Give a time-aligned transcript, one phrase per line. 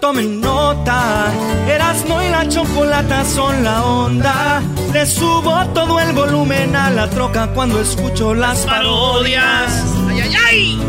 [0.00, 1.32] Tomen nota,
[1.68, 4.62] Erasmo y la chocolata son la onda.
[4.92, 9.84] Le subo todo el volumen a la troca cuando escucho las parodias.
[10.08, 10.82] ¡Ay, ay, ay!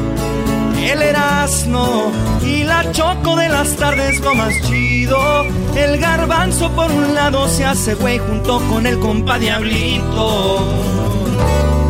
[0.89, 5.45] El Erasmo y la choco de las tardes lo más chido.
[5.75, 11.18] El garbanzo por un lado se hace güey junto con el compa Diablito.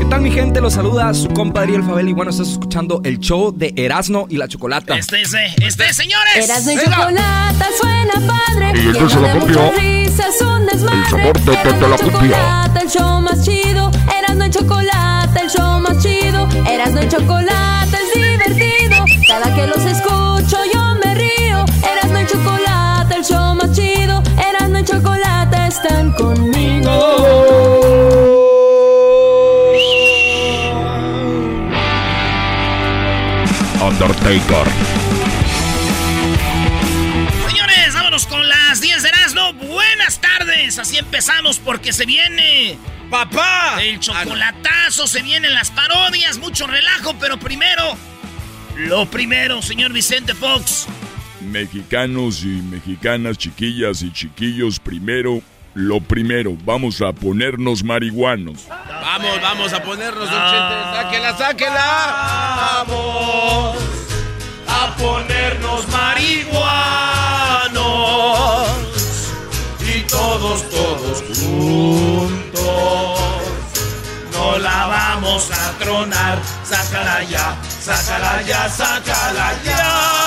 [0.10, 0.60] ¿Qué tal mi gente?
[0.60, 4.38] Los saluda su compadre El Fabel y bueno, estás escuchando el show de Erasmo y
[4.38, 4.98] la Chocolata.
[4.98, 6.50] Este es, este es, señores.
[6.50, 6.96] Erasmo y Venga.
[6.96, 8.72] chocolata suena padre.
[8.74, 9.36] Y la de copia.
[9.36, 10.98] muchas risas, un desmadre.
[11.00, 12.12] El sabor de- la y copia.
[12.12, 13.92] chocolata, el show más chido.
[14.20, 16.48] Erasmo y chocolata, el show más chido.
[16.68, 19.06] Erasmo y chocolata es divertido.
[19.28, 21.66] Cada que los escucho yo me río.
[21.84, 24.24] Erasmo y chocolata, el show más chido.
[24.50, 27.19] Erasmo y chocolata están conmigo.
[34.02, 34.66] Undertaker.
[37.50, 39.54] Señores, vámonos con las 10 de Erasmo.
[39.54, 40.80] Buenas tardes.
[40.80, 42.78] Así empezamos porque se viene.
[43.10, 43.78] ¡Papá!
[43.82, 47.98] El chocolatazo, se vienen las parodias, mucho relajo, pero primero.
[48.78, 50.88] Lo primero, señor Vicente Fox.
[51.42, 55.42] Mexicanos y mexicanas, chiquillas y chiquillos, primero,
[55.80, 58.68] lo primero, vamos a ponernos marihuanos.
[58.68, 60.52] Vamos, vamos a ponernos, don Ah.
[60.52, 60.76] Chente.
[60.98, 62.86] Sáquela, sáquela.
[62.86, 63.78] Vamos
[64.68, 66.60] a ponernos marihuanos
[69.96, 73.20] y todos, todos juntos.
[74.34, 80.19] No la vamos a tronar, sácala ya, sácala ya, sácala ya.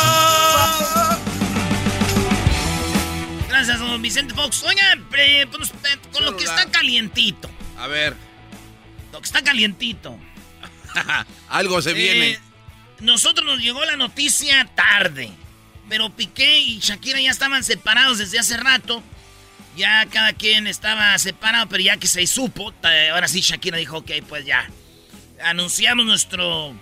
[4.12, 4.62] Vicente Fox.
[4.64, 7.50] Oigan, eh, pues, eh, con lo que está calientito.
[7.78, 8.14] A ver,
[9.10, 10.18] Lo que está calientito.
[11.48, 12.38] algo se Eh, viene.
[13.00, 15.30] nosotros nos llegó la noticia tarde.
[15.88, 19.02] Pero Piqué y Shakira ya estaban separados desde hace rato.
[19.78, 22.74] Ya cada quien estaba separado, pero ya que se supo,
[23.12, 24.68] ahora sí Shakira dijo, ok, pues ya.
[25.42, 26.74] Anunciamos nuestro...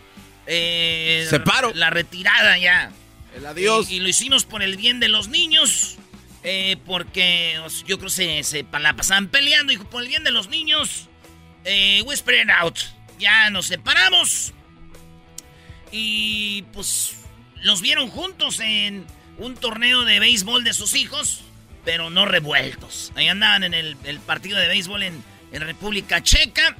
[0.48, 1.70] eh, Separo.
[1.76, 2.91] La retirada ya.
[3.36, 3.88] El adiós.
[3.88, 5.97] Y, y lo hicimos por el bien de los niños.
[6.43, 9.73] Eh, porque yo creo que se, se la pasaban peleando.
[9.73, 11.09] Y por el bien de los niños,
[11.65, 12.78] eh, whisper it out.
[13.19, 14.53] Ya nos separamos.
[15.93, 17.17] Y pues
[17.62, 19.06] los vieron juntos en
[19.39, 21.43] un torneo de béisbol de sus hijos,
[21.84, 23.12] pero no revueltos.
[23.17, 26.77] Ahí andaban en el, el partido de béisbol en, en República Checa.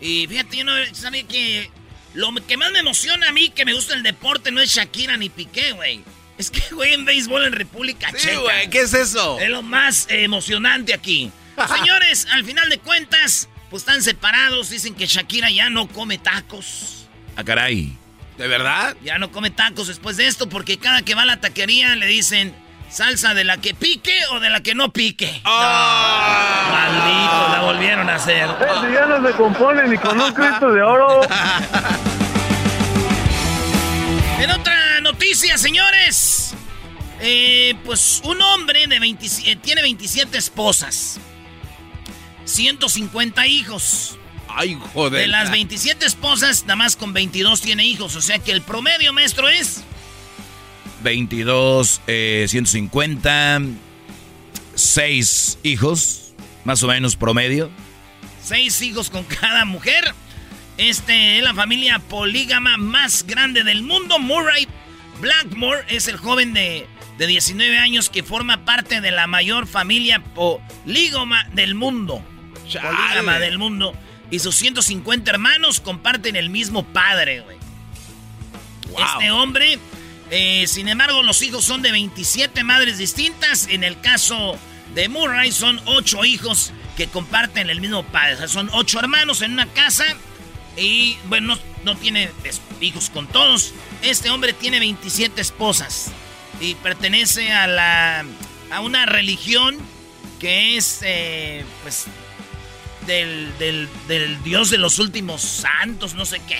[0.00, 1.70] Y fíjate, yo no sabía que
[2.14, 5.16] lo que más me emociona a mí, que me gusta el deporte, no es Shakira
[5.16, 6.02] ni Piqué, güey.
[6.38, 8.38] Es que jueguen béisbol en República Sí, Checa.
[8.40, 9.38] güey, ¿qué es eso?
[9.40, 11.32] Es lo más eh, emocionante aquí.
[11.76, 14.70] Señores, al final de cuentas, pues están separados.
[14.70, 17.06] Dicen que Shakira ya no come tacos.
[17.36, 17.92] Ah, caray.
[18.36, 18.96] ¿De verdad?
[19.02, 22.06] Ya no come tacos después de esto porque cada que va a la taquería le
[22.06, 22.54] dicen
[22.88, 25.40] salsa de la que pique o de la que no pique.
[25.44, 26.68] Ah.
[26.70, 28.46] Maldito, la volvieron a hacer.
[28.94, 31.20] ya no se compone ni con un Cristo de oro.
[34.40, 36.27] En otra noticia, señores.
[37.20, 41.18] Eh, pues un hombre de 27 tiene 27 esposas.
[42.44, 44.18] 150 hijos.
[44.48, 45.20] Ay, joder.
[45.22, 48.16] De las 27 esposas, nada más con 22 tiene hijos.
[48.16, 49.82] O sea que el promedio, maestro, es
[51.02, 53.62] 22, eh, 150,
[54.74, 56.32] 6 hijos,
[56.64, 57.70] más o menos promedio.
[58.42, 60.14] 6 hijos con cada mujer.
[60.76, 64.18] Este es la familia polígama más grande del mundo.
[64.18, 64.68] Murray
[65.20, 66.86] Blackmore es el joven de
[67.18, 72.24] de 19 años que forma parte de la mayor familia polígama del mundo.
[72.62, 73.92] Polígama del mundo.
[74.30, 77.58] Y sus 150 hermanos comparten el mismo padre, güey.
[79.14, 79.78] Este hombre,
[80.30, 83.66] eh, sin embargo, los hijos son de 27 madres distintas.
[83.68, 84.56] En el caso
[84.94, 88.34] de Murray son 8 hijos que comparten el mismo padre.
[88.34, 90.04] O sea, son 8 hermanos en una casa.
[90.76, 92.30] Y bueno, no, no tiene
[92.80, 93.74] hijos con todos.
[94.02, 96.12] Este hombre tiene 27 esposas.
[96.60, 98.24] Y pertenece a la.
[98.70, 99.76] a una religión
[100.40, 101.00] que es.
[101.02, 102.06] Eh, pues.
[103.06, 106.58] Del, del, del Dios de los últimos santos, no sé qué.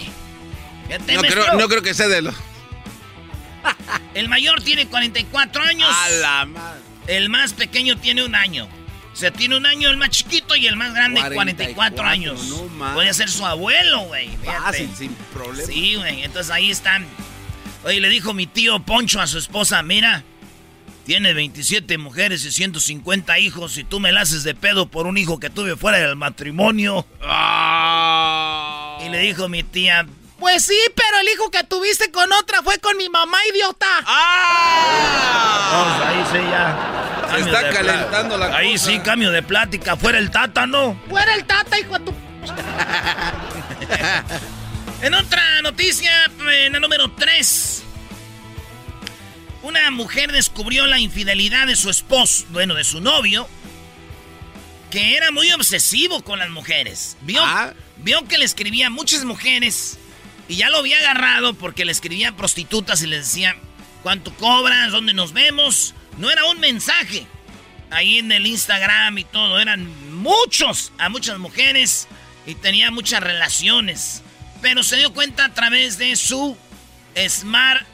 [1.15, 2.35] No creo, no creo que sea de los.
[4.15, 5.91] El mayor tiene 44 años.
[5.93, 6.81] A la madre.
[7.07, 8.67] El más pequeño tiene un año.
[9.13, 12.45] O sea, tiene un año el más chiquito y el más grande 44, 44, años.
[12.45, 12.95] no.
[12.95, 14.31] Puede ser su abuelo, güey.
[14.45, 15.67] Fácil, sin problema.
[15.67, 16.23] Sí, güey.
[16.23, 17.05] Entonces ahí están.
[17.89, 20.23] Oye, le dijo mi tío Poncho a su esposa, mira,
[21.07, 25.17] tiene 27 mujeres y 150 hijos y tú me la haces de pedo por un
[25.17, 27.07] hijo que tuve fuera del matrimonio.
[27.23, 28.99] Ah.
[29.07, 30.07] Y le dijo mi tía,
[30.39, 33.87] pues sí, pero el hijo que tuviste con otra fue con mi mamá, idiota.
[34.05, 36.09] ¡Ah!
[36.09, 37.23] ahí sí ya.
[37.23, 38.91] Se Cambio está calentando la Ahí cosa.
[38.91, 39.97] sí, cambio de plática.
[39.97, 41.01] Fuera el tata, ¿no?
[41.09, 42.13] Fuera el tata, hijo de tu...
[45.03, 46.11] en otra noticia,
[46.65, 47.83] en la número 3.
[49.63, 53.49] Una mujer descubrió la infidelidad de su esposo, bueno, de su novio,
[54.91, 57.17] que era muy obsesivo con las mujeres.
[57.23, 57.73] Vio, Ah.
[57.99, 59.99] vio que le escribía a muchas mujeres
[60.49, 63.57] y ya lo había agarrado porque le escribía a prostitutas y les decía,
[64.03, 64.91] ¿cuánto cobras?
[64.93, 65.95] ¿Dónde nos vemos?
[66.17, 67.27] No era un mensaje.
[67.91, 72.07] Ahí en el Instagram y todo, eran muchos a muchas mujeres
[72.47, 74.23] y tenía muchas relaciones.
[74.61, 76.57] Pero se dio cuenta a través de su
[77.29, 77.87] Smart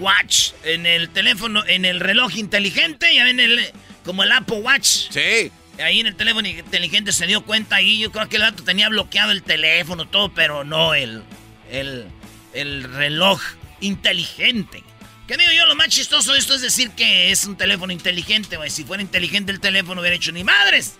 [0.00, 3.70] Watch en el teléfono, en el reloj inteligente, ya ven el,
[4.04, 5.10] como el Apple Watch.
[5.10, 5.52] Sí.
[5.82, 7.98] Ahí en el teléfono inteligente se dio cuenta ahí.
[7.98, 11.22] Yo creo que el vato tenía bloqueado el teléfono, todo, pero no el,
[11.70, 12.06] el,
[12.52, 13.40] el reloj
[13.80, 14.82] inteligente.
[15.26, 15.66] ¿Qué digo yo?
[15.66, 18.70] Lo más chistoso de esto es decir que es un teléfono inteligente, güey.
[18.70, 20.94] Si fuera inteligente el teléfono hubiera hecho ni madres.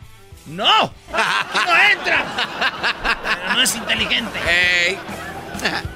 [0.47, 0.65] ¡No!
[1.11, 2.25] ¡No entra!
[3.45, 4.39] Pero no es inteligente.
[4.49, 4.97] Ey.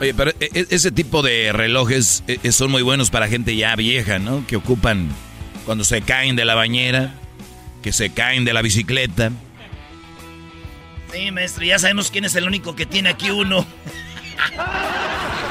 [0.00, 3.76] Oye, pero e- e- ese tipo de relojes e- son muy buenos para gente ya
[3.76, 4.46] vieja, ¿no?
[4.46, 5.10] Que ocupan
[5.66, 7.12] cuando se caen de la bañera,
[7.82, 9.30] que se caen de la bicicleta.
[11.12, 13.66] Sí, maestro, ya sabemos quién es el único que tiene aquí uno.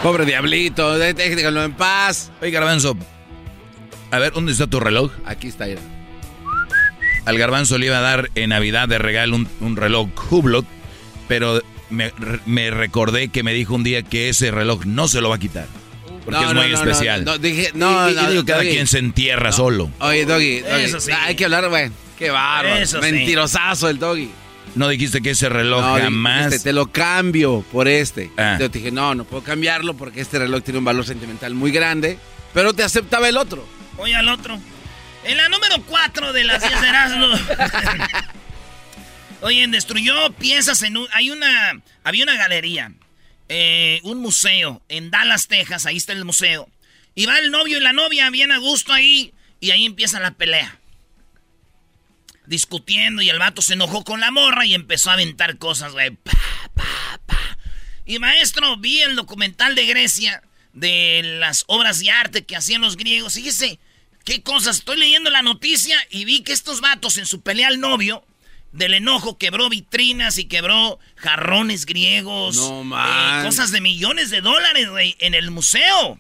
[0.02, 2.32] Pobre diablito, dé- déjenlo en paz.
[2.42, 2.96] Oye, Garbanzo,
[4.12, 5.12] a ver, ¿dónde está tu reloj?
[5.26, 5.82] Aquí está, mira.
[7.28, 10.66] Al Garbanzo le iba a dar en Navidad de regalo un, un reloj Hublot,
[11.28, 12.12] pero me,
[12.46, 15.40] me recordé que me dijo un día que ese reloj no se lo va a
[15.40, 15.68] quitar.
[16.24, 17.24] Porque No, es muy no, especial.
[17.26, 18.72] No, no, dije, no, y, y no, digo, cada Doggy.
[18.72, 19.90] quien se entierra solo.
[20.00, 21.12] Oye, Doggy, Doggy, Eso sí.
[21.12, 21.90] hay que hablar, güey.
[22.18, 22.76] Qué bárbaro.
[22.78, 23.12] Eso sí.
[23.12, 24.30] Mentirosazo el Doggy.
[24.76, 26.46] No dijiste que ese reloj No, jamás...
[26.48, 28.30] dijiste, te lo cambio por este.
[28.38, 28.58] Ah.
[28.60, 31.72] Yo te dije, no, no puedo cambiarlo porque este reloj tiene un valor sentimental muy
[31.72, 32.18] grande.
[32.54, 33.66] Pero te aceptaba el otro.
[33.98, 34.58] Oye al otro.
[35.28, 37.28] En la número 4 de las 10 de Erasmo.
[39.42, 41.08] Oye, destruyó piezas en un...
[41.12, 41.82] Hay una...
[42.04, 42.92] Había una galería.
[43.50, 45.86] eh, un museo en Dallas, Texas.
[45.86, 46.70] Ahí está el museo.
[47.14, 49.34] Y va el novio y la novia bien a gusto ahí.
[49.60, 50.80] Y ahí empieza la pelea.
[52.46, 56.12] Discutiendo y el vato se enojó con la morra y empezó a aventar cosas, güey.
[56.12, 56.32] Pa,
[56.74, 57.58] pa, pa.
[58.06, 62.96] Y maestro, vi el documental de Grecia de las obras de arte que hacían los
[62.96, 63.34] griegos.
[63.34, 63.80] Fíjese,
[64.28, 64.80] qué cosas.
[64.80, 68.26] Estoy leyendo la noticia y vi que estos vatos en su pelea al novio,
[68.74, 72.58] del enojo, quebró vitrinas y quebró jarrones griegos.
[72.58, 73.46] No, eh, man.
[73.46, 76.20] cosas de millones de dólares, güey, en el museo.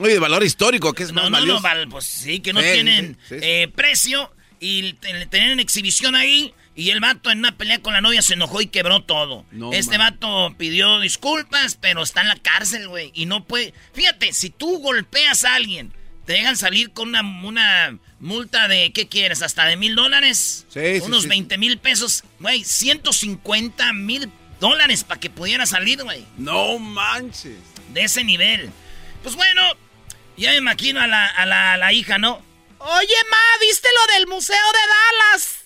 [0.00, 1.62] Oye, de valor histórico, que es No, más no, no, valioso.
[1.62, 5.60] val- pues sí, que no Sí, tienen sí, sí, eh, precio y te- tenían en
[5.60, 9.04] exhibición ahí y el vato en una pelea con la novia se enojó y quebró
[9.04, 9.44] todo.
[9.52, 10.14] No, este man.
[10.18, 13.72] vato pidió disculpas, pero está en la cárcel, güey, y no puede...
[13.94, 15.92] Fíjate, si tú golpeas a alguien,
[16.30, 19.42] te dejan salir con una, una multa de, ¿qué quieres?
[19.42, 20.64] ¿Hasta de mil dólares?
[20.68, 26.00] Sí, sí, Unos sí, 20 mil pesos, güey, 150 mil dólares para que pudiera salir,
[26.04, 27.56] güey No manches.
[27.92, 28.70] de ese nivel.
[29.24, 29.60] Pues bueno,
[30.36, 32.40] ya me imagino a la, a la, a la hija, ¿no?
[32.78, 35.59] Oye, ma, ¿viste lo del Museo de Dallas?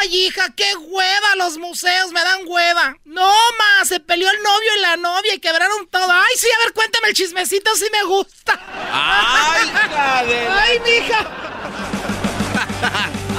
[0.00, 2.96] Ay, hija, qué hueva los museos, me dan hueva.
[3.04, 6.10] No, ma, se peleó el novio y la novia y quebraron todo.
[6.10, 8.58] Ay, sí, a ver, cuéntame el chismecito, sí me gusta.
[8.92, 11.26] ¡Ay, hija de la- Ay, mija.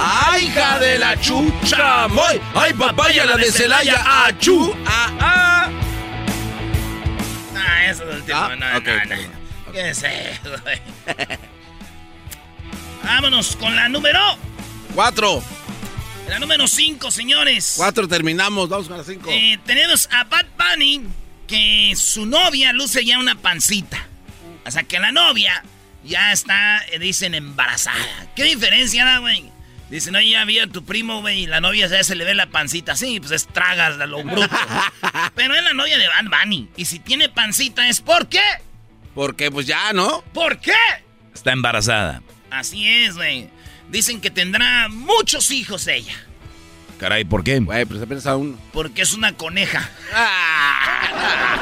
[0.02, 2.08] ¡Ay, hija de la chucha!
[2.08, 2.40] ¡Moy!
[2.54, 4.02] ¡Ay, papaya, la de Celaya!
[4.24, 4.74] ¡Achú!
[4.86, 5.68] ¡Ah, ah!
[7.56, 8.38] Ah, eso es el último.
[8.38, 8.80] Ah, no, no, no.
[8.80, 9.32] bien.
[9.72, 10.54] ¿Qué es eso?
[13.04, 14.20] Vámonos con la número...
[14.94, 15.42] Cuatro.
[16.30, 17.74] La número cinco, señores.
[17.76, 19.28] Cuatro terminamos, vamos con la cinco.
[19.30, 21.02] Eh, tenemos a Bad Bunny,
[21.48, 24.06] que su novia luce ya una pancita.
[24.64, 25.64] O sea, que la novia
[26.04, 27.98] ya está, eh, dicen, embarazada.
[28.36, 29.50] ¿Qué diferencia da, güey?
[29.90, 32.34] Dicen, oye, ya vi a tu primo, güey, y la novia ya se le ve
[32.34, 32.94] la pancita.
[32.94, 34.48] Sí, pues es tragas de lo bruto.
[35.34, 36.68] Pero es la novia de Bad Bunny.
[36.76, 38.44] Y si tiene pancita es ¿por qué?
[39.16, 40.22] Porque pues ya, ¿no?
[40.32, 40.76] ¿Por qué?
[41.34, 42.22] Está embarazada.
[42.50, 43.50] Así es, güey.
[43.90, 46.14] Dicen que tendrá muchos hijos ella.
[46.98, 47.58] Caray, ¿por qué?
[47.58, 48.56] Güey, pero se piensa uno.
[48.72, 49.90] Porque es una coneja.
[50.12, 51.60] Ah.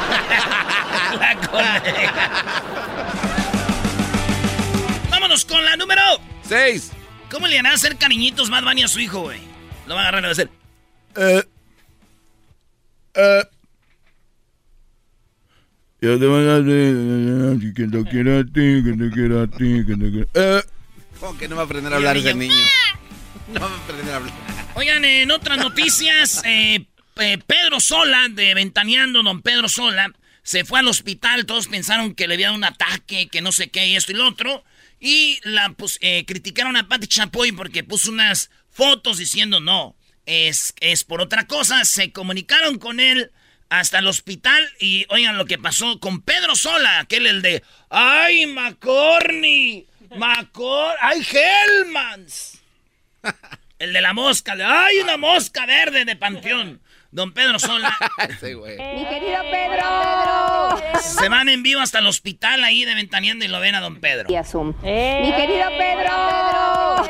[1.20, 2.30] la coneja.
[5.10, 6.02] Vámonos con la número
[6.42, 6.92] Seis.
[7.30, 9.38] ¿Cómo le hará a hacer cariñitos más Bunny a su hijo, güey?
[9.86, 10.50] Lo va a agarrar y va a hacer.
[11.16, 11.42] Eh.
[13.14, 13.44] Eh.
[16.00, 19.84] Yo te voy a decir que te quiero a ti, que te quiero a ti,
[19.86, 20.28] que te quiero.
[20.34, 20.62] Eh.
[21.20, 22.54] ¿Cómo que no va a aprender a hablar ese niño?
[23.48, 24.34] No va a aprender a hablar.
[24.74, 30.78] Oigan, en otras noticias, eh, eh, Pedro Sola, de Ventaneando, don Pedro Sola, se fue
[30.78, 31.46] al hospital.
[31.46, 34.14] Todos pensaron que le había dado un ataque, que no sé qué, y esto y
[34.14, 34.64] lo otro.
[35.00, 39.96] Y la pues, eh, criticaron a Patti Chapoy porque puso unas fotos diciendo no,
[40.26, 41.84] es, es por otra cosa.
[41.84, 43.32] Se comunicaron con él
[43.70, 48.46] hasta el hospital y oigan lo que pasó con Pedro Sola, aquel el de ¡Ay,
[48.46, 49.86] McCorney!
[50.16, 50.94] ¡Macor!
[51.00, 52.62] ¡Ay, Hellmans!
[53.78, 56.80] El de la mosca, ¡ay, una mosca verde de Panteón!
[57.10, 57.96] Don Pedro Sola.
[58.38, 58.76] Sí, güey.
[58.76, 61.00] Mi querido Pedro.
[61.00, 63.96] Se van en vivo hasta el hospital ahí de Ventaneando y lo ven a Don
[63.96, 64.26] Pedro.
[64.28, 64.74] Y a Zoom.
[64.82, 67.04] Mi querido Pedro.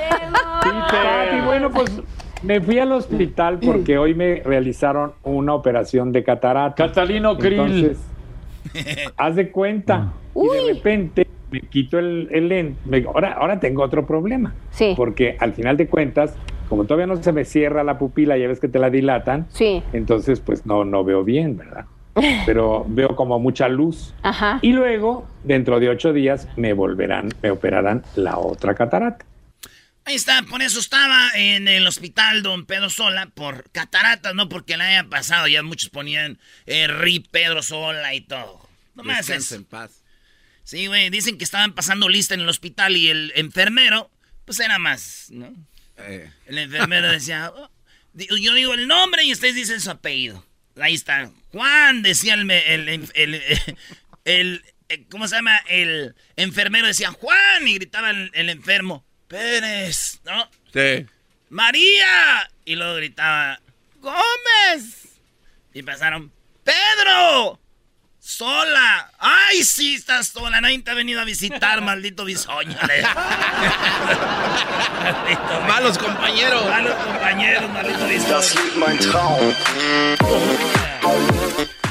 [0.63, 1.91] Sí, Pati, bueno, pues
[2.43, 6.77] me fui al hospital porque hoy me realizaron una operación de catarata.
[6.77, 7.59] Catalino Krill.
[7.59, 7.99] Entonces,
[9.17, 10.13] haz de cuenta.
[10.37, 12.79] Y de repente me quito el, el lente.
[12.85, 14.55] Me- ahora, ahora tengo otro problema.
[14.71, 14.95] Sí.
[14.97, 16.35] Porque al final de cuentas,
[16.69, 19.47] como todavía no se me cierra la pupila, ya ves que te la dilatan.
[19.51, 19.83] Sí.
[19.93, 21.87] Entonces, pues no, no veo bien, ¿verdad?
[22.47, 24.15] Pero veo como mucha luz.
[24.23, 24.59] Ajá.
[24.63, 29.25] Y luego, dentro de ocho días, me volverán, me operarán la otra catarata.
[30.05, 34.79] Ahí está, por eso estaba en el hospital Don Pedro Sola, por cataratas, no porque
[34.79, 35.47] le haya pasado.
[35.49, 38.59] Ya muchos ponían eh, RIP Pedro Sola y todo.
[38.95, 39.61] Nomás Descansa es.
[39.61, 40.03] en paz.
[40.69, 44.11] Sí, güey, dicen que estaban pasando lista en el hospital y el enfermero,
[44.45, 45.51] pues era más, ¿no?
[45.97, 47.71] Eh, El enfermero decía, "Oh",
[48.13, 50.45] yo digo el nombre y ustedes dicen su apellido.
[50.79, 51.31] Ahí está.
[51.53, 53.43] Juan, decía el, el, el, el-
[54.27, 55.57] el- eh, ¿cómo se llama?
[55.71, 60.51] El enfermero decía, Juan, y gritaba el, el enfermo, Pérez, ¿no?
[60.75, 61.07] sí.
[61.49, 62.51] María.
[62.67, 63.59] Y luego gritaba,
[64.03, 65.19] Gómez.
[65.73, 66.31] Y pasaron,
[66.63, 67.59] Pedro.
[68.29, 69.11] Sola.
[69.19, 70.61] Ay, sí, estás sola.
[70.61, 72.77] Nadie te ha venido a visitar, maldito bisoño.
[75.03, 76.63] Maldito Malos compañeros.
[76.67, 78.69] Malos compañeros, maldito bisoño.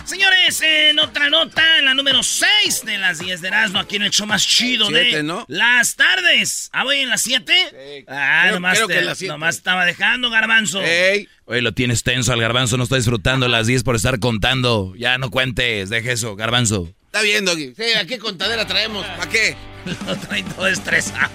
[0.08, 4.04] Señores, en otra nota, en la número 6 de las 10 de Erasmo, aquí en
[4.04, 5.44] el show más chido Siete, de ¿no?
[5.50, 6.70] las tardes.
[6.72, 8.06] ¿Ah, voy en las 7?
[8.08, 9.34] Ah, Creo- nomás, creo te- las siete.
[9.34, 10.82] nomás estaba dejando, garbanzo.
[10.82, 14.94] Ey, Oye, lo tienes tenso al garbanzo, no está disfrutando las 10 por estar contando.
[14.98, 16.90] Ya no cuentes, deje eso, garbanzo.
[17.08, 17.74] está bien, Doggy.
[17.76, 19.06] Sí, ¿a qué contadera traemos?
[19.06, 19.58] ¿Para qué?
[20.08, 21.30] Lo trae todo estresado.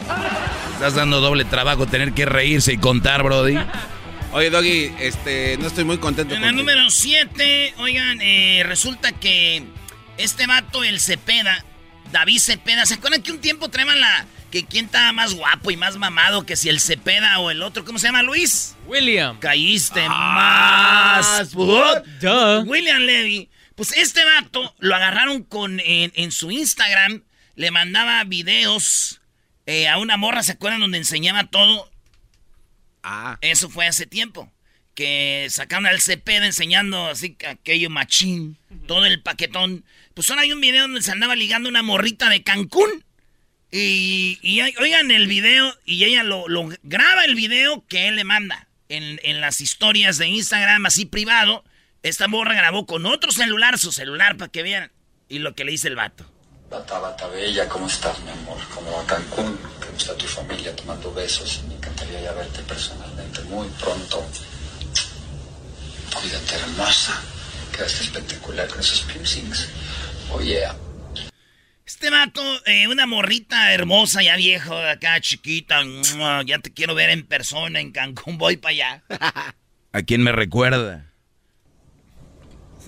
[0.75, 3.59] Estás dando doble trabajo tener que reírse y contar, Brody.
[4.33, 6.71] Oye, Doggy, este, no estoy muy contento En la contigo.
[6.71, 9.63] número 7, oigan, eh, resulta que
[10.17, 11.65] este vato, el Cepeda,
[12.13, 14.27] David Cepeda, ¿se acuerdan que un tiempo traían la...
[14.51, 17.85] que quién estaba más guapo y más mamado que si el Cepeda o el otro,
[17.85, 18.75] ¿cómo se llama, Luis?
[18.87, 19.39] William.
[19.39, 21.53] Caíste Ah, más.
[21.53, 22.63] Duh.
[22.67, 23.51] William Levy.
[23.75, 27.23] Pues este vato lo agarraron con en, en su Instagram.
[27.55, 29.21] Le mandaba videos
[29.67, 30.81] eh, a una morra, ¿se acuerdan?
[30.81, 31.91] Donde enseñaba todo.
[33.03, 34.51] Ah, Eso fue hace tiempo.
[34.95, 38.59] Que sacaron al Cepeda enseñando así que aquello machín.
[38.87, 39.85] Todo el paquetón.
[40.15, 43.05] Pues ahora hay un video donde se andaba ligando una morrita de Cancún.
[43.71, 48.17] Y, y hay- oigan el video y ella lo, lo graba el video que él
[48.17, 51.65] le manda en, en las historias de Instagram así privado.
[52.03, 54.93] Esta morra grabó con otro celular, su celular, para que vean.
[55.29, 56.31] Y lo que le dice el vato.
[56.71, 58.59] Bata, bata bella, ¿cómo estás, mi amor?
[58.75, 59.59] ¿Cómo va Cancún?
[60.03, 60.75] ¿Cómo está tu familia?
[60.75, 61.63] Te mando besos.
[61.69, 64.27] Me encantaría ya verte personalmente muy pronto.
[66.13, 67.23] Cuídate, hermosa.
[67.73, 69.69] Quedaste espectacular con esos piercings.
[70.33, 70.75] Oh, yeah.
[71.87, 75.83] Este vato, eh, una morrita hermosa, ya viejo, acá chiquita.
[76.47, 79.05] Ya te quiero ver en persona en Cancún, voy para allá.
[79.93, 81.12] ¿A quién me recuerda?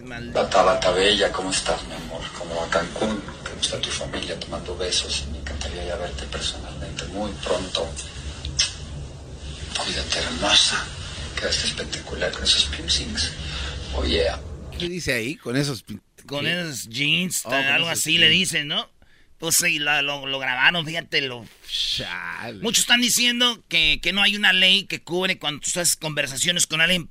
[0.06, 2.20] Bata, bata bella, ¿cómo estás, mi amor?
[2.38, 3.22] ¿Cómo va Cancún?
[3.42, 4.38] ¿Cómo está tu familia?
[4.38, 7.90] Te mando besos y me encantaría ya verte personalmente muy pronto.
[9.82, 10.84] Cuídate, hermosa.
[11.40, 13.32] Quedaste espectacular con esos piercings.
[13.94, 14.38] Oh, yeah.
[14.78, 15.82] ¿Qué dice ahí con esos
[16.26, 16.60] Con qué?
[16.60, 18.38] esos jeans, Oh, con algo esos así le jeans.
[18.50, 18.90] dicen, ¿no?
[19.38, 21.46] Pues sí, la- lo, lo grabaron, fíjate, lo...
[22.60, 26.66] Muchos están diciendo que, que no hay una ley que cubre cuando tú estás conversaciones
[26.66, 27.08] con alguien,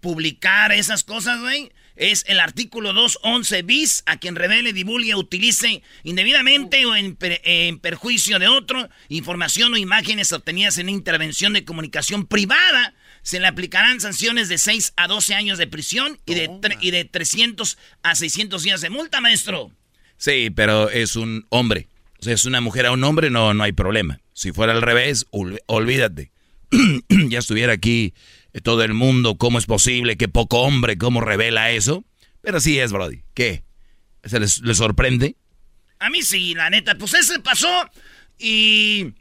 [0.00, 1.72] publicar esas cosas, güey.
[1.96, 7.78] Es el artículo 211 bis, a quien revele, divulgue, utilice indebidamente o en, per- en
[7.78, 12.94] perjuicio de otro información o imágenes obtenidas en intervención de comunicación privada.
[13.22, 17.04] Se le aplicarán sanciones de 6 a 12 años de prisión y de, y de
[17.04, 19.70] 300 a 600 días de multa, maestro.
[20.16, 21.88] Sí, pero es un hombre.
[22.20, 24.20] O sea, es una mujer a un hombre, no, no hay problema.
[24.32, 26.32] Si fuera al revés, ol- olvídate.
[27.08, 28.14] ya estuviera aquí
[28.62, 30.16] todo el mundo, ¿cómo es posible?
[30.16, 32.04] que poco hombre, ¿cómo revela eso?
[32.40, 33.22] Pero sí es, Brody.
[33.34, 33.64] ¿Qué?
[34.24, 35.36] ¿Se les, sorprende?
[35.98, 37.90] A mí sí, la neta, pues ese pasó
[38.38, 39.14] y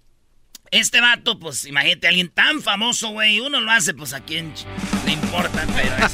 [0.72, 4.54] este vato, pues imagínate, alguien tan famoso, güey, uno lo hace, pues a quién
[5.06, 6.14] le importa, pero es.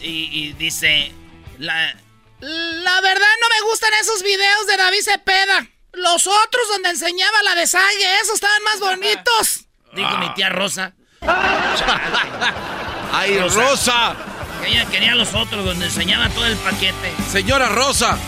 [0.00, 1.12] Y, y dice,
[1.58, 1.92] la,
[2.40, 5.70] la verdad no me gustan esos videos de David Cepeda.
[5.92, 9.66] Los otros donde enseñaba la de esos estaban más bonitos.
[9.94, 10.94] Dijo mi tía Rosa.
[13.12, 14.16] ¡Ay, Rosa!
[14.66, 17.12] Ella quería los otros donde enseñaba todo el paquete.
[17.30, 18.18] Señora Rosa.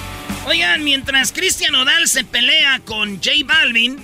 [0.47, 3.99] Oigan, mientras Cristian Odal se pelea con J Balvin,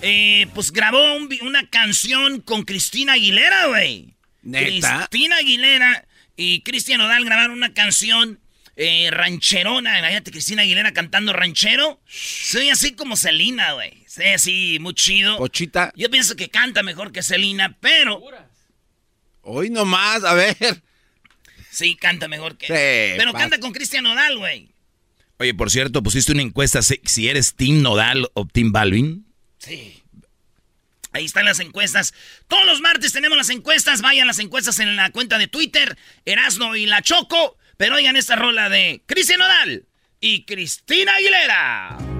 [0.00, 4.14] eh, pues grabó un una canción con Cristina Aguilera, güey.
[4.42, 5.08] ¿Neta?
[5.10, 8.40] Cristina Aguilera y Cristian Odal grabaron una canción
[8.76, 9.98] eh, rancherona.
[9.98, 12.00] Imagínate, Cristina Aguilera cantando ranchero.
[12.06, 14.04] Soy así como Selena, güey.
[14.06, 15.38] Soy así, muy chido.
[15.38, 15.92] Pochita.
[15.96, 18.22] Yo pienso que canta mejor que Selena, pero...
[19.42, 20.56] Hoy nomás, a ver.
[21.70, 22.66] Sí, canta mejor que...
[22.66, 23.44] Sí, pero pasa.
[23.44, 24.68] canta con Cristian Odal, güey.
[25.38, 29.26] Oye, por cierto, pusiste una encuesta si, si eres Team Nodal o Team Balvin.
[29.58, 30.02] Sí.
[31.12, 32.14] Ahí están las encuestas.
[32.48, 34.00] Todos los martes tenemos las encuestas.
[34.00, 37.58] Vayan las encuestas en la cuenta de Twitter, Erasno y La Choco.
[37.82, 39.86] Pero oigan esta rola de Cristian Nodal
[40.20, 42.11] y Cristina Aguilera.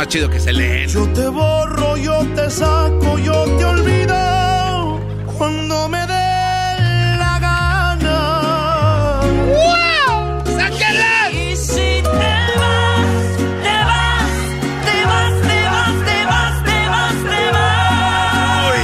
[0.00, 0.86] Más chido que Selena.
[0.86, 4.98] Yo te borro, yo te saco, yo te olvido
[5.36, 9.20] cuando me dé la gana.
[9.52, 10.42] ¡Wow!
[10.56, 11.30] ¡Sáquenla!
[11.32, 13.36] Y si te vas,
[13.66, 14.32] te vas,
[14.86, 18.80] te vas, te vas, te vas, te vas, te vas.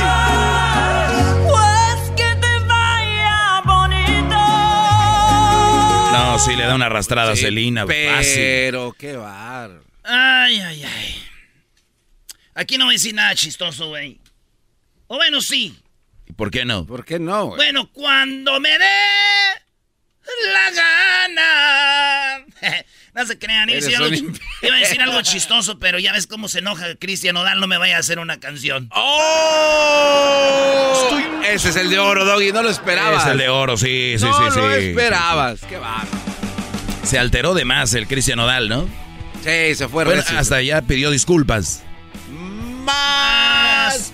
[1.48, 4.42] Pues que te vaya bonito.
[6.12, 7.86] No, sí, le da una arrastrada a Selena.
[7.86, 8.34] Fácil.
[8.34, 9.85] Pero, qué bar.
[10.06, 11.22] Ay, ay, ay.
[12.54, 14.20] Aquí no voy a decir nada chistoso, güey.
[15.08, 15.76] O bueno, sí.
[16.26, 16.86] ¿Y por qué no?
[16.86, 17.46] ¿Por qué no?
[17.46, 17.56] güey?
[17.56, 18.84] Bueno, cuando me dé
[20.52, 22.46] la gana.
[23.14, 24.14] no se crean, iba a, decir algo,
[24.62, 27.76] iba a decir algo chistoso, pero ya ves cómo se enoja Cristian Odal, no me
[27.78, 28.88] vaya a hacer una canción.
[28.92, 30.36] ¡Oh!
[31.46, 32.52] Ese es el de oro, Doggy.
[32.52, 33.24] No lo esperabas.
[33.24, 34.58] Es el de oro, sí, sí, no sí, sí.
[34.60, 35.60] lo esperabas.
[35.68, 36.06] Qué bar.
[37.04, 39.05] Se alteró de más el Cristian Odal, ¿no?
[39.46, 40.38] Sí, se fue Bueno, recio.
[40.38, 41.82] hasta ya pidió disculpas.
[42.84, 44.12] Más.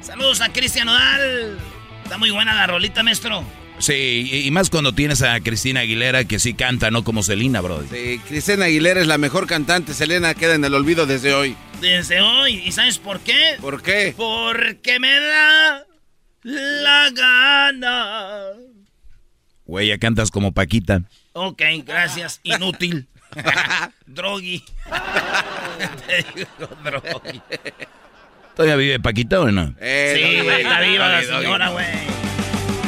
[0.00, 1.58] Saludos a Cristian Odal.
[2.04, 3.44] Está muy buena la rolita, maestro.
[3.78, 7.60] Sí, y, y más cuando tienes a Cristina Aguilera que sí canta, no como Selena,
[7.60, 7.82] bro.
[7.90, 9.94] Sí, Cristina Aguilera es la mejor cantante.
[9.94, 11.56] Selena queda en el olvido desde hoy.
[11.80, 12.62] Desde hoy.
[12.64, 13.56] ¿Y sabes por qué?
[13.60, 14.14] ¿Por qué?
[14.16, 15.84] Porque me da
[16.44, 18.36] la gana.
[19.64, 21.02] Güey, ya cantas como Paquita.
[21.32, 22.40] Ok, gracias.
[22.44, 23.08] Inútil.
[24.06, 24.62] Drogui.
[26.06, 27.40] Te digo, Drogui.
[28.54, 29.68] ¿Todavía vive Paquita o no?
[29.68, 31.86] Sí, güey, está viva la señora, güey.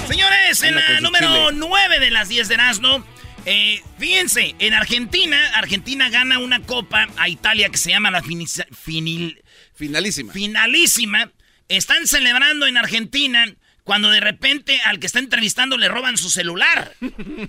[0.07, 1.59] Señores, en la número chile.
[1.59, 3.05] 9 de las 10 de Erasmo,
[3.47, 9.41] eh, fíjense, en Argentina, Argentina gana una copa a Italia que se llama la finil-
[9.75, 10.33] Finalísima.
[10.33, 11.31] finalísima.
[11.69, 13.47] Están celebrando en Argentina
[13.85, 16.93] cuando de repente al que está entrevistando le roban su celular.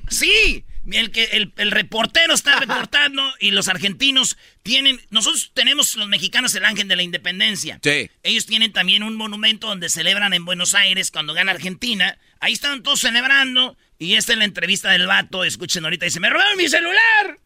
[0.08, 5.02] Sí, El, que, el, el reportero está reportando y los argentinos tienen...
[5.10, 7.80] Nosotros tenemos los mexicanos el ángel de la independencia.
[7.82, 8.10] Sí.
[8.24, 12.17] Ellos tienen también un monumento donde celebran en Buenos Aires cuando gana Argentina.
[12.39, 13.78] Ahí están todos celebrando.
[13.97, 15.43] Y esta es la entrevista del vato.
[15.45, 16.05] Escuchen ahorita.
[16.05, 17.38] Dice, me robaron mi celular.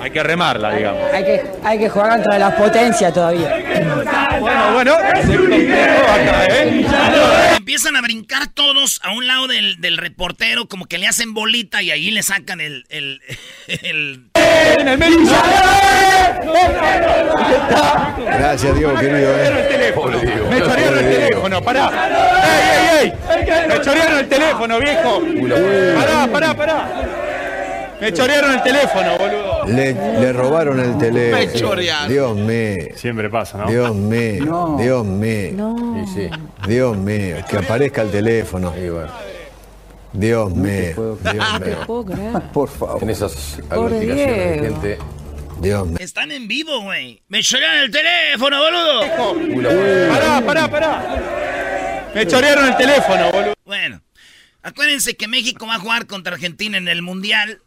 [0.00, 1.12] Hay que remarla, digamos.
[1.12, 3.56] Hay que, hay que jugar contra las potencias todavía.
[4.40, 6.86] Bueno, bueno, es el complejo acá, ¿eh?
[7.56, 11.80] Empiezan a brincar todos a un lado del, del reportero, como que le hacen bolita
[11.82, 12.84] y ahí le sacan el.
[12.90, 13.20] el,
[13.68, 14.26] el...
[14.78, 15.18] En el medio.
[18.26, 19.34] Gracias, Diego, querido.
[19.40, 19.66] el Eh.
[19.70, 20.18] teléfono.
[20.50, 21.90] Me chorearon el teléfono, pará.
[22.44, 23.68] ¡Ey, ey, ey!
[23.68, 25.22] Me chorearon el teléfono, viejo.
[25.96, 26.88] Pará, pará, pará.
[28.00, 29.64] Me chorearon el teléfono, boludo.
[29.66, 31.38] Le, le robaron el teléfono.
[31.38, 32.08] Me chorearon.
[32.08, 32.96] Dios mío.
[32.96, 33.66] Siempre pasa, ¿no?
[33.68, 34.44] Dios mío.
[34.44, 34.76] No.
[34.76, 35.76] Dios mío.
[36.66, 37.36] Dios mío.
[37.48, 38.72] Que aparezca el teléfono.
[40.14, 41.16] Dios mío.
[41.22, 41.86] Dios mío.
[42.52, 43.02] Por favor.
[43.02, 44.98] En esas aglutinaciones de gente.
[45.60, 45.96] Dios mío.
[46.00, 47.22] Están en vivo, güey.
[47.28, 49.00] Me chorearon el teléfono, boludo.
[50.12, 52.10] Pará, pará, pará.
[52.12, 53.54] Me chorearon el teléfono, boludo.
[53.64, 54.00] Bueno,
[54.62, 57.60] acuérdense que México va a jugar contra Argentina en el Mundial.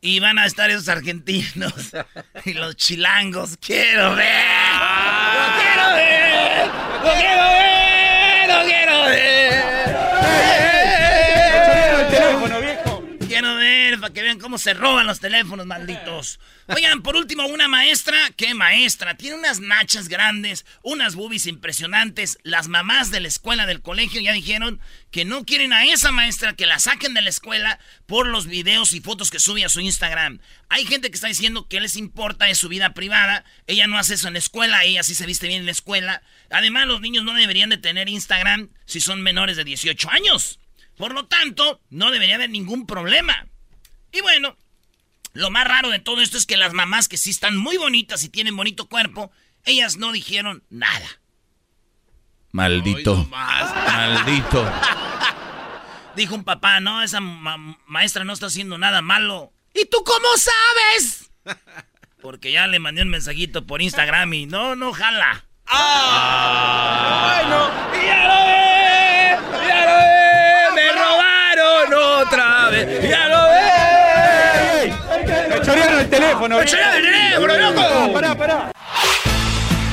[0.00, 1.72] Y van a estar esos argentinos
[2.44, 3.56] y los chilangos.
[3.56, 4.36] ¡Quiero ver!
[5.34, 6.66] ¡Lo quiero ver!
[7.02, 8.48] ¡Lo quiero ver!
[8.48, 10.65] ¡Lo quiero ver!
[14.06, 16.38] Para que vean cómo se roban los teléfonos, malditos.
[16.68, 18.16] Oigan, por último, una maestra.
[18.36, 19.16] ¿Qué maestra?
[19.16, 22.38] Tiene unas nachas grandes, unas boobies impresionantes.
[22.44, 24.78] Las mamás de la escuela, del colegio, ya dijeron
[25.10, 28.92] que no quieren a esa maestra que la saquen de la escuela por los videos
[28.92, 30.38] y fotos que sube a su Instagram.
[30.68, 33.44] Hay gente que está diciendo que les importa es su vida privada.
[33.66, 36.22] Ella no hace eso en la escuela, ella sí se viste bien en la escuela.
[36.50, 40.60] Además, los niños no deberían de tener Instagram si son menores de 18 años.
[40.96, 43.48] Por lo tanto, no debería haber ningún problema.
[44.16, 44.56] Y bueno,
[45.34, 48.24] lo más raro de todo esto es que las mamás que sí están muy bonitas
[48.24, 49.30] y tienen bonito cuerpo,
[49.64, 51.06] ellas no dijeron nada.
[52.52, 53.26] Maldito.
[53.26, 54.72] Maldito.
[56.16, 59.52] Dijo un papá, no, esa ma- maestra no está haciendo nada malo.
[59.74, 61.30] ¿Y tú cómo sabes?
[62.22, 65.44] Porque ya le mandé un mensajito por Instagram y no, no jala.
[65.70, 65.80] Bueno,
[67.34, 67.85] ¡Ya lo
[76.00, 76.58] el teléfono.
[76.58, 78.12] ¡Me chorearon el teléfono, loco!
[78.12, 78.72] Pará, pará.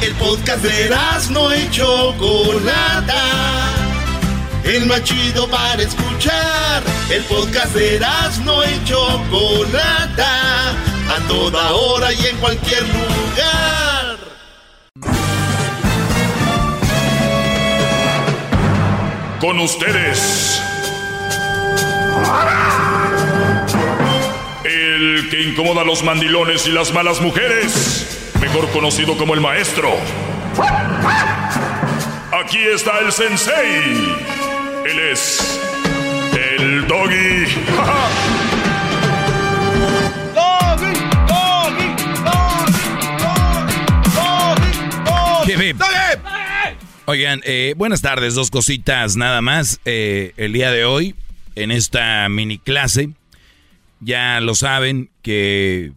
[0.01, 0.89] El podcast de
[1.31, 3.21] no y Chocolata.
[4.63, 6.83] El más chido para escuchar.
[7.09, 7.99] El podcast de
[8.43, 10.71] no y Chocolata.
[11.09, 14.17] A toda hora y en cualquier lugar.
[19.39, 20.61] Con ustedes.
[25.03, 28.31] El que incomoda a los mandilones y las malas mujeres.
[28.39, 29.89] Mejor conocido como el maestro.
[32.31, 34.15] Aquí está el sensei.
[34.85, 35.59] Él es.
[36.57, 37.47] El doggy.
[40.33, 40.93] Doggy,
[41.27, 41.95] doggy,
[45.45, 45.81] doggy, Hip, hip.
[47.07, 49.81] Oigan, eh, buenas tardes, dos cositas nada más.
[49.83, 51.13] Eh, el día de hoy,
[51.55, 53.09] en esta mini clase,
[54.03, 55.93] ya lo saben que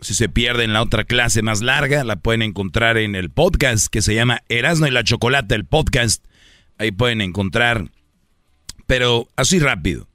[0.00, 4.02] si se pierden la otra clase más larga, la pueden encontrar en el podcast que
[4.02, 6.24] se llama Erasmo y la Chocolata, el podcast.
[6.78, 7.90] Ahí pueden encontrar,
[8.86, 10.08] pero así rápido.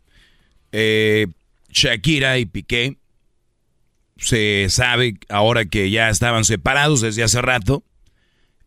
[0.72, 1.28] Eh,
[1.70, 2.98] Shakira y Piqué
[4.18, 7.84] se sabe ahora que ya estaban separados desde hace rato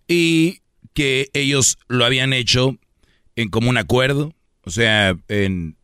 [0.09, 0.61] y
[0.95, 2.79] que ellos lo habían hecho
[3.37, 4.33] en común acuerdo,
[4.65, 5.77] o sea, en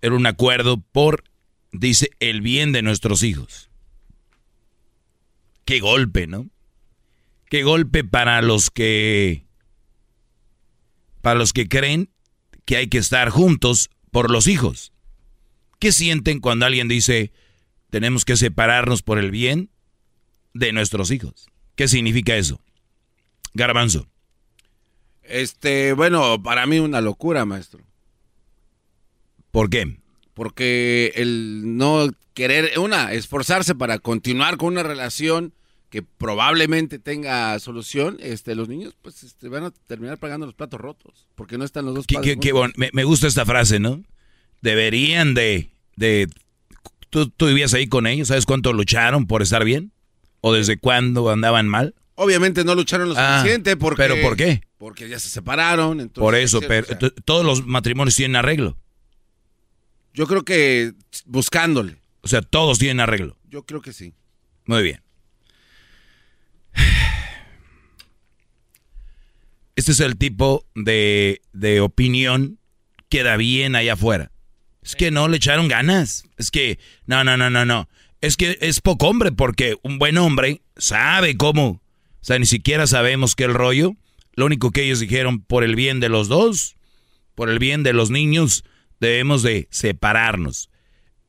[0.00, 1.24] era un acuerdo por
[1.72, 3.70] dice el bien de nuestros hijos.
[5.64, 6.48] Qué golpe, ¿no?
[7.48, 9.44] Qué golpe para los que
[11.20, 12.10] para los que creen
[12.64, 14.92] que hay que estar juntos por los hijos.
[15.78, 17.32] ¿Qué sienten cuando alguien dice
[17.90, 19.70] tenemos que separarnos por el bien
[20.54, 21.48] de nuestros hijos?
[21.74, 22.60] ¿Qué significa eso?
[23.54, 24.08] Garbanzo.
[25.22, 27.80] Este, bueno, para mí una locura, maestro.
[29.50, 30.01] ¿Por qué?
[30.34, 35.52] Porque el no querer, una, esforzarse para continuar con una relación
[35.90, 40.80] que probablemente tenga solución, este, los niños pues este, van a terminar pagando los platos
[40.80, 43.78] rotos, porque no están los dos Qué- qué- qué bon- me, me gusta esta frase,
[43.78, 44.02] ¿no?
[44.62, 45.70] Deberían de...
[45.96, 46.28] de
[47.10, 48.28] ¿tú, tú vivías ahí con ellos?
[48.28, 49.92] ¿Sabes cuánto lucharon por estar bien?
[50.40, 51.94] ¿O desde cuándo andaban mal?
[52.14, 54.02] Obviamente no lucharon lo Ah, suficiente porque...
[54.02, 54.62] ¿pero por qué?
[54.78, 56.00] Porque ya se separaron.
[56.00, 58.78] Entonces, por eso, pero o sea, t- todos los matrimonios tienen arreglo.
[60.14, 60.92] Yo creo que
[61.26, 61.96] buscándole.
[62.20, 63.36] O sea, todos tienen arreglo.
[63.48, 64.14] Yo creo que sí.
[64.66, 65.02] Muy bien.
[69.74, 72.58] Este es el tipo de, de opinión
[73.08, 74.30] que da bien allá afuera.
[74.82, 76.24] Es que no le echaron ganas.
[76.36, 77.88] Es que, no, no, no, no, no.
[78.20, 81.68] Es que es poco hombre porque un buen hombre sabe cómo.
[81.68, 81.80] O
[82.24, 83.96] sea, ni siquiera sabemos qué el rollo.
[84.34, 86.76] Lo único que ellos dijeron, por el bien de los dos,
[87.34, 88.64] por el bien de los niños,
[89.02, 90.70] debemos de separarnos.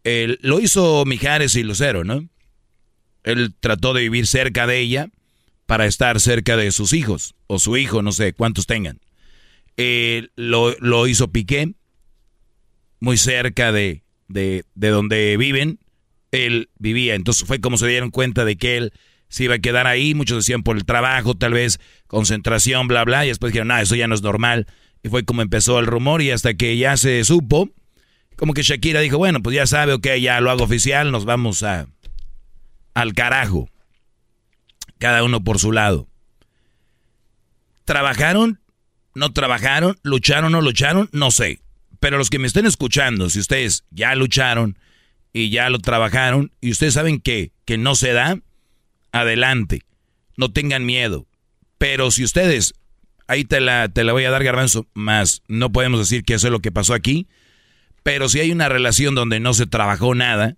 [0.04, 2.28] Él, lo hizo Mijares y Lucero, ¿no?
[3.24, 5.10] Él trató de vivir cerca de ella
[5.66, 9.00] para estar cerca de sus hijos, o su hijo, no sé cuántos tengan.
[10.36, 11.74] Lo, lo, hizo Piqué,
[13.00, 15.80] muy cerca de, de, de, donde viven,
[16.32, 17.16] él vivía.
[17.16, 18.94] Entonces fue como se dieron cuenta de que él
[19.30, 20.14] se iba a quedar ahí.
[20.14, 23.26] Muchos decían por el trabajo, tal vez concentración, bla, bla.
[23.26, 24.68] Y después dijeron, no, eso ya no es normal.
[25.04, 27.70] Y fue como empezó el rumor y hasta que ya se supo,
[28.38, 31.62] como que Shakira dijo, bueno, pues ya sabe, ok, ya lo hago oficial, nos vamos
[31.64, 31.88] a
[32.94, 33.70] al carajo.
[34.98, 36.08] Cada uno por su lado.
[37.86, 38.60] ¿Trabajaron?
[39.16, 40.00] ¿No trabajaron?
[40.04, 40.52] ¿Lucharon?
[40.52, 41.10] ¿No lucharon?
[41.12, 41.60] No sé.
[42.00, 44.78] Pero los que me estén escuchando, si ustedes ya lucharon
[45.34, 48.40] y ya lo trabajaron y ustedes saben que, que no se da,
[49.12, 49.84] adelante.
[50.38, 51.28] No tengan miedo.
[51.78, 52.74] Pero si ustedes,
[53.28, 56.48] ahí te la, te la voy a dar garbanzo, más no podemos decir que eso
[56.48, 57.28] es lo que pasó aquí.
[58.04, 60.58] Pero si hay una relación donde no se trabajó nada,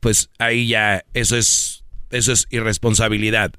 [0.00, 3.52] pues ahí ya eso es, eso es irresponsabilidad.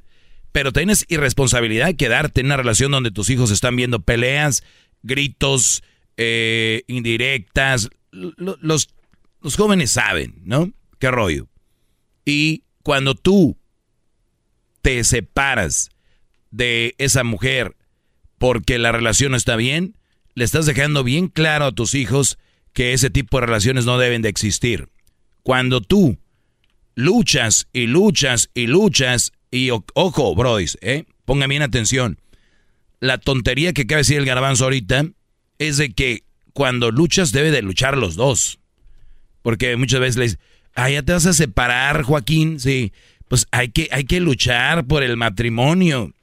[0.51, 4.63] Pero tienes irresponsabilidad quedarte en una relación donde tus hijos están viendo peleas,
[5.03, 5.83] gritos,
[6.17, 7.89] eh, indirectas.
[8.11, 8.89] Los,
[9.41, 10.71] los jóvenes saben, ¿no?
[10.99, 11.47] ¿Qué rollo?
[12.25, 13.57] Y cuando tú
[14.81, 15.89] te separas
[16.53, 17.75] de esa mujer
[18.37, 19.97] porque la relación no está bien,
[20.35, 22.37] le estás dejando bien claro a tus hijos
[22.73, 24.89] que ese tipo de relaciones no deben de existir.
[25.43, 26.17] Cuando tú
[26.95, 31.05] luchas y luchas y luchas, y ojo, brodis, ¿eh?
[31.25, 32.19] pongan bien atención.
[32.99, 35.05] La tontería que cabe decir el garbanzo ahorita
[35.59, 38.59] es de que cuando luchas debe de luchar los dos.
[39.41, 40.39] Porque muchas veces les
[40.75, 42.93] ah, ya te vas a separar, Joaquín, sí.
[43.27, 46.13] Pues hay que, hay que luchar por el matrimonio.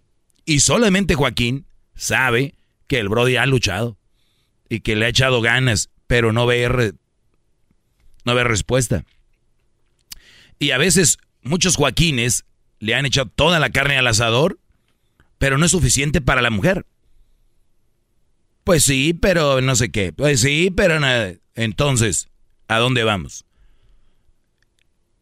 [0.44, 2.55] Y solamente Joaquín sabe
[2.87, 3.96] que el Brody ha luchado
[4.68, 6.94] y que le ha echado ganas, pero no ve,
[8.24, 9.05] no respuesta.
[10.59, 12.44] Y a veces muchos Joaquines
[12.79, 14.59] le han echado toda la carne al asador,
[15.38, 16.87] pero no es suficiente para la mujer.
[18.64, 20.12] Pues sí, pero no sé qué.
[20.12, 21.35] Pues sí, pero nada.
[21.55, 22.29] Entonces,
[22.68, 23.44] ¿a dónde vamos?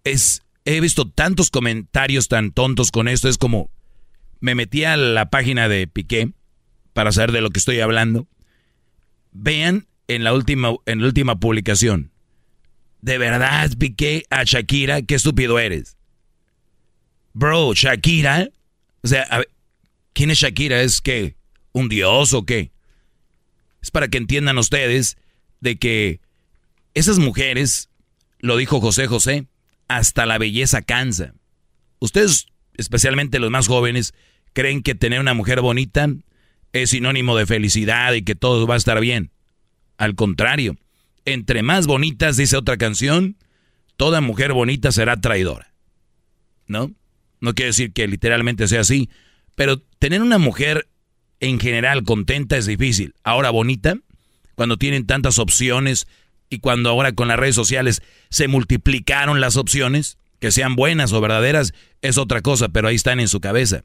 [0.04, 3.28] Es, he visto tantos comentarios tan tontos con esto.
[3.28, 3.70] Es como,
[4.40, 6.32] me metí a la página de Piqué
[6.92, 8.26] para saber de lo que estoy hablando.
[9.32, 12.12] Vean en la última, en la última publicación.
[13.00, 15.96] De verdad, Piqué a Shakira, qué estúpido eres.
[17.32, 18.48] Bro, Shakira.
[19.02, 19.50] O sea, a ver,
[20.12, 20.80] ¿quién es Shakira?
[20.82, 21.36] ¿Es que
[21.72, 22.72] un dios o qué?
[23.80, 25.16] Es para que entiendan ustedes
[25.60, 26.20] de que
[26.94, 27.88] esas mujeres,
[28.40, 29.46] lo dijo José José,
[29.86, 31.34] hasta la belleza cansa.
[32.00, 32.46] Ustedes,
[32.78, 34.14] especialmente los más jóvenes,
[34.54, 36.08] creen que tener una mujer bonita
[36.72, 39.30] es sinónimo de felicidad y que todo va a estar bien.
[39.98, 40.76] Al contrario,
[41.24, 43.36] entre más bonitas, dice otra canción,
[43.96, 45.74] toda mujer bonita será traidora.
[46.66, 46.92] ¿No?
[47.40, 49.10] No quiere decir que literalmente sea así,
[49.54, 50.88] pero tener una mujer
[51.40, 53.14] en general contenta es difícil.
[53.22, 53.96] Ahora bonita,
[54.54, 56.06] cuando tienen tantas opciones
[56.50, 61.20] y cuando ahora con las redes sociales se multiplicaron las opciones, que sean buenas o
[61.20, 63.84] verdaderas, es otra cosa, pero ahí están en su cabeza.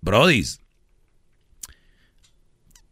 [0.00, 0.60] Brodis,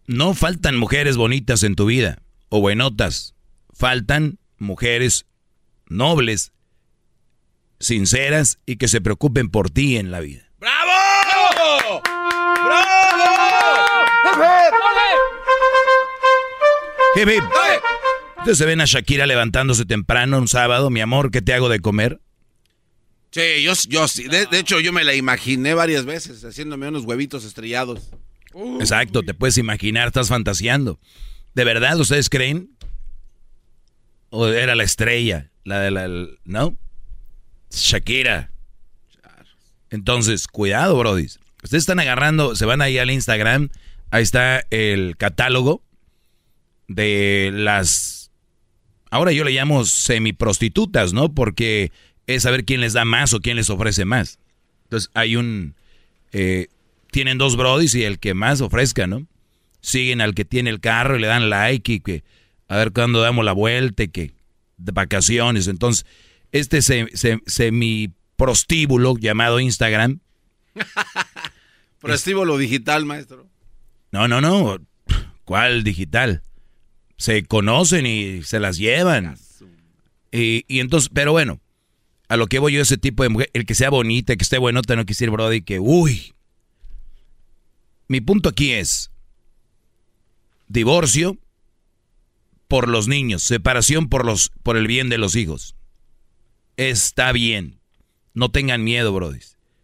[0.07, 3.35] no faltan mujeres bonitas en tu vida o buenotas,
[3.73, 5.27] faltan mujeres
[5.87, 6.53] nobles,
[7.79, 10.51] sinceras y que se preocupen por ti en la vida.
[10.59, 12.03] ¡Bravo!
[12.65, 12.91] ¡Bravo!
[17.17, 17.45] Hip, hip.
[18.39, 21.81] Ustedes se ven a Shakira levantándose temprano un sábado, mi amor, ¿qué te hago de
[21.81, 22.21] comer?
[23.31, 24.25] Sí, yo, yo sí.
[24.25, 28.11] De, de, hecho, yo me la imaginé varias veces haciéndome unos huevitos estrellados.
[28.81, 30.99] Exacto, te puedes imaginar, estás fantaseando.
[31.55, 32.71] ¿De verdad ustedes creen?
[34.31, 35.51] ¿O era la estrella?
[35.65, 36.09] La de la.
[36.45, 36.77] ¿No?
[37.71, 38.51] Shakira.
[39.91, 41.27] Entonces, cuidado, Brody.
[41.63, 43.69] Ustedes están agarrando, se van ahí al Instagram,
[44.11, 45.83] ahí está el catálogo
[46.89, 48.33] de las,
[49.11, 51.35] ahora yo le llamo semiprostitutas, ¿no?
[51.35, 51.93] Porque
[52.35, 54.39] es saber quién les da más o quién les ofrece más.
[54.85, 55.75] Entonces hay un,
[56.33, 56.69] eh,
[57.11, 59.27] tienen dos brodis y el que más ofrezca, ¿no?
[59.81, 62.25] Siguen al que tiene el carro y le dan like y que,
[62.69, 64.33] A ver cuándo damos la vuelta y que
[64.77, 65.67] de vacaciones.
[65.67, 66.07] Entonces,
[66.53, 70.21] este semi prostíbulo llamado Instagram.
[72.01, 73.47] prostíbulo digital, maestro.
[74.13, 74.79] No, no, no.
[75.45, 76.43] ¿Cuál digital?
[77.17, 79.37] Se conocen y se las llevan.
[80.33, 81.61] Y, y entonces, pero bueno,
[82.31, 84.57] a lo que voy yo, ese tipo de mujer, el que sea bonita, que esté
[84.57, 86.33] bueno, no quisiera, Brody, que, uy.
[88.07, 89.11] Mi punto aquí es,
[90.69, 91.39] divorcio
[92.69, 95.75] por los niños, separación por, los, por el bien de los hijos.
[96.77, 97.81] Está bien.
[98.33, 99.41] No tengan miedo, Brody.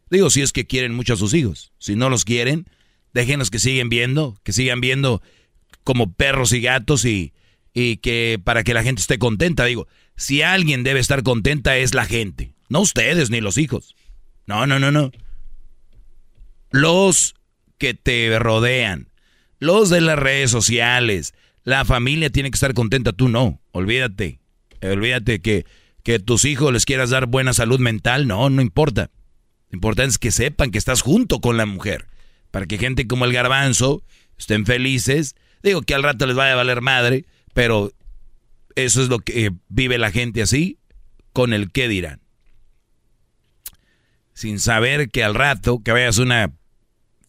[0.08, 1.72] Digo, si es que quieren mucho a sus hijos.
[1.78, 2.70] Si no los quieren,
[3.12, 5.20] déjenlos que siguen viendo, que sigan viendo
[5.82, 7.32] como perros y gatos y,
[7.74, 9.64] y que para que la gente esté contenta.
[9.64, 13.94] Digo, si alguien debe estar contenta es la gente, no ustedes ni los hijos.
[14.46, 15.10] No, no, no, no.
[16.70, 17.34] Los
[17.78, 19.08] que te rodean,
[19.58, 23.60] los de las redes sociales, la familia tiene que estar contenta, tú no.
[23.72, 24.40] Olvídate.
[24.82, 25.66] Olvídate que,
[26.02, 29.10] que tus hijos les quieras dar buena salud mental, no, no importa.
[29.70, 32.06] Lo importante es que sepan que estás junto con la mujer.
[32.50, 34.02] Para que gente como el garbanzo
[34.38, 35.34] estén felices.
[35.62, 37.92] Digo que al rato les vaya a valer madre, pero
[38.76, 40.78] eso es lo que vive la gente así,
[41.32, 42.20] con el qué dirán.
[44.34, 46.52] Sin saber que al rato que vayas a una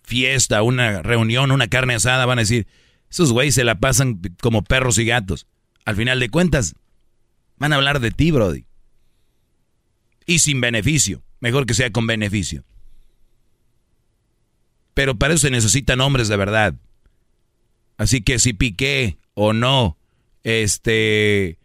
[0.03, 2.67] fiesta, una reunión, una carne asada, van a decir,
[3.09, 5.47] esos güeyes se la pasan como perros y gatos.
[5.85, 6.75] Al final de cuentas,
[7.57, 8.65] van a hablar de ti, Brody.
[10.25, 11.23] Y sin beneficio.
[11.39, 12.65] Mejor que sea con beneficio.
[14.93, 16.75] Pero para eso se necesitan hombres de verdad.
[17.97, 19.97] Así que si Piqué o no
[20.43, 21.57] este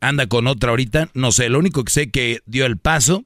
[0.00, 3.24] anda con otra ahorita, no sé, lo único que sé que dio el paso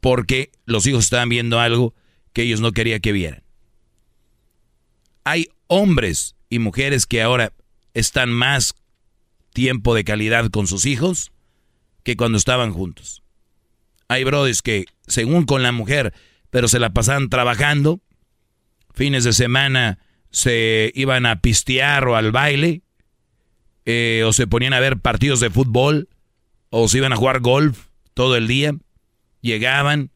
[0.00, 1.94] porque los hijos estaban viendo algo
[2.32, 3.42] que ellos no querían que vieran.
[5.24, 7.52] Hay hombres y mujeres que ahora
[7.94, 8.74] están más
[9.54, 11.32] tiempo de calidad con sus hijos
[12.02, 13.22] que cuando estaban juntos.
[14.08, 16.12] Hay brothers que, según con la mujer,
[16.50, 18.00] pero se la pasaban trabajando,
[18.92, 19.98] fines de semana
[20.30, 22.82] se iban a pistear o al baile,
[23.86, 26.08] eh, o se ponían a ver partidos de fútbol,
[26.70, 28.74] o se iban a jugar golf todo el día,
[29.40, 30.10] llegaban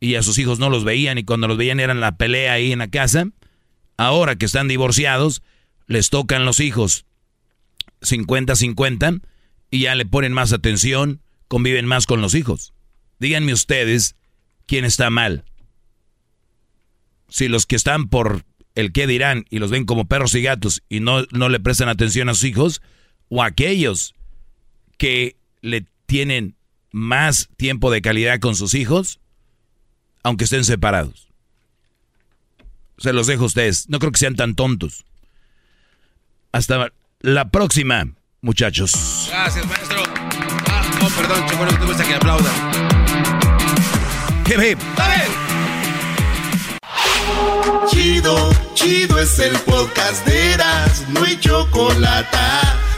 [0.00, 2.72] y a sus hijos no los veían y cuando los veían eran la pelea ahí
[2.72, 3.28] en la casa.
[3.96, 5.42] Ahora que están divorciados,
[5.86, 7.04] les tocan los hijos
[8.00, 9.20] 50-50
[9.70, 12.72] y ya le ponen más atención, conviven más con los hijos.
[13.18, 14.16] Díganme ustedes
[14.66, 15.44] quién está mal.
[17.28, 20.82] Si los que están por el qué dirán y los ven como perros y gatos
[20.88, 22.82] y no, no le prestan atención a sus hijos,
[23.30, 24.14] o aquellos
[24.98, 26.56] que le tienen
[26.90, 29.20] más tiempo de calidad con sus hijos,
[30.22, 31.28] aunque estén separados.
[32.98, 33.88] Se los dejo a ustedes.
[33.88, 35.06] No creo que sean tan tontos.
[36.52, 38.12] Hasta la próxima,
[38.42, 39.28] muchachos.
[39.30, 40.02] Gracias, maestro.
[40.68, 42.52] Ah, no, perdón, chico, no te gusta que aplaudan.
[44.46, 44.78] Hip hip.
[47.88, 52.36] Chido, chido es el podcast de Eras, no hay chocolate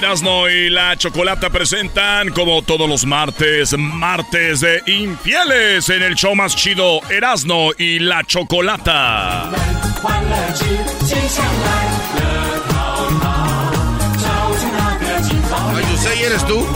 [0.00, 6.34] Erasno y la Chocolata presentan, como todos los martes, martes de infieles en el show
[6.34, 9.50] más chido, Erasno y la Chocolata.
[15.74, 16.66] Ay, Yusei, ¿eres tú?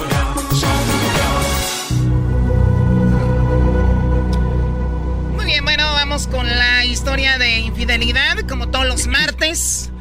[5.34, 9.93] Muy bien, bueno, vamos con la historia de infidelidad, como todos los martes.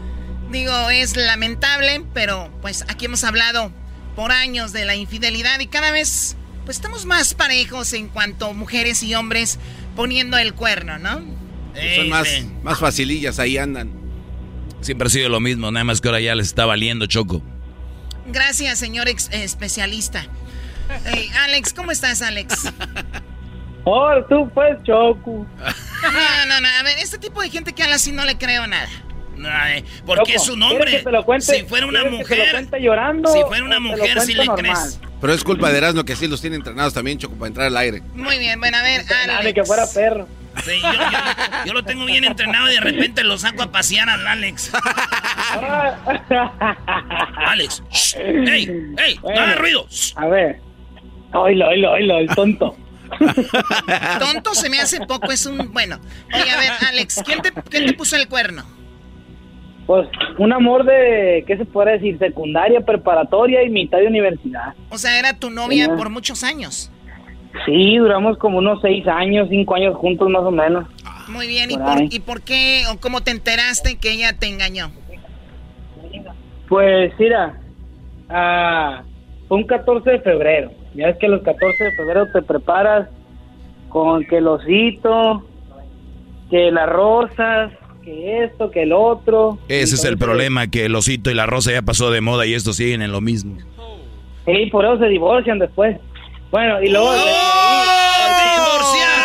[0.53, 3.71] Digo, es lamentable, pero pues aquí hemos hablado
[4.15, 8.53] por años de la infidelidad y cada vez pues estamos más parejos en cuanto a
[8.53, 9.57] mujeres y hombres
[9.95, 11.21] poniendo el cuerno, ¿no?
[11.95, 12.27] Son más,
[12.61, 13.91] más facilillas, ahí andan.
[14.81, 17.41] Siempre ha sido lo mismo, nada más que ahora ya les está valiendo choco.
[18.27, 20.27] Gracias, señor ex- especialista.
[21.05, 22.71] Hey, Alex, ¿cómo estás, Alex?
[23.85, 25.45] Oh, tú pues, Choco.
[25.59, 28.65] No, no, no, a ver, este tipo de gente que habla así no le creo
[28.65, 28.87] nada.
[30.05, 30.91] Porque es un ¿quieres hombre.
[30.91, 31.45] que te lo cuente?
[31.57, 32.81] si fuera una ¿Quieres que te lo mujer.
[32.81, 34.73] llorando si fuera una mujer, sí cuento le normal?
[34.77, 34.99] crees.
[35.21, 37.77] Pero es culpa de Erasmo que sí los tiene entrenados también, Choco, para entrar al
[37.77, 38.01] aire.
[38.13, 39.01] Muy bien, bueno, a ver,
[39.37, 39.53] Alex.
[39.55, 40.27] que fuera perro.
[40.63, 44.07] Sí, yo, yo- yo lo tengo bien entrenado y de repente lo saco a pasear
[44.09, 44.71] al Alex.
[47.47, 48.93] Alex, shh, ¡Ey!
[48.97, 49.19] ¡Ey!
[49.23, 49.87] ¡No hagas ruido!
[49.89, 50.13] shh.
[50.17, 50.59] A ver.
[51.33, 52.77] Oilo, oilo, oilo, el tonto.
[54.19, 55.71] Tonto se me hace poco, es un.
[55.73, 55.99] Bueno.
[56.33, 58.65] Oye, a ver, Alex, ¿quién te, quién te puso el cuerno?
[59.85, 60.07] Pues
[60.37, 62.17] un amor de, ¿qué se puede decir?
[62.17, 64.73] Secundaria, preparatoria y mitad de universidad.
[64.89, 66.89] O sea, era tu novia por muchos años.
[67.65, 70.85] Sí, duramos como unos seis años, cinco años juntos más o menos.
[71.27, 72.01] Muy bien, ¿y Por.
[72.01, 74.91] ¿y por qué o cómo te enteraste que ella te engañó?
[76.67, 77.59] Pues mira,
[78.29, 79.03] ah,
[79.47, 80.71] fue un 14 de febrero.
[80.95, 83.09] Ya es que los 14 de febrero te preparas
[83.89, 85.43] con que el osito,
[86.49, 87.71] que las rosas,
[88.03, 89.57] que esto, que el otro.
[89.67, 92.53] Ese es el problema, que el osito y la rosa ya pasó de moda y
[92.53, 93.57] estos siguen en lo mismo.
[94.45, 95.97] Sí, por eso se divorcian después.
[96.51, 97.11] Bueno, y luego...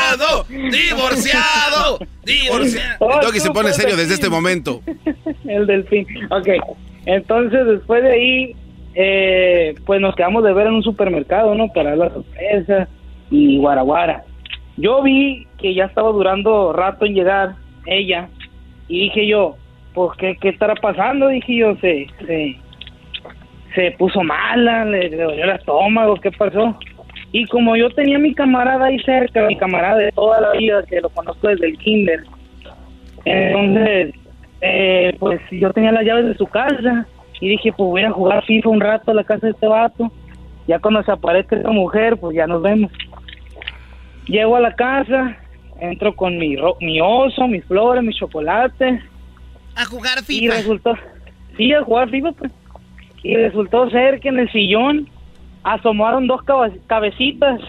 [0.08, 0.44] ¡Divorciado!
[0.48, 1.98] ¡Divorciado!
[2.24, 3.10] ¡Divorciado!
[3.14, 4.80] El Doggy se pone serio desde este momento.
[5.46, 6.06] el delfín.
[6.30, 6.48] Ok,
[7.06, 8.56] entonces después de ahí,
[8.94, 11.68] eh, pues nos quedamos de ver en un supermercado, ¿no?
[11.72, 12.88] Para la sorpresa
[13.30, 14.24] y guaraguara.
[14.76, 17.56] Yo vi que ya estaba durando rato en llegar
[17.86, 18.28] ella
[18.88, 19.56] y dije yo,
[19.94, 21.28] pues, ¿qué, qué estará pasando?
[21.28, 22.56] Dije yo, se, se,
[23.74, 26.76] se puso mala, le, le dolió el estómago, ¿qué pasó?
[27.32, 31.00] Y como yo tenía mi camarada ahí cerca, mi camarada de toda la vida, que
[31.00, 32.24] lo conozco desde el kinder,
[33.24, 34.14] entonces,
[34.60, 37.06] eh, pues yo tenía las llaves de su casa
[37.40, 40.10] y dije, pues voy a jugar FIFA un rato a la casa de este vato.
[40.66, 42.90] Ya cuando se aparezca esta mujer, pues ya nos vemos.
[44.26, 45.36] Llego a la casa,
[45.80, 49.00] entro con mi, ro- mi oso, mis flores, mis chocolates.
[49.76, 50.54] A jugar Y FIFA.
[50.54, 50.94] resultó,
[51.56, 52.52] sí, a jugar FIFA, pues.
[53.22, 55.08] Y resultó ser que en el sillón
[55.64, 56.40] asomaron dos
[56.86, 57.60] cabecitas.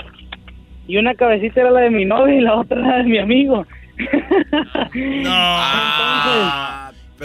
[0.88, 3.18] Y una cabecita era la de mi novia y la otra era la de mi
[3.20, 3.66] amigo.
[4.94, 5.60] No.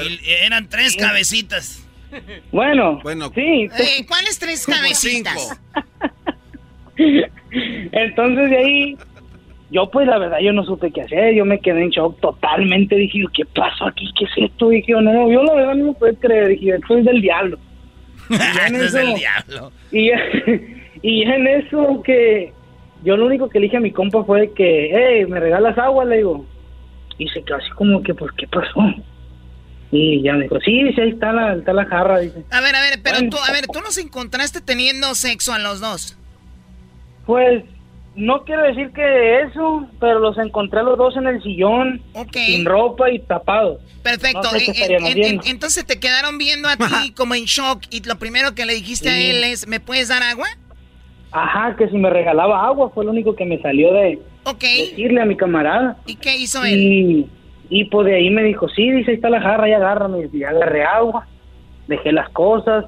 [0.03, 1.87] Y eran tres cabecitas.
[2.53, 3.68] Bueno, bueno, sí.
[3.78, 5.61] Eh, ¿Cuáles tres cabecitas?
[7.93, 8.99] Entonces de ahí,
[9.75, 12.95] yo pues la verdad yo no supe qué hacer, yo me quedé en shock totalmente,
[12.97, 14.09] dije, yo, ¿qué pasó aquí?
[14.18, 14.68] ¿Qué es esto?
[14.70, 17.59] Dije, yo, no, yo la verdad no me puedo creer, dije, esto es del diablo.
[18.31, 18.35] Y
[18.68, 19.72] en es eso- el diablo.
[19.93, 20.16] Y ya,
[21.03, 22.53] y ya en eso que
[23.05, 26.05] yo lo único que le dije a mi compa fue que, hey, ¿me regalas agua?
[26.07, 26.47] Le digo.
[27.18, 28.81] Y se quedó así como que, pues, ¿qué pasó?
[29.93, 32.45] Y ya me dijo, sí, sí, ahí está la, está la jarra, dice.
[32.51, 35.81] A ver, a ver, pero tú, a ver, tú nos encontraste teniendo sexo a los
[35.81, 36.16] dos.
[37.27, 37.62] Pues
[38.17, 42.01] no quiero decir que eso, pero los encontré a los dos en el sillón,
[42.33, 43.81] sin ropa y tapados.
[44.03, 44.43] Perfecto.
[44.43, 45.43] No sé qué En- estaríamos en- viendo.
[45.45, 48.75] en- entonces te quedaron viendo a ti como en shock y lo primero que le
[48.75, 50.47] dijiste a él es, ¿me puedes dar agua?
[51.33, 54.21] Ajá, que si me regalaba agua fue lo único que me salió de
[54.61, 55.97] decirle a mi camarada.
[56.07, 56.79] ¿Y qué hizo él?
[56.81, 57.27] Y,
[57.71, 60.29] y pues de ahí me dijo, sí, dice, ahí está la jarra, ya agárrame.
[60.33, 61.27] Y agarré agua,
[61.89, 62.85] dejé las cosas.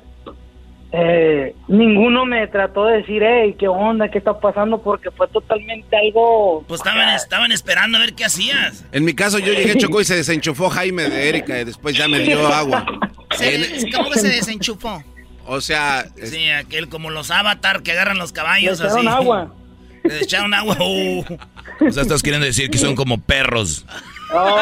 [0.98, 4.08] Eh, ninguno me trató de decir, hey, ¿qué onda?
[4.10, 4.80] ¿Qué está pasando?
[4.80, 6.64] Porque fue totalmente algo...
[6.66, 8.82] Pues estaban, estaban esperando a ver qué hacías.
[8.92, 12.08] En mi caso, yo llegué, chocó y se desenchufó Jaime de Erika y después ya
[12.08, 12.86] me dio agua.
[13.36, 15.02] Se- ¿Cómo que se desenchufó?
[15.46, 16.06] O sea...
[16.24, 19.16] Sí, aquel como los avatar que agarran los caballos Le echaron así.
[19.18, 19.54] agua.
[20.04, 20.76] Le echaron agua.
[20.80, 21.24] uh.
[21.86, 23.84] O sea, estás queriendo decir que son como perros.
[24.32, 24.58] Oh,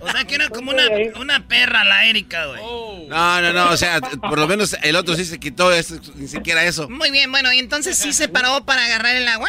[0.00, 0.82] O sea, que era como una,
[1.20, 2.60] una perra la Erika, güey.
[3.08, 6.26] No, no, no, o sea, por lo menos el otro sí se quitó, eso, ni
[6.26, 6.88] siquiera eso.
[6.88, 9.48] Muy bien, bueno, y entonces sí se paró para agarrar el agua.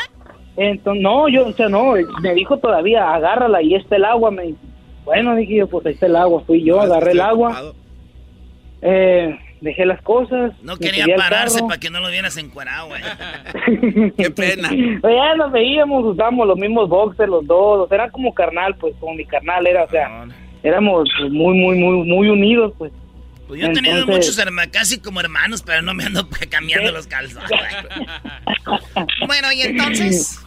[0.57, 4.55] Entonces, no, yo, o sea, no, me dijo todavía, agárrala, y está el agua, me.
[5.03, 7.73] Bueno, dije yo, pues ahí está el agua, fui yo, agarré el agua,
[8.81, 10.53] eh, dejé las cosas.
[10.61, 13.01] No quería pararse para que no lo vieras encuerado, güey.
[14.17, 14.69] Qué pena.
[15.01, 18.75] Pues ya nos veíamos, usábamos los mismos boxers los dos, o sea, era como carnal,
[18.75, 20.27] pues, como mi carnal era, o sea,
[20.61, 22.93] éramos pues, muy, muy, muy, muy unidos, pues.
[23.47, 26.91] Pues yo he tenido Entonces- muchos hermanos, casi como hermanos, pero no me ando cambiando
[26.91, 27.49] los calzones.
[27.49, 29.07] güey.
[29.27, 30.39] bueno, y entonces.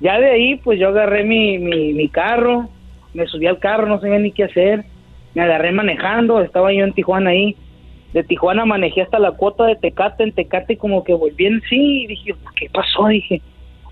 [0.00, 2.68] Ya de ahí, pues yo agarré mi, mi, mi carro,
[3.14, 4.84] me subí al carro, no sabía ni qué hacer,
[5.34, 7.56] me agarré manejando, estaba yo en Tijuana ahí.
[8.12, 12.04] De Tijuana manejé hasta la cuota de Tecate, en Tecate como que volví en sí,
[12.04, 13.06] y dije, ¿qué pasó?
[13.08, 13.42] Dije,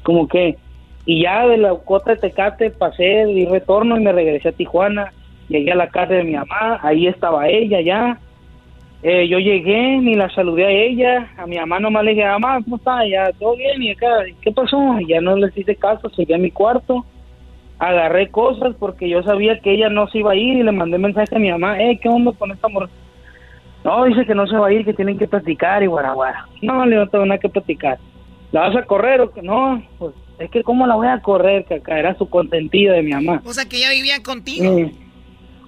[0.03, 0.57] como que,
[1.05, 5.13] y ya de la cuota de Tecate pasé y retorno y me regresé a Tijuana,
[5.49, 8.19] llegué a la casa de mi mamá, ahí estaba ella ya.
[9.03, 12.61] Eh, yo llegué, ni la saludé a ella, a mi mamá nomás le dije, mamá,
[12.65, 13.07] ¿cómo está?
[13.07, 14.09] Ya, todo bien, y acá,
[14.41, 14.99] ¿qué pasó?
[14.99, 17.05] Y ya no les hice caso, seguí a mi cuarto,
[17.79, 20.99] agarré cosas porque yo sabía que ella no se iba a ir y le mandé
[20.99, 22.89] mensaje a mi mamá, eh, ¿qué onda con esta mujer?
[23.87, 26.45] No, dice que no se va a ir, que tienen que platicar y guaraguara.
[26.61, 27.99] No, le no tengo nada que platicar.
[28.51, 29.43] ¿La vas a correr o qué?
[29.43, 31.65] No, pues es que ¿cómo la voy a correr?
[31.67, 33.41] Que acá era su consentida de mi mamá.
[33.45, 34.65] O sea, que ya vivía contigo.
[34.77, 34.93] Eh,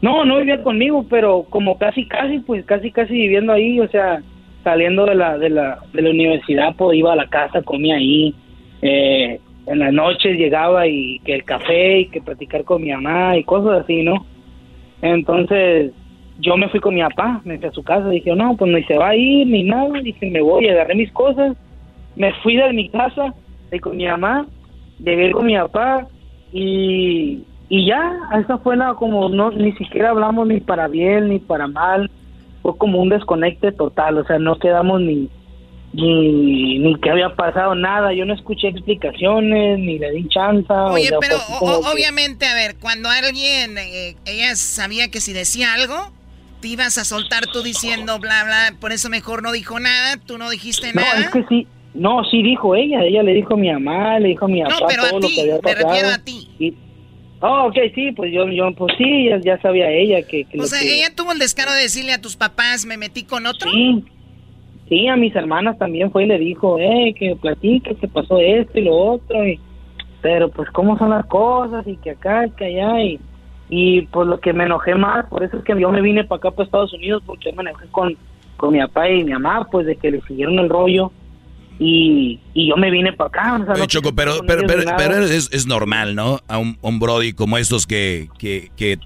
[0.02, 4.20] no, no vivía conmigo, pero como casi, casi, pues casi, casi viviendo ahí, o sea,
[4.64, 8.34] saliendo de la, de la, de la universidad, pues iba a la casa, comía ahí,
[8.82, 13.36] eh, en las noches llegaba y que el café y que platicar con mi mamá
[13.36, 14.26] y cosas así, ¿no?
[15.02, 15.92] Entonces,
[16.38, 18.82] yo me fui con mi papá, me fui a su casa, dije, no, pues ni
[18.84, 21.56] se va a ir ni nada, dije, me voy, agarré mis cosas,
[22.16, 23.34] me fui de mi casa,
[23.70, 24.46] de con mi mamá,
[24.98, 26.06] llegué con mi papá
[26.52, 31.38] y, y ya, esa fue la, como, no, ni siquiera hablamos ni para bien ni
[31.38, 32.10] para mal,
[32.62, 35.28] fue como un desconecte total, o sea, no quedamos ni,
[35.92, 40.84] ni, ni que había pasado nada, yo no escuché explicaciones, ni le di chanza.
[40.86, 45.20] o Oye, sea, pero o- que- obviamente, a ver, cuando alguien, eh, ella sabía que
[45.20, 45.94] si decía algo,
[46.60, 50.38] te ibas a soltar tú diciendo bla, bla, por eso mejor no dijo nada, tú
[50.38, 51.20] no dijiste No, nada.
[51.20, 54.44] es que sí, no, sí dijo ella, ella le dijo a mi mamá, le dijo
[54.44, 56.48] a mi papá pero a todo ti, me refiero a ti.
[56.58, 56.74] Y,
[57.40, 60.44] oh, ok, sí, pues yo, yo pues sí, ya, ya sabía ella que...
[60.44, 63.24] que O sea, que- ella tuvo el descaro de decirle a tus papás, me metí
[63.24, 63.70] con otro.
[63.70, 64.04] Sí,
[64.88, 68.78] sí, a mis hermanas también fue y le dijo, eh, que platique, que pasó esto
[68.78, 69.58] y lo otro, y,
[70.20, 73.20] pero pues cómo son las cosas y que acá, que allá, y,
[73.68, 76.38] y pues lo que me enojé más, por eso es que yo me vine para
[76.38, 78.16] acá, para Estados Unidos, porque me enojé con,
[78.56, 81.12] con mi papá y mi mamá, pues de que le siguieron el rollo,
[81.78, 83.54] y, y yo me vine para acá.
[83.62, 86.40] o sea, no Choco, pero, pero, pero, pero es, es normal, ¿no?
[86.48, 88.98] A un, un Brody como estos que, que, que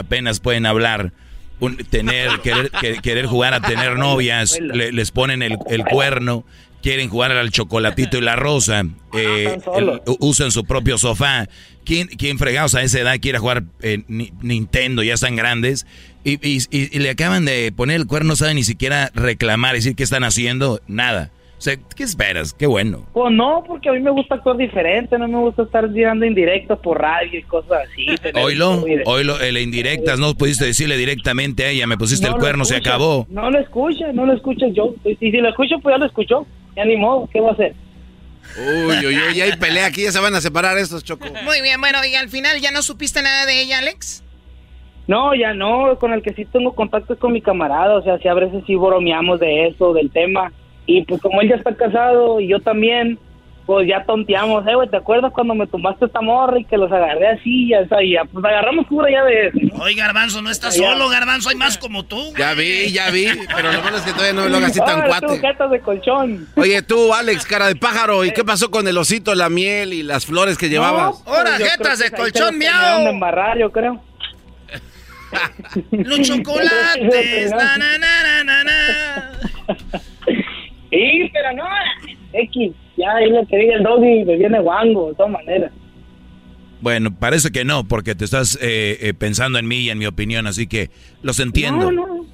[0.00, 1.12] apenas pueden hablar,
[1.60, 6.44] un- tener, querer, que- querer jugar a tener novias, le- les ponen el, el cuerno,
[6.82, 8.84] quieren jugar al chocolatito y la rosa,
[9.16, 11.48] eh, el- usan su propio sofá.
[11.84, 15.02] ¿Quién, quién fregados a esa edad quiere jugar eh, Ni- Nintendo?
[15.02, 15.86] Ya están grandes.
[16.24, 19.96] Y, y- y- le acaban de poner el cuerno, no saben ni siquiera reclamar, decir
[19.96, 21.30] qué están haciendo, nada.
[21.58, 22.52] O sea, ¿qué esperas?
[22.54, 23.06] Qué bueno.
[23.12, 26.76] Pues no, porque a mí me gusta actuar diferente, no me gusta estar tirando indirectos
[26.80, 28.06] por radio y cosas así.
[28.34, 32.64] Oilo, oilo, el indirectas, no pudiste decirle directamente a ella, me pusiste no el cuerno,
[32.64, 33.26] se acabó.
[33.30, 34.94] No lo escucha, no lo escucha yo.
[35.04, 36.46] Y si lo escucho, pues ya lo escuchó.
[36.76, 37.74] Ya ni modo, ¿qué va a hacer?
[38.56, 41.26] Uy, uy, uy, ya hay pelea aquí, ya se van a separar estos, Choco.
[41.44, 44.22] Muy bien, bueno, y al final ya no supiste nada de ella, Alex.
[45.06, 48.18] No, ya no, con el que sí tengo contacto es con mi camarada, o sea,
[48.18, 50.52] si a veces sí bromeamos de eso, del tema,
[50.86, 53.18] y pues como él ya está casado y yo también,
[53.66, 56.90] pues ya tonteamos, eh, güey, ¿te acuerdas cuando me tomaste esta morra y que los
[56.90, 59.58] agarré así, ya, o sea, y ya, pues agarramos cura ya de eso.
[59.62, 59.82] ¿no?
[59.84, 60.90] Oye, Garbanzo, no estás Ya.
[60.92, 62.20] solo, Garbanzo, hay más como tú.
[62.36, 64.80] Ya vi, ya vi, pero lo malo es que todavía no me lo hagas así
[64.80, 65.46] tan Ahora tú, cuate.
[65.46, 66.48] jetas de colchón.
[66.56, 70.02] Oye, tú, Alex, cara de pájaro, ¿y qué pasó con el osito, la miel y
[70.02, 71.18] las flores que llevabas?
[71.18, 74.02] No, pues, yo creo que ahí se los terminaron de embarrar, yo creo.
[75.92, 79.32] Los chocolates, na, na, na, na, na, na.
[80.90, 81.64] Sí, pero no,
[82.34, 82.72] X,
[83.02, 85.72] ya ahí lo que diga el doggy me viene guango, de todas maneras.
[86.80, 90.06] Bueno, parece que no, porque te estás eh, eh, pensando en mí y en mi
[90.06, 90.90] opinión, así que
[91.22, 91.92] los entiendo.
[91.92, 92.26] No, no.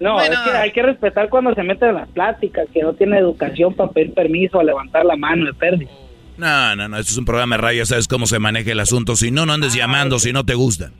[0.00, 0.32] No, Bueno.
[0.34, 3.74] es que hay que respetar cuando se meten en las pláticas, que no tiene educación
[3.74, 5.90] para pedir permiso, a levantar la mano, de pérdida.
[6.38, 9.16] No, no, no, esto es un programa de radio, sabes cómo se maneja el asunto.
[9.16, 10.92] Si no, no andes Ah, llamando si no te gusta.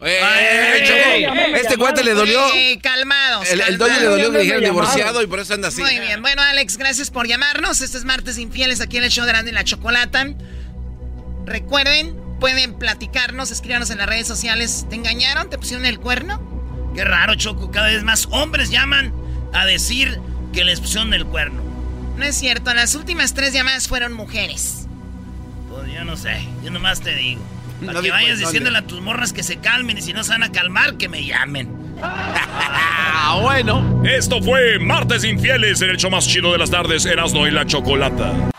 [1.54, 2.40] este cuate le dolió.
[2.82, 3.48] Calmados.
[3.50, 5.80] El, el dueño le dolió que dijeron divorciado y por eso anda así.
[5.80, 7.80] Muy bien, bueno Alex, gracias por llamarnos.
[7.80, 10.26] Este es Martes Infieles aquí en el show de Grande y la Chocolata.
[11.46, 14.86] Recuerden, pueden platicarnos, escríbanos en las redes sociales.
[14.90, 15.48] ¿Te engañaron?
[15.50, 16.42] ¿Te pusieron el cuerno?
[16.94, 17.70] Qué raro, Choco.
[17.70, 19.12] Cada vez más hombres llaman
[19.54, 20.18] a decir
[20.52, 21.62] que les pusieron el cuerno.
[22.16, 24.87] No es cierto, las últimas tres llamadas fueron mujeres.
[25.78, 27.40] Pues yo no sé, yo nomás te digo.
[27.78, 30.30] Para No que vayas diciéndole a tus morras que se calmen y si no se
[30.30, 31.72] van a calmar, que me llamen.
[32.02, 34.02] Ah, bueno.
[34.04, 37.64] Esto fue Martes Infieles en el show más chido de las tardes, Erasmo y la
[37.64, 38.50] Chocolata.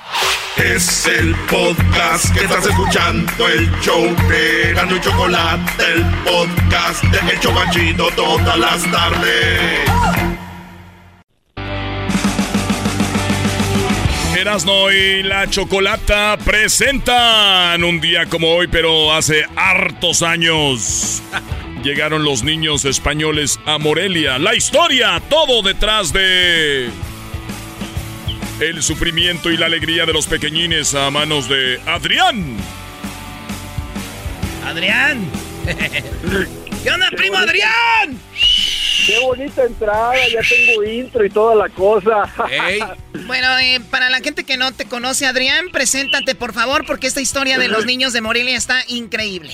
[0.55, 7.33] Es el podcast que estás escuchando, el show de Gano y Chocolate, el podcast de
[7.33, 10.28] El Chobachito todas las tardes.
[14.39, 21.21] Erasmo y la Chocolata presentan un día como hoy, pero hace hartos años.
[21.83, 24.39] Llegaron los niños españoles a Morelia.
[24.39, 26.89] La historia, todo detrás de
[28.61, 32.55] el sufrimiento y la alegría de los pequeñines a manos de Adrián.
[34.65, 35.25] Adrián.
[36.83, 38.17] ¿Qué onda, primo Adrián?
[39.05, 42.23] Qué bonita entrada, ya tengo intro y toda la cosa.
[43.27, 47.21] Bueno, eh, para la gente que no te conoce, Adrián, preséntate por favor, porque esta
[47.21, 49.51] historia de los niños de Morelia está increíble.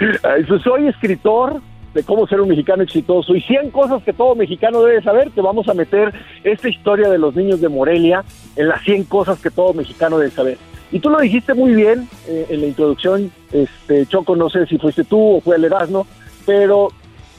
[0.00, 1.62] Eh, Soy escritor
[1.94, 5.30] de cómo ser un mexicano exitoso y 100 cosas que todo mexicano debe saber.
[5.30, 6.12] Te vamos a meter
[6.42, 8.22] esta historia de los niños de Morelia
[8.56, 10.58] en las 100 cosas que todo mexicano debe saber.
[10.92, 14.76] Y tú lo dijiste muy bien eh, en la introducción, este Choco, no sé si
[14.76, 16.06] fuiste tú o fue el Erasmo,
[16.46, 16.88] pero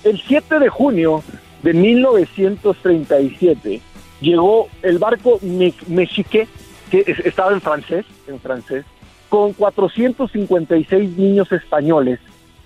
[0.03, 1.23] el 7 de junio
[1.63, 3.81] de 1937
[4.21, 6.47] llegó el barco Me- Mexique,
[6.89, 8.85] que es- estaba en francés, en francés,
[9.29, 12.19] con 456 niños españoles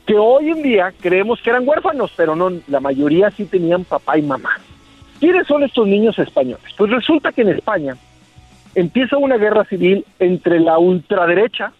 [0.05, 4.17] que hoy en día creemos que eran huérfanos, pero no, la mayoría sí tenían papá
[4.17, 4.49] y mamá.
[5.19, 6.63] ¿Quiénes son estos niños españoles?
[6.77, 7.95] Pues resulta que en España
[8.73, 11.73] empieza una guerra civil entre la ultraderecha,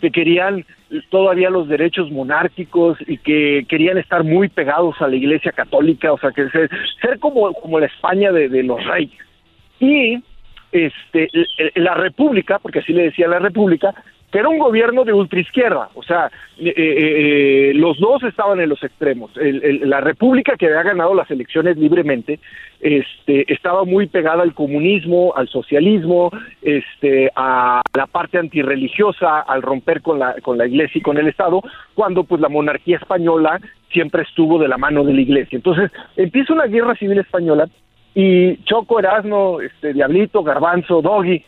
[0.00, 0.64] que querían
[1.10, 6.18] todavía los derechos monárquicos y que querían estar muy pegados a la Iglesia Católica, o
[6.18, 9.18] sea, que ser, como, como la España de, de los reyes.
[9.80, 10.22] Y
[10.72, 11.28] este,
[11.74, 13.94] la República, porque así le decía la República,
[14.32, 18.82] era un gobierno de ultraizquierda, o sea, eh, eh, eh, los dos estaban en los
[18.82, 19.34] extremos.
[19.36, 22.38] El- el- la República, que había ganado las elecciones libremente,
[22.80, 30.02] este, estaba muy pegada al comunismo, al socialismo, este, a la parte antirreligiosa, al romper
[30.02, 31.62] con la, con la iglesia y con el Estado,
[31.94, 33.58] cuando pues la monarquía española
[33.90, 35.56] siempre estuvo de la mano de la iglesia.
[35.56, 37.68] Entonces empieza una guerra civil española
[38.14, 41.42] y Choco, Erasmo, este, Diablito, Garbanzo, Doggy,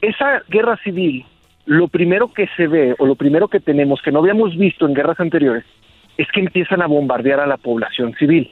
[0.00, 1.24] esa guerra civil,
[1.68, 4.94] lo primero que se ve o lo primero que tenemos que no habíamos visto en
[4.94, 5.64] guerras anteriores
[6.16, 8.50] es que empiezan a bombardear a la población civil.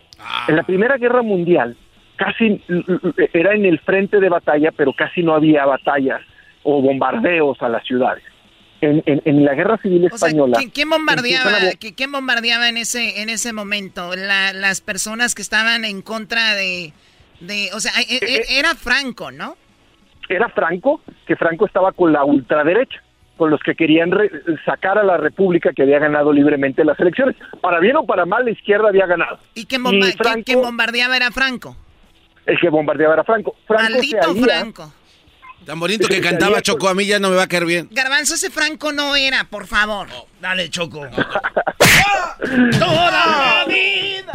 [0.48, 1.76] En la Primera Guerra Mundial
[2.16, 2.62] casi
[3.32, 6.20] era en el frente de batalla, pero casi no había batallas
[6.62, 8.22] o bombardeos a las ciudades.
[8.82, 10.58] En, en- en la Guerra Civil O sea, Española...
[10.58, 14.14] ¿quién, quién bombardeaba, a quién bombardeaba en ese, en ese momento?
[14.14, 16.92] La- las personas que estaban en contra de...
[17.40, 19.56] de o sea, e- e- era Franco, ¿no?
[20.28, 23.00] era Franco, que Franco estaba con la ultraderecha,
[23.36, 24.30] con los que querían re-
[24.64, 27.36] sacar a la República que había ganado libremente las elecciones.
[27.60, 29.38] Para bien o para mal, la izquierda había ganado.
[29.54, 31.76] ¿Y quién, bomba- quién- Franco- quién bombardeaba era Franco?
[32.46, 33.56] El que bombardeaba era Franco.
[33.66, 34.92] Franco se Maldito alía- Franco.
[35.64, 37.88] Tan bonito que cantaba Choco, a mí ya no me va a caer bien.
[37.90, 40.06] Garbanzo, ese Franco no era, por favor.
[40.40, 41.00] Dale, Choco.
[42.78, 44.32] Toda la vida.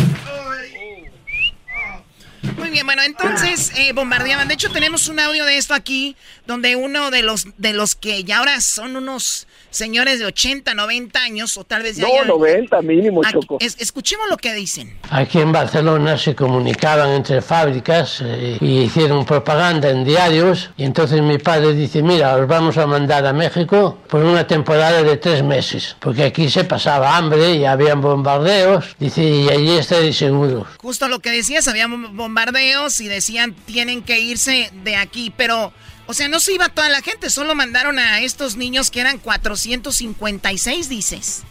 [2.62, 4.48] Muy bien, bueno, entonces eh, bombardeaban.
[4.48, 8.24] De hecho, tenemos un audio de esto aquí, donde uno de los de los que
[8.24, 12.04] ya ahora son unos señores de 80, 90 años, o tal vez ya...
[12.08, 13.58] No, hayan- 90 mínimo, Aquí- Choco.
[13.60, 14.96] es- escuchemos lo que dicen.
[15.10, 21.22] Aquí en Barcelona se comunicaban entre fábricas eh, y hicieron propaganda en diarios y entonces
[21.22, 25.44] mi padre dice, mira, os vamos a mandar a México por una temporada de tres
[25.44, 30.68] meses, porque aquí se pasaba hambre y habían bombardeos, dice, y allí estáis seguros.
[30.78, 35.72] Justo lo que decías, había bom- bombardeos y decían tienen que irse de aquí, pero,
[36.12, 39.18] o sea, no se iba toda la gente, solo mandaron a estos niños que eran
[39.18, 41.46] 456, dices.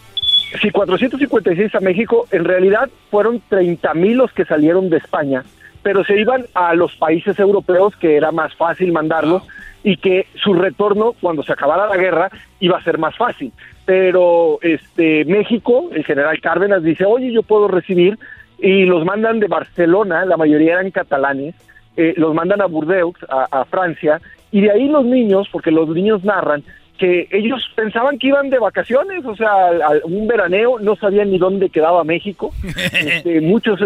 [0.60, 5.44] Sí, 456 a México, en realidad fueron 30 mil los que salieron de España,
[5.82, 9.44] pero se iban a los países europeos que era más fácil mandarlos
[9.82, 13.54] y que su retorno cuando se acabara la guerra iba a ser más fácil.
[13.86, 18.18] Pero este México, el general Cárdenas dice, oye, yo puedo recibir
[18.58, 21.54] y los mandan de Barcelona, la mayoría eran catalanes,
[21.96, 24.20] eh, los mandan a Burdeos, a, a Francia,
[24.52, 26.64] Y de ahí los niños, porque los niños narran,
[26.98, 31.38] que ellos pensaban que iban de vacaciones, o sea, a un veraneo, no sabían ni
[31.38, 32.52] dónde quedaba México.
[32.92, 33.80] Este, muchos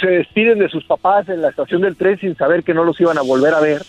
[0.00, 3.00] se despiden de sus papás en la estación del tren sin saber que no los
[3.00, 3.82] iban a volver a ver.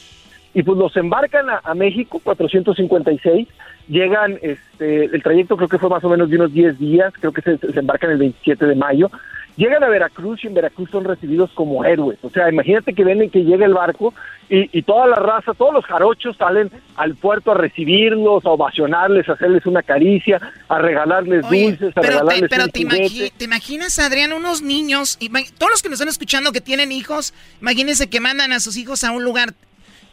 [0.53, 3.47] Y pues los embarcan a, a México, 456,
[3.87, 7.33] llegan, este, el trayecto creo que fue más o menos de unos 10 días, creo
[7.33, 9.09] que se, se embarcan el 27 de mayo,
[9.57, 12.17] llegan a Veracruz y en Veracruz son recibidos como héroes.
[12.23, 14.13] O sea, imagínate que ven que llega el barco
[14.49, 19.27] y, y toda la raza, todos los jarochos salen al puerto a recibirlos, a ovacionarles,
[19.29, 23.03] a hacerles una caricia, a regalarles Oye, dulces, a pero, te, regalarles pero te, juguete.
[23.05, 25.17] imagi- te imaginas, Adrián, unos niños,
[25.57, 29.03] todos los que nos están escuchando que tienen hijos, imagínense que mandan a sus hijos
[29.03, 29.53] a un lugar.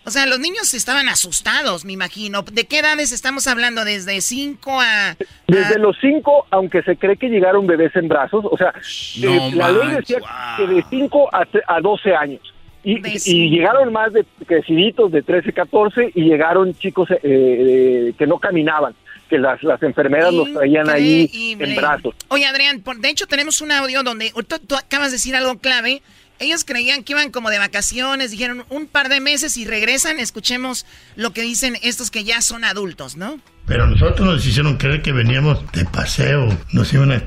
[0.04, 2.42] O sea, los niños estaban asustados, me imagino.
[2.42, 3.84] ¿De qué edades estamos hablando?
[3.84, 5.16] ¿Desde 5 a...?
[5.46, 8.72] Desde los cinco, aunque se cree que llegaron bebés en brazos, o sea,
[9.18, 10.18] No eh, la ley decía
[10.56, 12.40] que de 5 a, tre- a 12 años.
[12.82, 18.26] Y, y llegaron más de creciditos de 13, 14 y llegaron chicos eh, eh, que
[18.26, 18.94] no caminaban,
[19.28, 21.28] que las, las enfermeras los traían ahí
[21.60, 22.14] en brazos.
[22.28, 25.58] Oye, Adrián, por- de hecho tenemos un audio donde tú, tú acabas de decir algo
[25.58, 26.00] clave.
[26.40, 30.18] Ellos creían que iban como de vacaciones, dijeron un par de meses y regresan.
[30.18, 33.38] Escuchemos lo que dicen estos que ya son adultos, ¿no?
[33.70, 37.18] Pero nosotros nos hicieron creer que veníamos de paseo, nos iban a,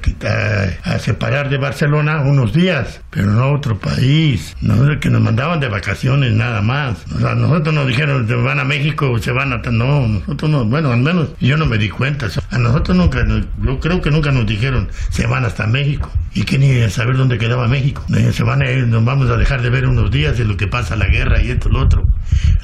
[0.00, 5.20] quitar- a separar de Barcelona unos días, pero no a otro país, no que nos
[5.20, 7.04] mandaban de vacaciones nada más.
[7.12, 9.56] O sea, nosotros nos dijeron se van a México, se van a...
[9.72, 12.28] No, nosotros no, bueno, al menos yo no me di cuenta.
[12.50, 13.26] A nosotros nunca,
[13.60, 17.36] yo creo que nunca nos dijeron se van hasta México y que ni saber dónde
[17.36, 18.04] quedaba México.
[18.30, 20.68] Se van a ir, nos vamos a dejar de ver unos días de lo que
[20.68, 22.04] pasa la guerra y esto, lo otro.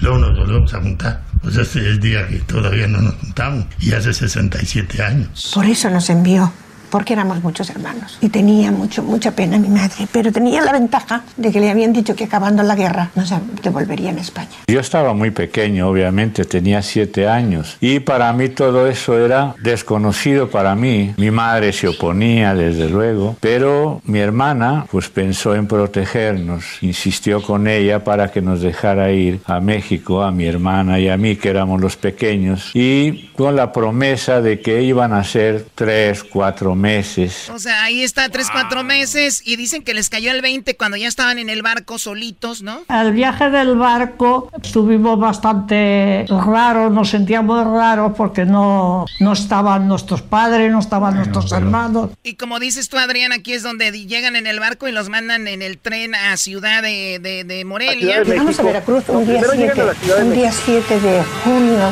[0.00, 1.22] Luego nos volvemos a juntar.
[1.43, 5.53] Pues este es el día que todavía no nos juntamos y hace 67 años.
[5.55, 6.53] Por eso nos envió,
[6.91, 8.18] porque éramos muchos hermanos.
[8.20, 11.93] Y tenía mucho, mucha pena mi madre, pero tenía la ventaja de que le habían
[11.93, 13.32] dicho que acabando la guerra nos
[13.62, 14.49] devolverían a España.
[14.66, 17.76] Yo estaba muy pequeño, obviamente, tenía siete años.
[17.80, 21.14] Y para mí todo eso era desconocido para mí.
[21.16, 27.66] Mi madre se oponía, desde luego, pero mi hermana pues pensó en protegernos, insistió con
[27.68, 31.51] ella para que nos dejara ir a México, a mi hermana y a mí, que
[31.51, 37.49] éramos los pequeños, y con la promesa de que iban a ser tres, cuatro meses.
[37.51, 40.97] O sea, ahí está tres, cuatro meses y dicen que les cayó el 20 cuando
[40.97, 42.83] ya estaban en el barco solitos, ¿no?
[42.89, 50.22] El viaje del barco estuvimos bastante raros, nos sentíamos raros porque no, no estaban nuestros
[50.22, 52.11] padres, no estaban nuestros hermanos.
[52.22, 55.47] Y como dices tú, Adrián, aquí es donde llegan en el barco y los mandan
[55.47, 58.22] en el tren a Ciudad de, de, de Morelia.
[58.22, 60.62] Llegamos a Veracruz un día, Primero llegan 7, a la Ciudad de un día México.
[60.66, 61.85] 7 de junio de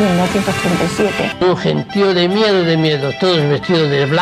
[0.00, 1.44] 1937.
[1.44, 4.19] Un gentío de miedo, de miedo, todos vestidos de blanco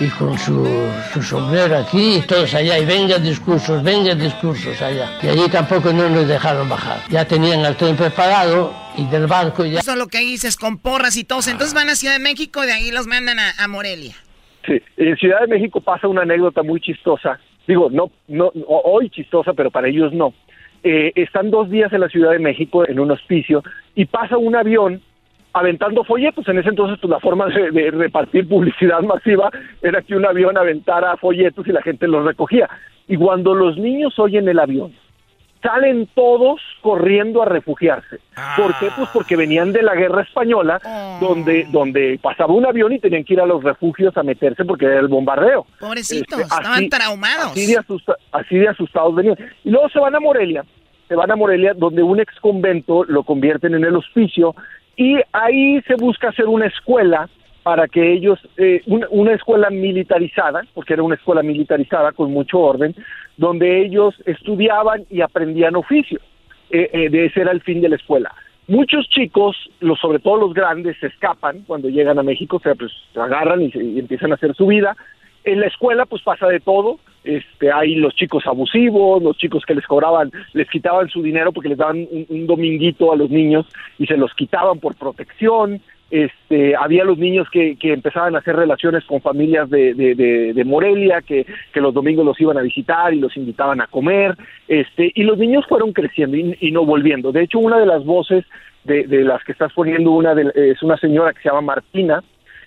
[0.00, 0.66] y con su,
[1.12, 5.18] su sombrero aquí, y todos allá, y venga discursos, venga discursos allá.
[5.22, 7.00] Y allí tampoco no nos dejaron bajar.
[7.08, 9.78] Ya tenían el tren preparado y del barco ya...
[9.78, 11.46] Eso es lo que dices, con porras y todos.
[11.46, 14.16] Entonces van a Ciudad de México y de ahí los mandan a, a Morelia.
[14.66, 17.38] Sí, en Ciudad de México pasa una anécdota muy chistosa.
[17.68, 20.34] Digo, no, no, hoy chistosa, pero para ellos no.
[20.82, 23.62] Eh, están dos días en la Ciudad de México en un hospicio
[23.94, 25.02] y pasa un avión
[25.58, 26.46] aventando folletos.
[26.48, 29.50] En ese entonces, pues la forma de, de repartir publicidad masiva
[29.82, 32.68] era que un avión aventara folletos y la gente los recogía.
[33.06, 34.92] Y cuando los niños oyen el avión,
[35.62, 38.18] salen todos corriendo a refugiarse.
[38.56, 38.88] ¿Por qué?
[38.96, 40.80] Pues porque venían de la guerra española,
[41.20, 44.84] donde, donde pasaba un avión y tenían que ir a los refugios a meterse porque
[44.86, 45.66] era el bombardeo.
[45.80, 47.52] Pobrecitos, Este, estaban traumados.
[47.52, 49.36] Así de, asusta- así de asustados venían.
[49.64, 50.64] Y luego se van a Morelia,
[51.08, 54.54] se van a Morelia, donde un ex convento lo convierten en el hospicio,
[54.98, 57.28] y ahí se busca hacer una escuela
[57.62, 62.58] para que ellos, eh, una, una escuela militarizada, porque era una escuela militarizada con mucho
[62.58, 62.94] orden,
[63.36, 66.20] donde ellos estudiaban y aprendían oficios.
[66.70, 68.30] Eh, eh, de ese era el fin de la escuela.
[68.66, 73.20] Muchos chicos, los, sobre todo los grandes, se escapan cuando llegan a México, pues se
[73.20, 74.94] agarran y, se- y empiezan a hacer su vida.
[75.44, 76.98] En la escuela, pues pasa de todo.
[77.24, 81.68] Este, hay los chicos abusivos, los chicos que les cobraban, les quitaban su dinero porque
[81.68, 83.66] les daban un, dominguito a los niños
[83.98, 85.80] y se los quitaban por protección.
[86.10, 90.52] Este, había los niños que, que empezaban a hacer relaciones con familias de, de, de-
[90.54, 94.34] de Morelia, que, que los domingos los iban a visitar y los invitaban a comer.
[94.68, 97.30] Este, y los niños fueron creciendo y, y no volviendo.
[97.30, 98.44] De hecho, una de las voces
[98.84, 102.22] de, las que estás poniendo, una es una señora que se llama Martina,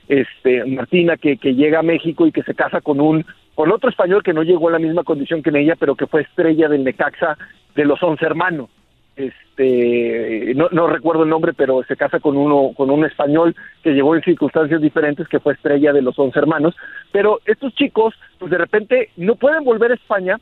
[0.08, 3.26] este Martina que, que llega a México y que se casa con un
[3.56, 6.08] con otro español que no llegó en la misma condición que en ella pero que
[6.08, 7.38] fue estrella del Necaxa
[7.76, 8.70] de los once hermanos.
[9.16, 13.91] Este no, no recuerdo el nombre pero se casa con uno con un español que
[13.91, 16.76] llegó en circunstancias diferentes que fue estrella de los once hermanos.
[17.12, 20.38] Pero estos chicos pues de repente no pueden volver a España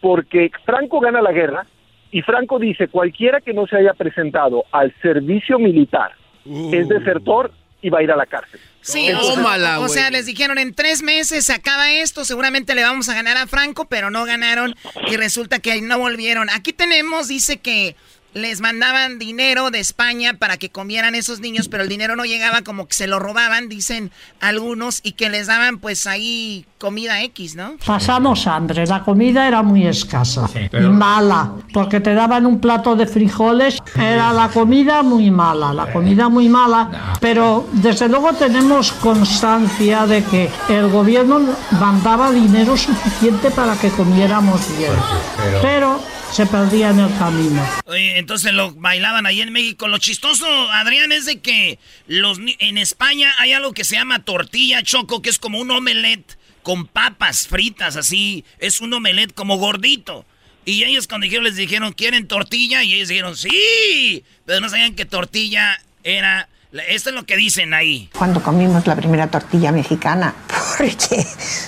[0.00, 1.66] porque Franco gana la guerra
[2.10, 6.12] Y Franco dice, cualquiera que no se haya presentado al servicio militar
[6.44, 7.52] es desertor
[7.82, 8.60] y va a ir a la cárcel.
[8.82, 12.74] Sí, Entonces- o, sea, o sea, les dijeron en tres meses se acaba esto, seguramente
[12.74, 14.74] le vamos a ganar a Franco, pero no ganaron
[15.10, 16.48] y resulta que no volvieron.
[16.50, 17.96] Aquí tenemos, dice que
[18.34, 22.62] les mandaban dinero de España para que comieran esos niños, pero el dinero no llegaba,
[22.62, 24.10] como que se lo robaban, dicen
[24.40, 27.74] algunos, y que les daban pues ahí comida X, ¿no?
[27.84, 32.94] Pasamos hambre, la comida era muy escasa pero- y mala, porque te daban un plato
[32.96, 38.92] de frijoles, era la comida muy mala, la comida muy mala, pero desde luego tenemos
[38.92, 41.40] constancia de que el gobierno
[41.80, 44.92] mandaba dinero suficiente para que comiéramos bien,
[45.36, 46.00] pero- pero
[46.32, 47.62] se perdía en el camino.
[47.86, 49.88] Oye, entonces lo bailaban ahí en México.
[49.88, 54.82] Lo chistoso, Adrián, es de que los en España hay algo que se llama tortilla
[54.82, 58.44] choco, que es como un omelette con papas fritas, así.
[58.58, 60.24] Es un omelette como gordito.
[60.64, 62.84] Y ellos cuando dijeron, les dijeron, ¿quieren tortilla?
[62.84, 64.24] Y ellos dijeron, sí.
[64.44, 66.48] Pero no sabían que tortilla era...
[66.88, 68.08] Esto es lo que dicen ahí.
[68.16, 70.32] Cuando comimos la primera tortilla mexicana,
[70.78, 71.26] porque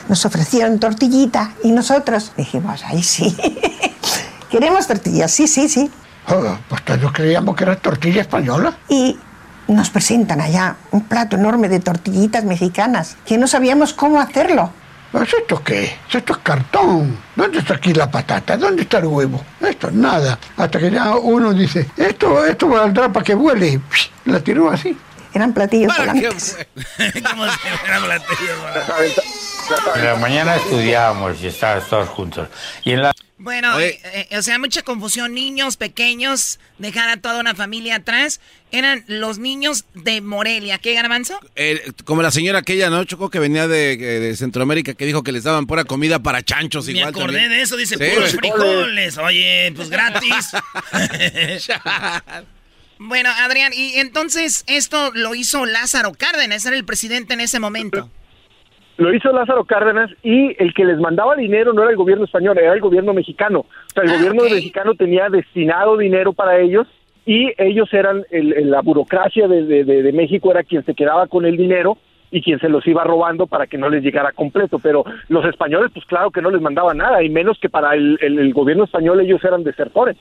[0.08, 3.34] nos ofrecieron tortillita y nosotros dijimos, ay sí,
[4.52, 5.90] queremos tortillas, sí, sí, sí.
[6.68, 8.74] pues todos creíamos que era tortilla española.
[8.86, 9.18] Y
[9.66, 14.70] nos presentan allá un plato enorme de tortillitas mexicanas, que no sabíamos cómo hacerlo.
[15.10, 15.96] ¿Pues esto qué?
[16.12, 17.18] Esto es cartón.
[17.34, 18.58] ¿Dónde está aquí la patata?
[18.58, 19.42] ¿Dónde está el huevo?
[19.60, 20.38] Esto es nada.
[20.56, 23.80] Hasta que ya uno dice, esto, esto valdrá para que vuele.
[24.26, 24.96] La tiró así.
[25.32, 26.58] Eran platillos ¿Para volantes.
[27.30, 29.24] ¿Cómo se eran platillos volantes?
[29.96, 32.48] En la mañana estudiábamos y estábamos todos juntos.
[32.84, 33.12] Y en la
[33.42, 33.98] Bueno, eh,
[34.30, 35.34] eh, o sea, mucha confusión.
[35.34, 38.40] Niños pequeños, dejar a toda una familia atrás.
[38.70, 40.78] Eran los niños de Morelia.
[40.78, 41.40] ¿Qué, Garbanzo?
[41.56, 43.04] Eh, como la señora aquella, ¿no?
[43.04, 46.86] Chocó que venía de, de Centroamérica que dijo que les daban pura comida para chanchos
[46.86, 47.50] Me igual acordé también.
[47.50, 49.18] de eso, dice, Sí, puros frijoles.
[49.18, 50.52] Oye, pues gratis.
[52.98, 58.08] bueno, Adrián, y entonces esto lo hizo Lázaro Cárdenas, era el presidente en ese momento.
[58.98, 62.58] Lo hizo Lázaro Cárdenas y el que les mandaba dinero no era el gobierno español,
[62.58, 63.60] era el gobierno mexicano.
[63.60, 66.86] O sea, el gobierno mexicano tenía destinado dinero para ellos
[67.24, 70.94] y ellos eran, el- el- la burocracia de, de- de- de México era quien se
[70.94, 71.96] quedaba con el dinero
[72.30, 74.78] y quien se los iba robando para que no les llegara completo.
[74.78, 78.18] Pero los españoles, pues claro que no les mandaban nada, y menos que para el,
[78.20, 80.16] el- el gobierno español ellos eran desertores.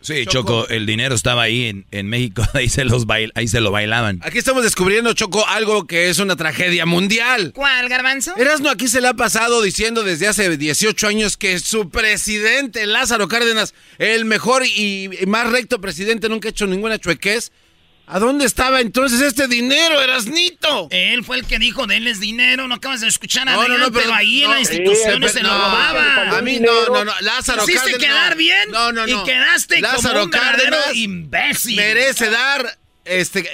[0.00, 3.60] Sí, Choco, el dinero estaba ahí en, en México, ahí se, los bail, ahí se
[3.60, 4.20] lo bailaban.
[4.22, 7.52] Aquí estamos descubriendo, Choco, algo que es una tragedia mundial.
[7.54, 8.36] ¿Cuál, Garbanzo?
[8.36, 13.28] Erasno aquí se le ha pasado diciendo desde hace 18 años que su presidente, Lázaro
[13.28, 17.52] Cárdenas, el mejor y y más recto presidente, nunca ha hecho ninguna chuequez.
[18.12, 20.88] ¿A dónde estaba entonces este dinero, Erasnito?
[20.90, 23.80] Él fue el que dijo, denles dinero, no acabas de escuchar a No, no, Adrián,
[23.80, 26.28] no, pero, pero- ahí en no, las instituciones eh, se lo no, robaban.
[26.34, 29.22] a mí no, no, no, Lázaro Hiciste Cárdenas, quedar bien No, no, no.
[29.22, 31.76] y quedaste Lázaro como un verdadero Cárdenas imbécil.
[31.76, 33.44] merece dar, este,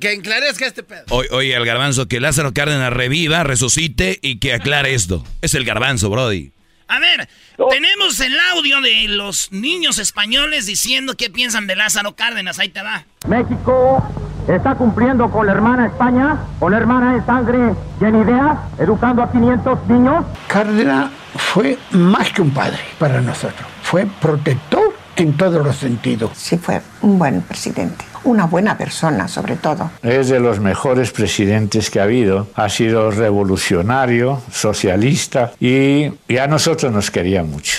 [0.00, 1.02] que enclarezca este pedo.
[1.10, 5.26] Oye, oye, el garbanzo, que Lázaro Cárdenas reviva, resucite y que aclare esto.
[5.42, 6.52] Es el garbanzo, Brody.
[6.88, 7.28] A ver,
[7.70, 12.58] tenemos el audio de los niños españoles diciendo qué piensan de Lázaro Cárdenas.
[12.58, 13.04] Ahí te va.
[13.26, 14.02] México
[14.48, 19.22] está cumpliendo con la hermana España, con la hermana de sangre y en ideas, educando
[19.22, 20.24] a 500 niños.
[20.46, 23.68] Cárdenas fue más que un padre para nosotros.
[23.82, 26.30] Fue protector en todos los sentidos.
[26.34, 29.90] Sí, fue un buen presidente, una buena persona sobre todo.
[30.02, 32.48] es de los mejores presidentes que ha habido.
[32.54, 37.78] Ha sido revolucionario, socialista y, y a nosotros nos quería mucho.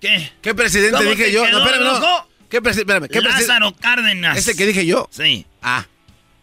[0.00, 0.30] ¿Qué?
[0.40, 1.48] ¿Qué presidente ¿Cómo dije yo?
[1.50, 2.26] No, espérame, no.
[2.48, 4.36] ¿Qué, presi- espérame, ¿qué Lázaro Cárdenas.
[4.38, 5.08] ¿Ese que dije yo?
[5.12, 5.46] Sí.
[5.62, 5.84] Ah,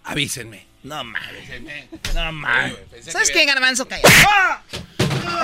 [0.03, 0.65] avísenme.
[0.83, 1.29] No mames.
[2.15, 2.75] No mames.
[3.01, 3.87] ¿Sabes qué, Garbanzo?
[3.87, 4.03] Calla.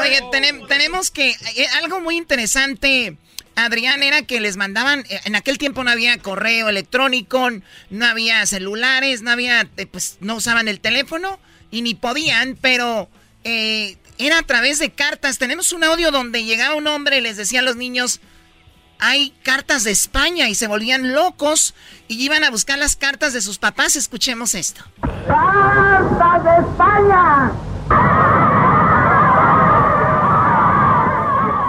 [0.02, 1.32] Oye, tenem- tenemos que...
[1.32, 3.18] eh, algo muy interesante,
[3.56, 5.02] Adrián, era que les mandaban...
[5.10, 7.50] eh, en aquel tiempo no había correo electrónico,
[7.90, 9.68] no había celulares, no había...
[9.78, 11.40] eh, pues no usaban el teléfono
[11.72, 13.10] y ni podían, pero...
[13.44, 15.38] eh, era a través de cartas.
[15.40, 18.22] Tenemos un audio donde llegaba un hombre y les decía a los niños...
[19.00, 21.74] Hay cartas de España y se volvían locos
[22.08, 23.98] y iban a buscar las cartas de sus papás.
[23.98, 24.82] Escuchemos esto.
[25.28, 27.52] ¡Cartas de España!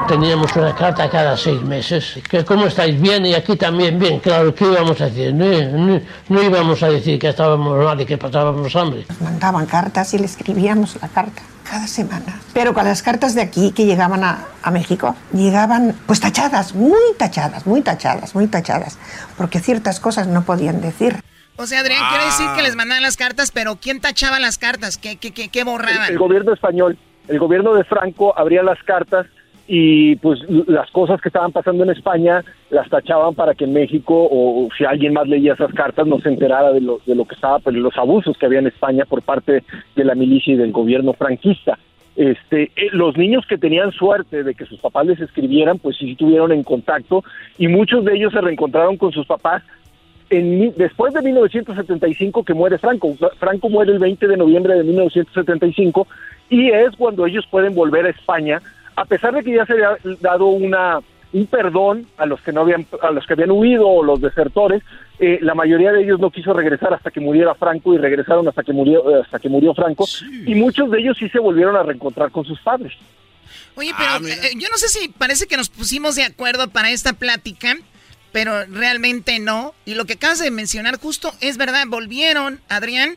[0.09, 4.55] Teníamos una carta cada seis meses, que cómo estáis bien y aquí también bien, claro,
[4.55, 5.33] ¿qué íbamos a decir?
[5.35, 9.07] No, no- no íbamos a decir que estábamos mal y que pasábamos hambre.
[9.09, 12.39] Nos mandaban cartas y le escribíamos la carta cada semana.
[12.53, 17.01] Pero con las cartas de aquí que llegaban a, a México, llegaban pues tachadas, muy
[17.19, 18.99] tachadas, muy tachadas, muy tachadas,
[19.39, 21.17] porque ciertas cosas no podían decir.
[21.57, 24.99] O sea, Adrián, quiere decir que les mandaban las cartas, pero ¿quién tachaba las cartas?
[24.99, 26.11] ¿Qué, qué, qué, qué El, borraban?
[26.11, 29.25] el gobierno español, el gobierno de Franco abría las cartas
[29.67, 34.29] y pues las cosas que estaban pasando en España las tachaban para que en México
[34.31, 37.35] o, si alguien más leía esas cartas no se enterara de lo, de lo que
[37.35, 39.65] estaba, pues, los abusos que había en España por parte
[39.97, 41.79] de la milicia y del gobierno franquista.
[42.17, 46.13] Este, eh, los niños que tenían suerte de que sus papás les escribieran, pues sí
[46.13, 47.25] estuvieron en contacto
[47.59, 49.63] y muchos de ellos se reencontraron con sus papás
[50.31, 53.15] en, después de 1975 que muere Franco.
[53.39, 56.07] Franco muere el 20 de noviembre de 1975
[56.51, 58.61] y es cuando ellos pueden volver a España
[58.97, 61.01] a pesar de que ya se había dado una
[61.33, 64.83] un perdón a los que no habían a los que habían huido o los desertores
[65.19, 68.63] eh, la mayoría de ellos no quiso regresar hasta que muriera Franco y regresaron hasta
[68.63, 70.07] que murió hasta que murió Franco
[70.47, 72.93] y muchos de ellos sí se volvieron a reencontrar con sus padres.
[73.75, 76.91] Oye pero ah, eh, yo no sé si parece que nos pusimos de acuerdo para
[76.91, 77.77] esta plática
[78.35, 79.75] pero realmente no.
[79.85, 83.15] Y lo que acabas de mencionar justo es verdad volvieron Adrián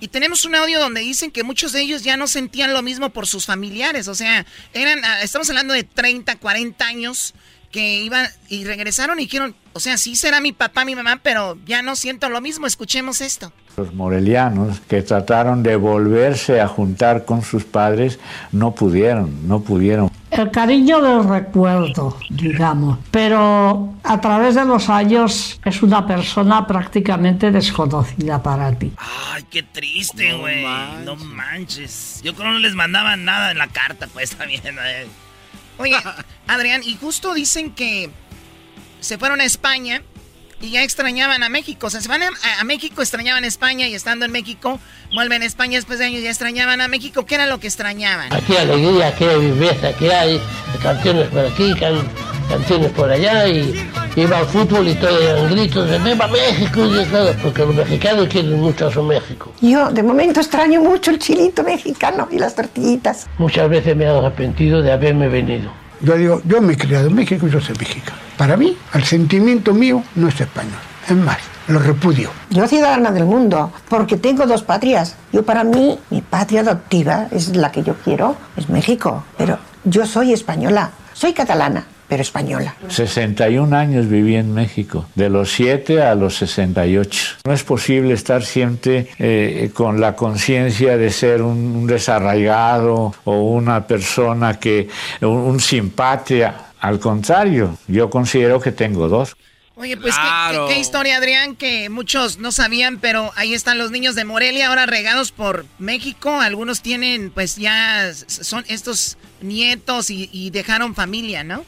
[0.00, 3.10] y tenemos un audio donde dicen que muchos de ellos ya no sentían lo mismo
[3.10, 4.08] por sus familiares.
[4.08, 7.34] O sea, eran, ah, estamos hablando de 30, 40 años
[7.70, 11.58] que iban y regresaron y dijeron, o sea, sí será mi papá, mi mamá, pero
[11.66, 12.66] ya no siento lo mismo.
[12.66, 13.52] Escuchemos esto.
[13.80, 18.18] Los morelianos que trataron de volverse a juntar con sus padres
[18.52, 20.10] no pudieron, no pudieron.
[20.30, 27.50] El cariño del recuerdo, digamos, pero a través de los años es una persona prácticamente
[27.50, 28.92] desconocida para ti.
[28.98, 30.62] Ay, qué triste, güey.
[31.06, 32.20] No, manches.
[32.22, 34.60] Yo creo que no les mandaban nada en la carta, pues también.
[35.78, 35.96] Oye,
[36.46, 38.10] Adrián, y justo dicen que
[39.00, 40.02] se fueron a España
[40.60, 41.86] y ya extrañaban a México.
[41.86, 44.78] O sea, se van a, México, extrañaban a España y estando en México,
[45.14, 47.24] vuelven a España después de años, ya extrañaban a México.
[47.24, 48.32] ¿Qué era lo que extrañaban?
[48.32, 50.40] Aquí alegría, aquí hay viveza, aquí hay
[50.82, 51.74] canciones por aquí,
[52.48, 56.86] canciones por allá y iba al fútbol y todo eran gritos de ¡Viva México!
[56.86, 59.52] y todo, porque los mexicanos quieren mucho a su México.
[59.60, 63.28] Yo de momento extraño mucho el chilito mexicano y las tortillitas.
[63.38, 65.79] Muchas veces me he arrepentido de haberme venido.
[66.02, 68.18] Yo digo, yo me he criado en México y yo soy mexicano.
[68.38, 70.78] Para mí, el sentimiento mío no es español.
[71.06, 71.38] Es más,
[71.68, 72.30] lo repudio.
[72.50, 75.16] Yo ciudadana del mundo, porque tengo dos patrias.
[75.32, 79.24] Yo para mí, mi patria adoptiva es la que yo quiero, es México.
[79.36, 82.74] Pero yo soy española, soy catalana, pero española.
[82.88, 87.36] 61 años viví en México, de los 7 a los 68.
[87.44, 93.86] No es posible estar siempre eh, con la conciencia de ser un, desarraigado o una
[93.86, 94.88] persona que,
[95.20, 99.36] un, un simpatía al contrario, yo considero que tengo dos.
[99.76, 100.14] Oye, pues
[100.68, 104.84] ¿qué, historia, Adrián, que muchos no sabían, pero ahí están los niños de Morelia ahora
[104.84, 106.40] regados por México.
[106.40, 111.64] Algunos tienen, pues ya son estos nietos y, y dejaron familia, ¿no?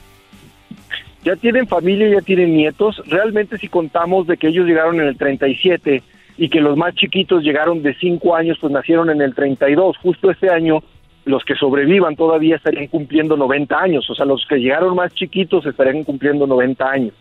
[1.24, 3.00] Ya tienen familia, ya tienen nietos.
[3.06, 6.02] Realmente si contamos de que ellos llegaron en el 37
[6.36, 9.96] y que los más chiquitos llegaron de 5 años, pues nacieron en el 32.
[9.98, 10.82] Justo este año
[11.24, 15.64] los que sobrevivan todavía estarían cumpliendo 90 años, o sea, los que llegaron más chiquitos
[15.66, 17.14] estarían cumpliendo 90 años.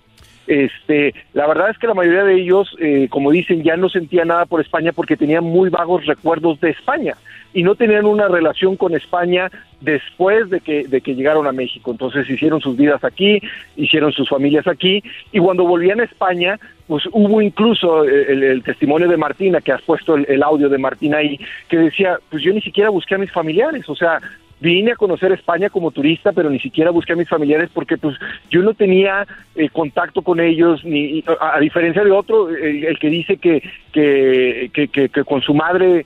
[0.48, 4.26] Este, la verdad es que la mayoría de ellos, eh, como dicen, ya no sentía
[4.26, 7.16] nada por España porque tenían muy vagos recuerdos de España
[7.54, 11.92] y no tenían una relación con España después de que, de que llegaron a México.
[11.92, 13.42] Entonces hicieron sus vidas aquí,
[13.76, 19.08] hicieron sus familias aquí y cuando volvían a España, pues hubo incluso eh, el, testimonio
[19.08, 21.40] de Martina, que has puesto el, el, audio de Martina ahí,
[21.70, 24.20] que decía, pues yo ni siquiera busqué a mis familiares, o sea,
[24.62, 28.16] vine a conocer España como turista, pero ni siquiera busqué a mis familiares porque pues
[28.50, 33.38] yo no tenía eh, contacto con ellos, ni a, diferencia de otro, el, que dice
[33.38, 36.06] que que, que, que, con su madre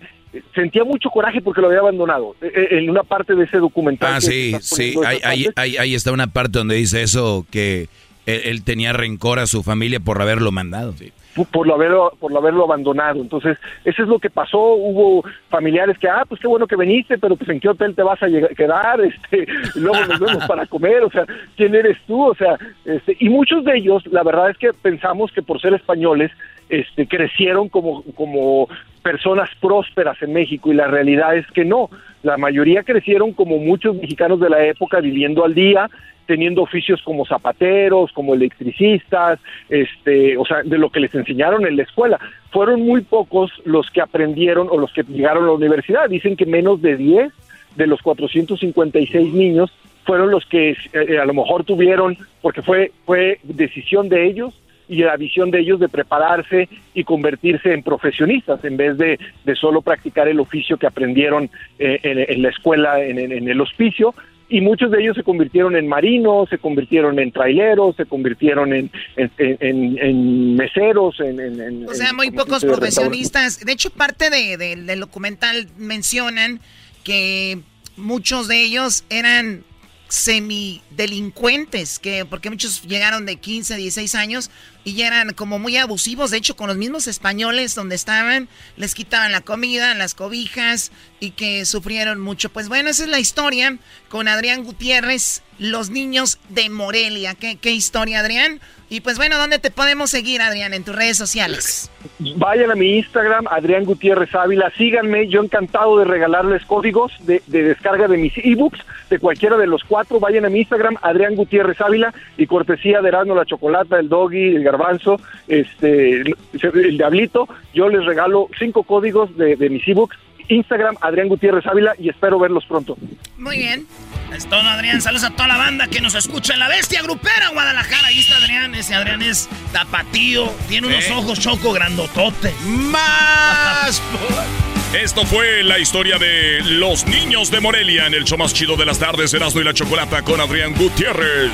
[0.53, 2.35] sentía mucho coraje porque lo había abandonado.
[2.41, 4.15] E, e, en una parte de ese documental.
[4.15, 7.89] Ah, sí, sí, ahí, ahí, está una parte donde dice eso, que
[8.25, 10.93] él, tenía rencor a su familia por haberlo mandado.
[10.93, 11.11] Sí
[11.51, 13.21] por lo haberlo, por haberlo abandonado.
[13.21, 14.59] Entonces, eso es lo que pasó.
[14.59, 18.03] Hubo familiares que, ah, pues qué bueno que viniste, pero pues en qué hotel te
[18.03, 21.25] vas a quedar, este, luego nos vemos para comer, o sea,
[21.55, 22.23] ¿quién eres tú?
[22.23, 25.73] O sea, este, y muchos de ellos, la verdad es que pensamos que por ser
[25.73, 26.31] españoles,
[26.69, 28.67] este, crecieron como, como
[29.05, 31.91] personas prósperas en México y la realidad es que no,
[32.23, 35.91] la mayoría crecieron como muchos mexicanos de la época viviendo al día,
[36.25, 39.39] teniendo oficios como zapateros, como electricistas,
[39.69, 42.19] este, o sea, de lo que les enseñaron en la escuela.
[42.49, 46.09] Fueron muy pocos los que aprendieron o los que llegaron a la universidad.
[46.09, 47.31] Dicen que menos de 10
[47.75, 49.71] de los 456 niños
[50.03, 54.97] fueron los que eh, a lo mejor tuvieron, porque fue, fue decisión de ellos y
[54.97, 59.81] la visión de ellos de prepararse y convertirse en profesionistas en vez de, de solo
[59.81, 64.13] practicar el oficio que aprendieron eh, en, la escuela, en, en, el hospicio,
[64.47, 68.91] y muchos de ellos se convirtieron en marinos, se convirtieron en traileros, se convirtieron en,
[69.17, 73.65] en, meseros, en, O sea, muy pocos profesionistas.
[73.65, 76.59] De hecho, parte de, del documental mencionan
[77.03, 77.59] que
[77.97, 79.63] muchos de ellos eran
[80.07, 84.51] semidelincuentes, que porque muchos llegaron de 15, 16 años
[84.83, 88.47] y eran como muy abusivos, de hecho con los mismos españoles donde estaban,
[88.77, 92.49] les quitaban la comida, las cobijas y que sufrieron mucho.
[92.49, 93.77] Pues bueno, esa es la historia
[94.09, 97.33] con Adrián Gutiérrez, los niños de Morelia.
[97.33, 98.61] ¿Qué, qué historia, Adrián?
[98.89, 101.89] Y pues bueno, ¿dónde te podemos seguir, Adrián, en tus redes sociales?
[102.19, 108.07] Vayan a mi Instagram, Adrián Gutiérrez Ávila, síganme, yo encantado de regalarles códigos de descarga
[108.07, 108.79] de mis ebooks,
[109.09, 113.09] de cualquiera de los cuatro, vayan a mi Instagram, Adrián Gutiérrez Ávila, y cortesía de
[113.09, 119.35] Erasmo la Chocolata, el Doggy, el Garbanzo, este, el, Diablito, yo les regalo cinco códigos
[119.37, 122.97] de, de mis ebooks, Instagram, Adrián Gutiérrez Ávila, y espero verlos pronto.
[123.37, 123.87] Muy bien.
[124.33, 125.01] Es todo, Adrián.
[125.01, 128.07] Saludos a toda la banda que nos escucha en la bestia grupera Guadalajara.
[128.07, 128.75] Ahí está Adrián.
[128.75, 130.51] Ese Adrián es tapatío.
[130.67, 131.13] Tiene unos ¿Eh?
[131.13, 132.53] ojos choco grandotote.
[132.65, 134.01] ¡Más!
[135.01, 138.85] Esto fue la historia de los niños de Morelia en el show más chido de
[138.85, 141.51] las tardes, Erasmo y la Chocolata con Adrián Gutiérrez.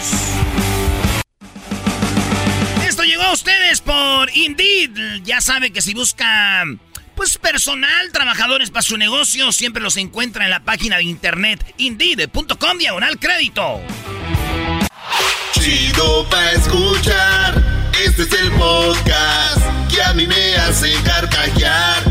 [2.88, 5.24] Esto llegó a ustedes por Indeed.
[5.24, 6.66] Ya sabe que si busca
[7.16, 12.78] pues personal, trabajadores para su negocio, siempre los encuentra en la página de internet indeed.com
[12.78, 13.82] diagonal crédito.
[15.54, 17.90] Chido pa' escuchar.
[18.06, 22.11] Este es el podcast que a mí me hace carcajear.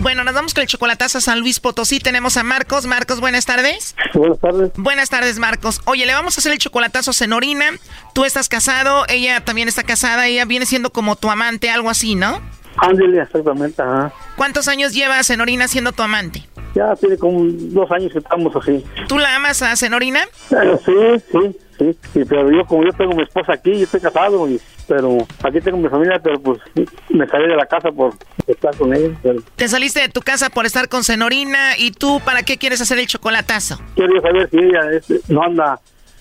[0.00, 1.98] Bueno, nos vamos con el chocolatazo a San Luis Potosí.
[1.98, 2.86] Tenemos a Marcos.
[2.86, 3.96] Marcos, buenas tardes.
[4.14, 4.70] Buenas tardes.
[4.76, 5.80] Buenas tardes, Marcos.
[5.86, 7.64] Oye, le vamos a hacer el chocolatazo a Senorina.
[8.14, 10.28] Tú estás casado, ella también está casada.
[10.28, 12.40] Ella viene siendo como tu amante, algo así, ¿no?
[12.76, 14.12] Ándale, exactamente, ajá.
[14.36, 16.48] ¿Cuántos años lleva Senorina siendo tu amante?
[16.76, 18.84] Ya tiene como dos años que estamos así.
[19.08, 20.20] ¿Tú la amas a Senorina?
[20.50, 24.00] Eh, sí, sí, sí, sí, pero yo como yo tengo mi esposa aquí, yo estoy
[24.00, 26.58] casado, y, pero aquí tengo mi familia, pero pues
[27.10, 28.14] me salí de la casa por
[28.46, 29.14] estar con ella.
[29.22, 31.76] Pero Te saliste de tu casa por estar con Senorina.
[31.76, 33.78] ¿Y tú para qué quieres hacer el chocolatazo?
[33.94, 35.78] quiero saber si ella es- no anda,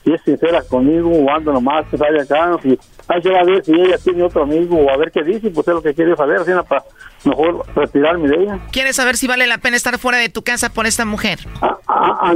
[0.07, 2.79] si es sincera conmigo o anda nomás que sale acá, si
[3.09, 5.73] hay que ver si ella tiene otro amigo o a ver qué dice, pues es
[5.73, 6.83] lo que quiero saber, así para
[7.25, 8.59] mejor retirarme de ella.
[8.71, 11.39] ¿Quieres saber si vale la pena estar fuera de tu casa por esta mujer?
[11.61, 12.31] Ah, ajá,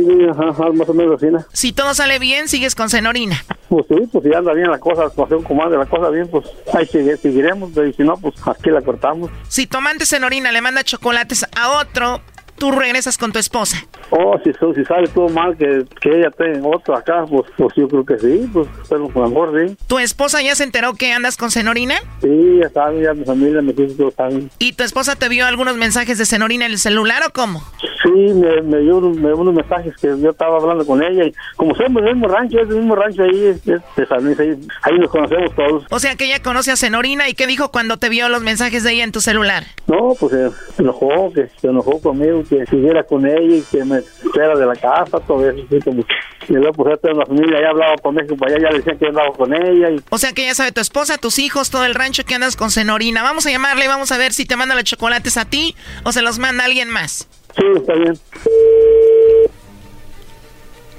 [0.50, 1.40] ajá, más o menos ¿no?
[1.54, 3.42] Si todo sale bien, sigues con Senorina.
[3.70, 6.28] Pues sí, pues si anda bien la cosa, pues hace un comando la cosa bien,
[6.30, 9.32] pues ahí sigue- seguiremos, y si no, pues aquí la cortamos.
[9.48, 12.20] Si tu amante Senorina le manda chocolates a otro,
[12.62, 13.88] tú regresas con tu esposa.
[14.12, 17.88] Oh, si, si sale todo mal que, que ella tenga otro acá, pues, pues yo
[17.88, 19.76] creo que sí, pues pero lo mejor sí.
[19.88, 21.96] ¿Tu esposa ya se enteró que andas con Senorina?
[22.22, 24.52] Sí, ya saben, ya mi familia, mis hijos todos saben.
[24.60, 27.64] ¿Y tu esposa te vio algunos mensajes de Senorina en el celular o cómo?
[28.04, 31.26] Sí, me, me dio me unos mensajes que yo estaba hablando con ella.
[31.26, 34.40] Y como somos del mismo rancho, es del mismo rancho ahí, es, de San Luis,
[34.40, 35.86] ahí, ahí, nos conocemos todos.
[35.90, 37.28] O sea que ella conoce a Senorina.
[37.28, 39.64] ¿Y qué dijo cuando te vio los mensajes de ella en tu celular?
[39.88, 40.32] No, pues
[40.76, 44.66] se enojó, que se enojó conmigo, que siguiera con ella y que me fuera de
[44.66, 45.66] la casa, todo eso.
[45.66, 46.04] Así como,
[46.50, 49.08] y luego pues ya la familia, ya hablaba con México para allá, ya decían que
[49.08, 49.90] andaba con ella.
[49.90, 50.02] Y...
[50.10, 52.70] O sea que ya sabe tu esposa, tus hijos, todo el rancho que andas con
[52.70, 53.24] Senorina.
[53.24, 56.12] Vamos a llamarle y vamos a ver si te manda los chocolates a ti o
[56.12, 57.30] se los manda alguien más.
[57.56, 58.20] Sí, está bien.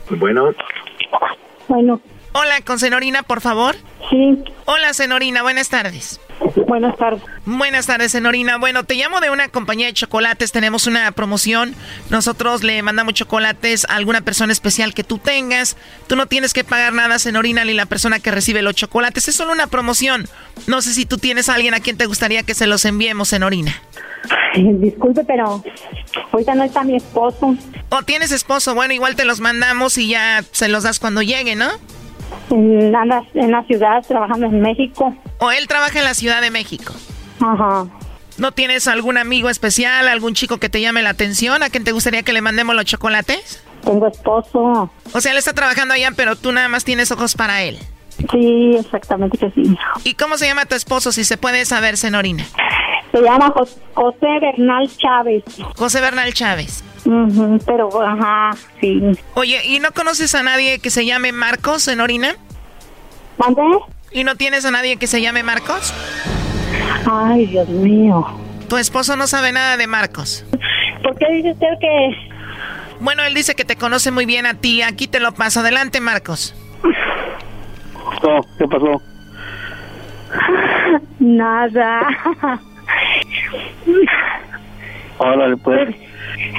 [0.08, 0.54] Bueno.
[1.68, 2.00] Bueno.
[2.32, 3.76] Hola, con Senorina, por favor.
[4.10, 4.42] Sí.
[4.64, 6.20] Hola, Senorina, buenas tardes.
[6.66, 7.22] Buenas tardes.
[7.44, 8.56] Buenas tardes, Senorina.
[8.56, 10.52] Bueno, te llamo de una compañía de chocolates.
[10.52, 11.74] Tenemos una promoción.
[12.10, 15.76] Nosotros le mandamos chocolates a alguna persona especial que tú tengas.
[16.06, 19.28] Tú no tienes que pagar nada, Senorina, ni la persona que recibe los chocolates.
[19.28, 20.26] Es solo una promoción.
[20.66, 23.28] No sé si tú tienes a alguien a quien te gustaría que se los enviemos,
[23.28, 23.74] Senorina.
[24.54, 25.62] Disculpe, pero
[26.32, 27.56] ahorita no está mi esposo.
[27.90, 28.74] ¿O tienes esposo?
[28.74, 31.68] Bueno, igual te los mandamos y ya se los das cuando llegue, ¿no?
[32.50, 35.14] En la ciudad trabajando en México.
[35.38, 36.92] ¿O él trabaja en la Ciudad de México?
[37.40, 37.86] Ajá.
[38.38, 41.92] ¿No tienes algún amigo especial, algún chico que te llame la atención, a quien te
[41.92, 43.62] gustaría que le mandemos los chocolates?
[43.84, 44.90] Tengo esposo.
[45.12, 47.78] O sea, él está trabajando allá, pero tú nada más tienes ojos para él.
[48.30, 49.76] Sí, exactamente que sí.
[50.04, 52.44] ¿Y cómo se llama tu esposo, si se puede saber, Senorina?
[53.12, 53.52] Se llama
[53.94, 55.44] José Bernal Chávez.
[55.76, 56.82] José Bernal Chávez.
[57.66, 59.02] pero, ajá, sí.
[59.34, 62.34] Oye, ¿y no conoces a nadie que se llame Marcos, Senorina?
[63.36, 63.62] ¿Mande?
[64.12, 65.92] ¿Y no tienes a nadie que se llame Marcos?
[67.10, 68.26] Ay, Dios mío.
[68.68, 70.46] ¿Tu esposo no sabe nada de Marcos?
[71.02, 72.32] ¿Por qué dice usted que...?
[73.00, 74.80] Bueno, él dice que te conoce muy bien a ti.
[74.80, 75.60] Aquí te lo paso.
[75.60, 76.54] Adelante, Marcos.
[78.58, 79.02] ¿Qué pasó?
[81.18, 82.00] Nada.
[85.18, 85.94] Órale, pues.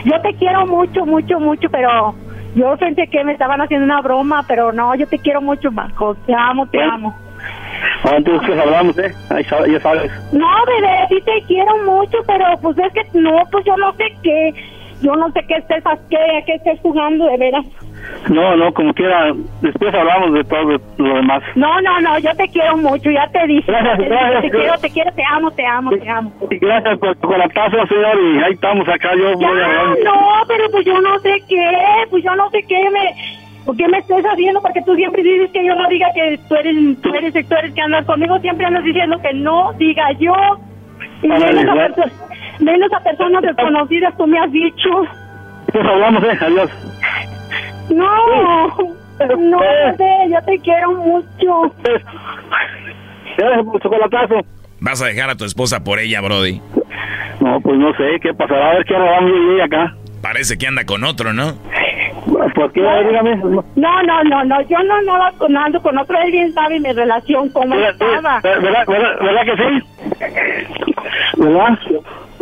[0.06, 2.16] Yo te quiero mucho, mucho, mucho, pero
[2.56, 6.16] yo pensé que me estaban haciendo una broma, pero no, yo te quiero mucho, Marco.
[6.26, 7.16] Te amo, te amo.
[8.04, 9.14] Ah, entonces pues, hablamos, ¿eh?
[9.30, 10.12] Ahí ya sabes.
[10.32, 14.06] No, bebé, sí te quiero mucho, pero pues es que no, pues yo no sé
[14.22, 14.54] qué.
[15.04, 17.66] Yo no sé qué estés, qué, qué estés jugando, de veras.
[18.30, 19.34] No, no, como quiera.
[19.62, 21.44] Después hablamos de todo lo demás.
[21.56, 23.70] No, no, no, yo te quiero mucho, ya te dije.
[23.70, 26.32] Gracias, te, gracias, te quiero, te quiero, te amo, te amo, te amo.
[26.50, 29.10] Gracias por tu colatazo, señor, y ahí estamos acá.
[29.16, 31.72] Yo ya, voy a No, pero pues yo no sé qué,
[32.10, 33.44] pues yo no sé qué me...
[33.66, 34.62] ¿Por qué me estás haciendo?
[34.62, 37.74] Porque tú siempre dices que yo no diga que tú eres, tú eres, tú eres
[37.74, 38.38] que andas conmigo.
[38.40, 40.36] Siempre andas diciendo que no diga yo.
[41.22, 41.90] Y menos, a
[42.60, 44.90] menos a personas desconocidas tú me has dicho.
[45.72, 46.38] Pues hablamos, eh.
[46.42, 46.70] Adiós.
[47.90, 48.68] No,
[49.38, 49.60] no,
[49.98, 51.76] sé, yo te quiero mucho.
[53.38, 54.36] Gracias por chocolatazo.
[54.80, 56.62] ¿Vas a dejar a tu esposa por ella, Brody?
[57.40, 58.72] No, pues no sé, ¿qué pasará?
[58.72, 59.96] A ver qué hará y acá.
[60.22, 61.54] Parece que anda con otro, ¿no?
[62.56, 62.82] ¿Por qué?
[62.82, 63.36] Dígame.
[63.36, 63.64] No,
[64.04, 65.02] no, no, no, yo no,
[65.50, 68.40] no ando con otro, él bien sabe mi relación, cómo estaba.
[68.42, 69.84] ¿Verdad, verdad, verdad que sí?
[71.38, 71.80] ¿Verdad?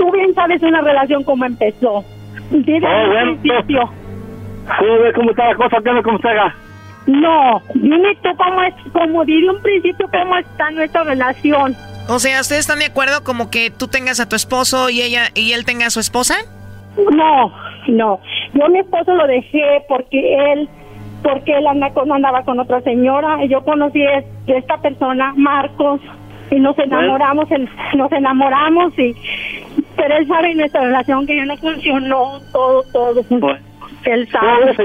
[0.02, 2.04] Tú bien sabes una relación cómo empezó.
[2.50, 3.82] Desde oh, bueno, principio.
[4.80, 5.78] ¿Cómo cómo está la cosa?
[6.04, 6.56] ¿Cómo está
[7.06, 11.76] No, dime tú cómo es, como di un principio, cómo está nuestra relación.
[12.10, 15.26] O sea, ¿ustedes están de acuerdo como que tú tengas a tu esposo y ella
[15.36, 16.34] y él tenga a su esposa?
[16.98, 17.54] No,
[17.88, 18.20] no.
[18.56, 20.68] Yo a mi esposo lo dejé porque él
[21.22, 26.02] porque él andaba con otra señora y yo conocí a esta persona, Marcos,
[26.52, 27.48] y nos enamoramos,
[27.96, 29.16] nos enamoramos y
[30.02, 33.24] pero él sabe nuestra relación que ya no funcionó todo, todo.
[34.06, 34.76] Él sabe.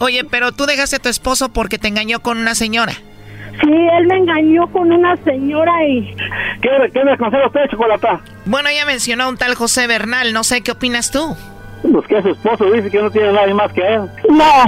[0.00, 2.92] Oye, pero tú dejaste a tu esposo porque te engañó con una señora.
[2.92, 6.14] Sí, él me engañó con una señora y...
[6.60, 8.20] ¿Qué, qué me aconseja usted, Chocolata?
[8.44, 11.34] Bueno, ella mencionó a un tal José Bernal, no sé qué opinas tú.
[11.90, 14.02] Pues que su esposo dice que no tiene nadie más que él.
[14.28, 14.64] No.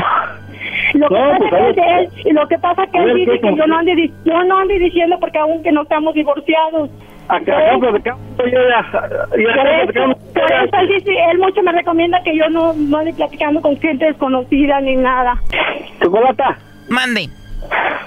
[0.94, 3.77] Lo que, pasa pues, que él, lo que pasa que él dice que yo no,
[3.77, 6.89] ande, yo no ande diciendo porque aún que no estamos divorciados.
[7.28, 8.90] Acá, acá, yo ya,
[9.36, 13.78] por eso él, dice, él mucho me recomienda que yo no, no ande platicando con
[13.81, 15.40] gente desconocida ni nada.
[16.03, 16.59] Chocolata.
[16.89, 17.28] Mande.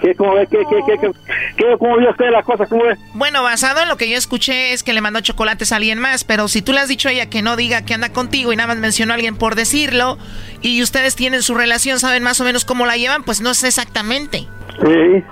[0.01, 1.11] ¿Qué, cómo ve, qué, qué, qué,
[1.57, 2.65] qué, cómo vio usted la cosa?
[2.65, 2.95] ¿Cómo ve?
[3.13, 6.23] Bueno, basado en lo que yo escuché es que le mandó chocolates a alguien más,
[6.23, 8.55] pero si tú le has dicho a ella que no diga que anda contigo y
[8.55, 10.17] nada más mencionó a alguien por decirlo,
[10.61, 13.67] y ustedes tienen su relación, saben más o menos cómo la llevan, pues no sé
[13.67, 14.47] exactamente.
[14.81, 15.23] Sí,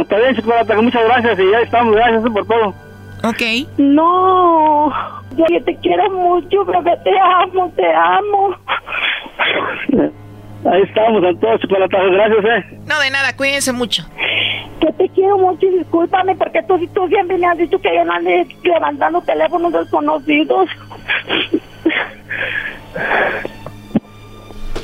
[0.00, 2.89] está bien, chocolate, muchas gracias y ya estamos, gracias por todo.
[3.22, 3.42] Ok.
[3.78, 4.90] No,
[5.36, 8.56] yo te quiero mucho, bebé, te amo, te amo.
[10.70, 12.78] Ahí estamos, entonces, chocolatazo, gracias, eh.
[12.86, 14.04] No, de nada, cuídense mucho.
[14.80, 18.04] Que te quiero mucho y discúlpame porque tú, tú siempre me has dicho que yo
[18.04, 20.68] no ande levantando teléfonos desconocidos.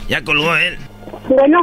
[0.09, 0.79] Ya colgó él.
[1.29, 1.63] Bueno.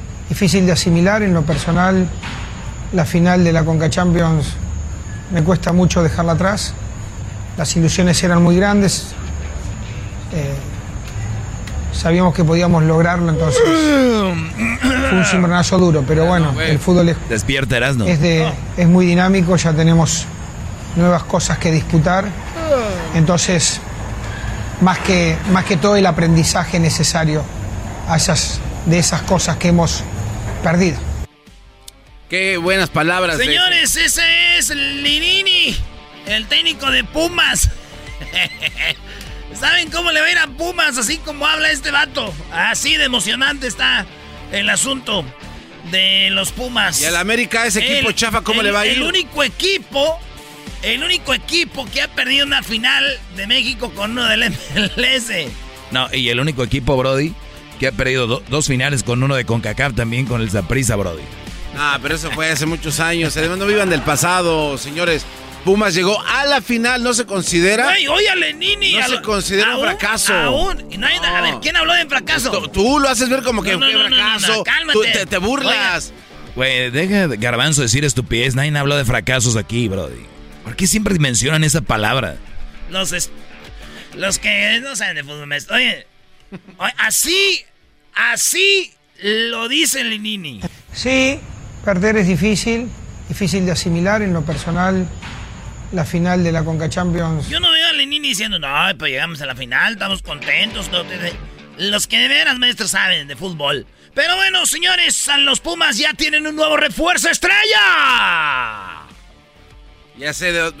[0.31, 1.23] difícil de asimilar.
[1.23, 2.07] En lo personal,
[2.93, 4.45] la final de la Conca Champions
[5.29, 6.73] me cuesta mucho dejarla atrás.
[7.57, 9.07] Las ilusiones eran muy grandes.
[10.31, 10.55] Eh,
[11.91, 17.75] sabíamos que podíamos lograrlo, entonces fue un cimbronazo duro, pero bueno, el fútbol es, Despierta,
[17.75, 18.05] Erasno.
[18.05, 20.25] es, de, es muy dinámico, ya tenemos
[20.95, 22.23] nuevas cosas que disputar,
[23.13, 23.81] entonces
[24.79, 27.43] más que, más que todo el aprendizaje necesario
[28.07, 30.05] a esas, de esas cosas que hemos
[30.61, 30.97] perdido.
[32.29, 33.37] Qué buenas palabras.
[33.37, 35.75] de- Señores, ese es Linini,
[36.27, 37.69] el técnico de Pumas.
[39.59, 40.97] ¿Saben cómo le va a ir a Pumas?
[40.97, 42.33] Así como habla este vato.
[42.51, 44.05] Así de emocionante está
[44.51, 45.25] el asunto
[45.91, 47.01] de los Pumas.
[47.01, 48.93] Y al América, ese equipo El- chafa, ¿cómo el- le va a ir?
[48.93, 50.19] El único equipo,
[50.83, 53.05] el único equipo que ha perdido una final
[53.35, 54.43] de México con uno del
[54.75, 55.47] MLS.
[55.91, 57.33] No, y el único equipo, Brody,
[57.81, 61.23] que ha perdido do- dos finales con uno de CONCACAF también con el Zaprisa, Brody.
[61.75, 63.35] Ah, pero eso fue hace muchos años.
[63.37, 65.25] Además, no vivan del pasado, señores.
[65.65, 67.89] Pumas llegó a la final, no se considera.
[67.89, 68.93] Ay, oye a Lenini.
[68.93, 70.31] No a se lo- considera un fracaso.
[70.31, 70.85] Aún.
[70.91, 72.51] Y no hay- A ver, ¿quién habló de fracaso?
[72.51, 74.55] Tú, tú lo haces ver como que No, no, fue no, no, no, fracaso.
[74.57, 74.93] no, cálmate.
[74.93, 76.13] Tú te, te burlas.
[76.55, 78.53] Güey, deja de Garbanzo decir estupidez.
[78.53, 80.23] Nadie habla de fracasos aquí, Brody.
[80.63, 82.35] ¿Por qué siempre mencionan esa palabra?
[82.91, 83.31] Los, es-
[84.15, 85.49] los que no saben de fútbol.
[85.71, 86.05] oye,
[86.97, 87.63] así,
[88.15, 90.61] así lo dice Lenini.
[90.93, 91.39] Sí,
[91.85, 92.89] perder es difícil,
[93.29, 94.21] difícil de asimilar.
[94.21, 95.07] En lo personal,
[95.91, 99.41] la final de la Conca Champions Yo no veo a Lenini diciendo, no, pues llegamos
[99.41, 100.89] a la final, estamos contentos.
[101.77, 103.85] Los que de veras, maestros, saben de fútbol.
[104.13, 108.97] Pero bueno, señores, los Pumas ya tienen un nuevo refuerzo estrella.
[110.17, 110.73] Ya sé, de-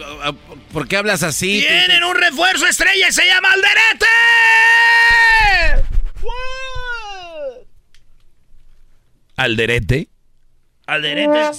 [0.73, 1.61] ¿por qué hablas así?
[1.61, 4.05] Tienen un refuerzo estrella y se llama Alderete.
[9.37, 10.07] ¿Alderete?
[10.87, 11.51] Alderete.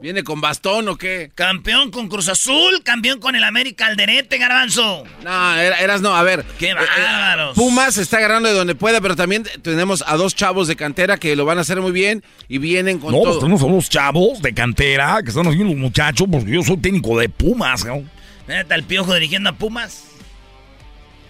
[0.00, 1.30] ¿Viene con bastón o qué?
[1.34, 5.04] Campeón con Cruz Azul, campeón con el América Alderete, Garbanzo.
[5.22, 6.44] No, era- eras no, a ver.
[6.58, 7.54] ¡Qué eh, eh, bárbaros!
[7.54, 11.36] Pumas está agarrando de donde pueda, pero también tenemos a dos chavos de cantera que
[11.36, 13.38] lo van a hacer muy bien y vienen con No, pues todo.
[13.40, 17.18] tenemos a unos chavos de cantera que están haciendo los muchachos porque yo soy técnico
[17.18, 18.02] de Pumas, ¿no?
[18.46, 20.04] Neta, el piojo dirigiendo a Pumas.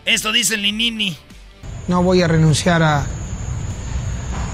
[0.04, 1.16] Esto dice Linini.
[1.88, 3.06] no voy a renunciar a,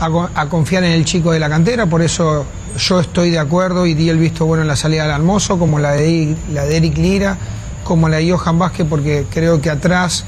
[0.00, 2.46] a, a confiar en el chico de la cantera, por eso
[2.78, 5.78] yo estoy de acuerdo y di el visto bueno en la salida del almozo, como
[5.78, 7.38] la de, la de Eric Lira,
[7.84, 10.24] como la de Johan Vázquez, porque creo que atrás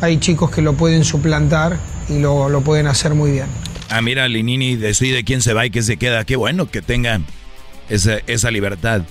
[0.00, 3.46] hay chicos que lo pueden suplantar y lo, lo pueden hacer muy bien.
[3.88, 6.24] Ah, mira, Linini decide quién se va y quién se queda.
[6.24, 7.24] Qué bueno que tengan
[7.88, 9.02] esa, esa libertad.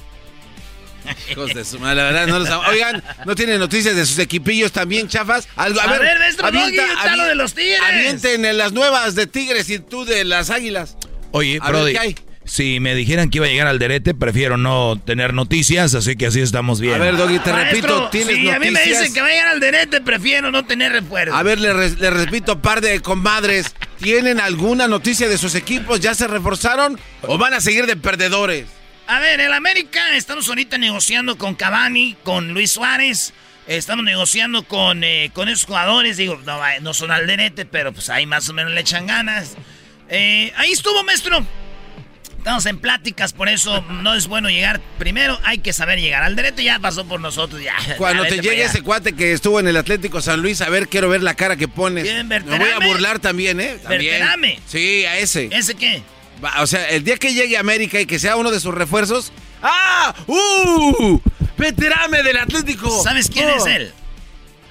[1.32, 4.20] Hijos de su madre, la verdad, no los am- Oigan, ¿no tienen noticias de sus
[4.20, 5.48] equipillos también, chafas?
[5.56, 7.80] Algo, a, A ver, ver, maestro Doggy, está avi- lo de los Tigres.
[7.88, 10.98] Avienten en las nuevas de Tigres y tú de las Águilas.
[11.32, 12.16] Oye, A ver, ¿qué hay?
[12.48, 16.42] si me dijeran que iba a llegar Alderete, prefiero no tener noticias, así que así
[16.42, 16.94] estamos bien.
[16.94, 19.00] A ver, Doggy, te Maestro, repito, ¿tienes si a mí me noticias?
[19.00, 21.36] dicen que vayan al Derete, prefiero no tener refuerzo.
[21.36, 26.00] A ver, le, re- le repito, par de comadres, ¿tienen alguna noticia de sus equipos?
[26.02, 28.68] ¿Ya se reforzaron o van a seguir de perdedores?
[29.08, 33.34] A ver, el América, estamos ahorita negociando con Cavani, con Luis Suárez.
[33.68, 36.18] Estamos negociando con, eh, con esos jugadores.
[36.18, 39.56] Digo, no, no son alderete, pero pues ahí más o menos le echan ganas.
[40.10, 41.46] Eh, ahí estuvo, maestro.
[42.38, 45.40] Estamos en pláticas, por eso no es bueno llegar primero.
[45.44, 46.24] Hay que saber llegar.
[46.24, 47.62] Alderete ya pasó por nosotros.
[47.62, 50.70] Ya, Cuando ya te llegue ese cuate que estuvo en el Atlético San Luis, a
[50.70, 52.04] ver, quiero ver la cara que pones.
[52.04, 53.78] ¿Quién, Me voy a burlar también, ¿eh?
[53.82, 54.60] También.
[54.68, 55.50] Sí, a ese.
[55.52, 56.04] ¿Ese qué?
[56.60, 59.32] O sea, el día que llegue a América y que sea uno de sus refuerzos.
[59.62, 60.14] ¡Ah!
[60.28, 61.20] ¡Uh!
[61.58, 63.02] ¡Veterame del Atlético!
[63.04, 63.58] ¿Sabes quién Oh.
[63.58, 63.94] es él?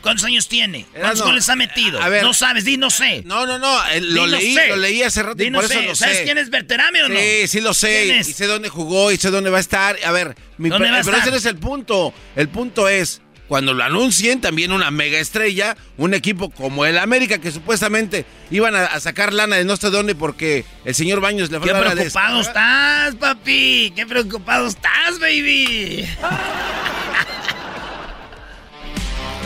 [0.03, 0.85] ¿Cuántos años tiene?
[0.93, 1.99] Era, ¿Cuántos no, goles ha metido?
[2.01, 2.23] a ver.
[2.23, 3.23] no sabes, di no sé.
[3.25, 4.69] No, no, no, eh, lo leí, sé.
[4.69, 5.87] lo leí hace rato Di y no por eso sé.
[5.87, 7.19] lo ¿Sabes quién es Berterame o no?
[7.19, 8.19] Sí, sí lo sé.
[8.19, 9.97] Y sé dónde jugó y sé dónde va a estar.
[10.05, 11.21] A ver, mi ¿Dónde va a pero estar?
[11.23, 12.13] ese no es el punto.
[12.37, 17.39] El punto es, cuando lo anuncien, también una mega estrella, un equipo como el América,
[17.39, 21.51] que supuestamente iban a, a sacar lana de no sé dónde porque el señor Baños
[21.51, 23.93] le Qué fue a la preocupado estás, papi.
[23.95, 26.07] Qué preocupado estás, baby.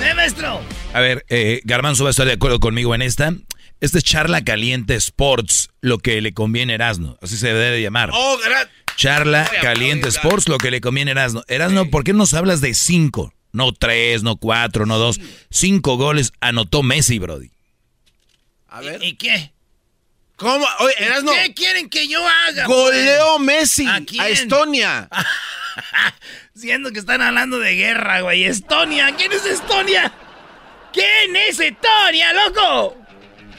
[0.02, 0.60] ¿Eh, maestro?
[0.94, 3.32] A ver, eh, Garbanzo va a estar de acuerdo conmigo en esta.
[3.80, 7.18] Esta es Charla Caliente Sports, lo que le conviene a Erasno.
[7.22, 8.10] Así se debe de llamar.
[8.12, 8.38] Oh,
[8.96, 11.42] Charla Caliente Sports, lo que le conviene a Erasno.
[11.46, 13.32] Erasno, ¿por qué nos hablas de cinco?
[13.52, 15.20] No tres, no cuatro, no dos.
[15.50, 17.50] Cinco goles anotó Messi, Brody.
[18.68, 19.02] A ver.
[19.02, 19.52] ¿Y qué?
[20.36, 20.64] ¿Cómo?
[20.80, 20.94] Oye.
[21.44, 22.66] ¿Qué quieren que yo haga?
[22.66, 23.38] Goleó?
[23.40, 24.28] Messi ¿A?
[24.28, 25.08] Estonia.
[26.54, 28.44] Siendo que están hablando de guerra, güey.
[28.44, 29.14] Estonia.
[29.16, 30.12] ¿Quién es Estonia?
[30.92, 32.96] ¿Quién es Estonia, loco?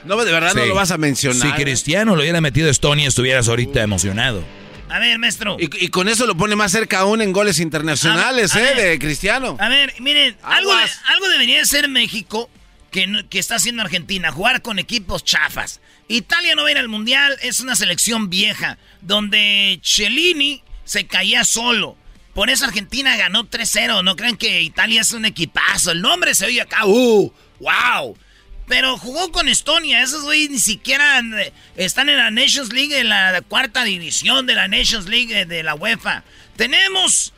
[0.06, 1.42] No, de verdad no lo vas a mencionar.
[1.42, 4.44] Si Cristiano lo hubiera metido a Estonia, estuvieras ahorita emocionado.
[4.90, 5.58] A ver, maestro.
[5.60, 8.74] Y, y con eso lo pone más cerca aún en goles internacionales, ver, ¿eh?
[8.76, 8.90] ver.
[8.92, 9.58] De Cristiano.
[9.60, 12.50] A ver, miren, algo, de- algo debería ser México
[12.92, 15.80] que, que está haciendo Argentina, jugar con equipos chafas.
[16.08, 21.44] Italia no va a ir al Mundial, es una selección vieja, donde Cellini se caía
[21.44, 21.96] solo.
[22.34, 24.04] Por eso Argentina ganó 3-0.
[24.04, 25.92] No crean que Italia es un equipazo.
[25.92, 27.32] El nombre se oye acá, ¡uh!
[27.60, 28.18] ¡Wow!
[28.70, 30.04] Pero jugó con Estonia.
[30.04, 34.54] Esos güeyes ni siquiera eh, están en la Nations League, en la cuarta división de
[34.54, 36.24] la Nations League eh, de la UEFA.
[36.56, 37.34] Tenemos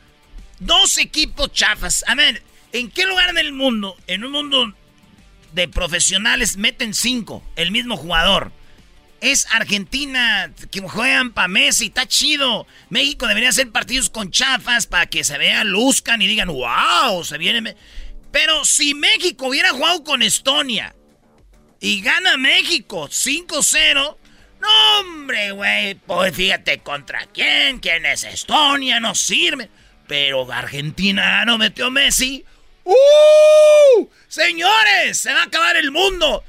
[0.60, 2.04] dos equipos chafas.
[2.06, 2.42] A ver,
[2.72, 4.74] ¿en qué lugar del mundo, en un mundo
[5.54, 8.52] de profesionales, meten cinco el mismo jugador?
[9.22, 12.66] Es Argentina que juegan para Messi, está chido.
[12.90, 17.38] México debería hacer partidos con chafas para que se vean, luzcan y digan, wow, se
[17.38, 17.62] viene.
[17.62, 17.76] Me-".
[18.30, 20.94] Pero si México hubiera jugado con Estonia
[21.82, 24.16] y gana México 5-0,
[24.60, 29.68] no, hombre, güey, pues fíjate contra quién, quién es Estonia, no sirve.
[30.06, 32.44] Pero Argentina no metió Messi.
[32.84, 34.08] ¡Uh!
[34.28, 36.44] Señores, se va a acabar el mundo.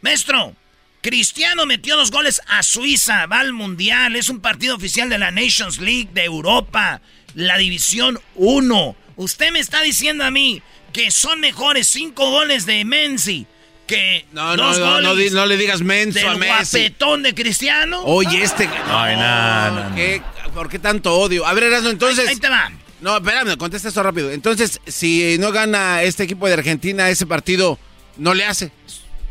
[0.00, 0.56] Maestro,
[1.02, 5.30] Cristiano metió dos goles a Suiza, va al Mundial, es un partido oficial de la
[5.30, 7.02] Nations League de Europa,
[7.34, 8.96] la División 1.
[9.16, 10.62] Usted me está diciendo a mí
[10.94, 13.46] que son mejores cinco goles de Menzi
[13.96, 16.78] que No, no, no, no, le digas menso del a Messi.
[16.78, 18.02] guapetón de Cristiano.
[18.04, 18.68] Oye, este.
[18.88, 19.94] Ay, no, no, no.
[19.96, 20.22] ¿qué?
[20.54, 21.46] ¿Por qué tanto odio?
[21.46, 22.28] A ver, Erasmo, entonces.
[22.28, 22.70] Ahí te va.
[23.00, 24.30] No, espérame, contesta esto rápido.
[24.30, 27.78] Entonces, si no gana este equipo de Argentina ese partido,
[28.16, 28.70] no le hace.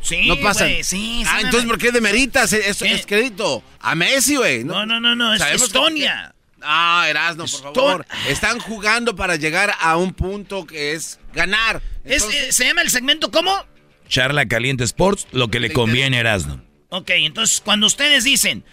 [0.01, 0.65] Sí, no pasa.
[0.65, 2.51] güey, sí, Ah, sí, entonces, ¿por qué demeritas?
[2.53, 3.63] Es, es crédito.
[3.79, 4.63] A Messi, güey.
[4.63, 6.33] No, no, no, no, es Sabemos que- Estonia.
[6.63, 8.05] Ah, Erasmo, por favor.
[8.27, 11.81] Están jugando para llegar a un punto que es ganar.
[12.03, 13.65] Es, eh, ¿Se llama el segmento cómo?
[14.11, 16.61] Charla Caliente Sports, lo que le conviene a Erasno.
[16.89, 18.65] Ok, entonces cuando ustedes dicen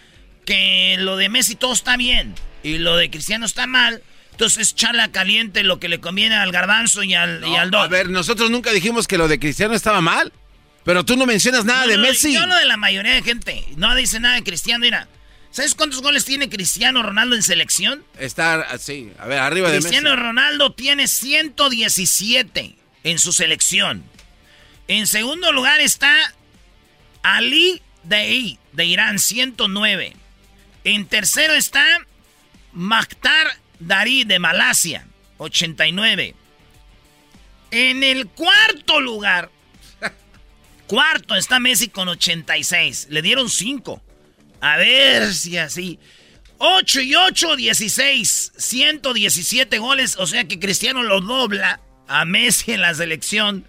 [0.45, 5.11] que lo de Messi todo está bien y lo de Cristiano está mal, entonces charla
[5.11, 8.71] caliente lo que le conviene al garbanzo y al, y al A ver, nosotros nunca
[8.71, 10.33] dijimos que lo de Cristiano estaba mal.
[10.83, 12.33] Pero tú no mencionas nada No, de no, Messi.
[12.33, 13.63] Yo lo de la mayoría de gente.
[13.77, 14.81] No dice nada de Cristiano.
[14.81, 15.07] Mira,
[15.51, 18.03] ¿sabes cuántos goles tiene Cristiano Ronaldo en selección?
[18.17, 20.21] Estar así, a ver, arriba de Cristiano Messi.
[20.21, 24.03] Ronaldo tiene 117 en su selección.
[24.89, 26.33] En segundo lugar está
[27.21, 30.13] Ali Dei de Irán, 109.
[30.83, 31.85] En tercero está
[32.73, 35.05] Maktar Dari de Malasia,
[35.37, 36.33] 89.
[37.69, 39.51] En el cuarto lugar,
[40.87, 43.09] cuarto está Messi con 86.
[43.11, 44.01] Le dieron 5.
[44.59, 45.99] A ver si así.
[46.57, 48.53] 8 y 8, 16.
[48.57, 50.17] 117 goles.
[50.17, 53.67] O sea que Cristiano lo dobla a Messi en la selección.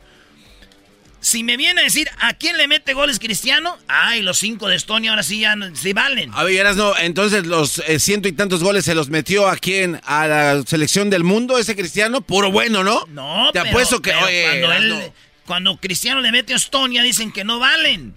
[1.22, 4.76] Si me viene a decir a quién le mete goles Cristiano, ay, los 5 de
[4.76, 6.30] Estonia ahora sí ya no- sí valen.
[6.34, 10.00] A ver, Erasno, entonces los eh, ciento y tantos goles se los metió a quién?
[10.04, 13.04] A la selección del mundo, ese Cristiano, puro bueno, ¿no?
[13.08, 15.12] No, Te pero- apuesto que, pero oye, cuando, él-
[15.44, 18.14] cuando Cristiano le mete a Estonia dicen que no valen.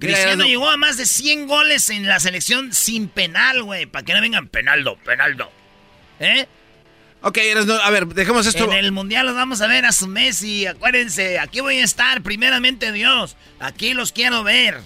[0.00, 3.84] Cristiano llegó a más de 100 goles en la selección sin penal, güey.
[3.86, 5.52] Para que no vengan penaldo, penaldo.
[6.18, 6.46] ¿Eh?
[7.22, 7.38] Ok,
[7.82, 8.64] a ver, dejemos esto.
[8.64, 10.66] En el mundial los vamos a ver a su Messi.
[10.66, 13.36] Acuérdense, aquí voy a estar, primeramente Dios.
[13.58, 14.80] Aquí los quiero ver.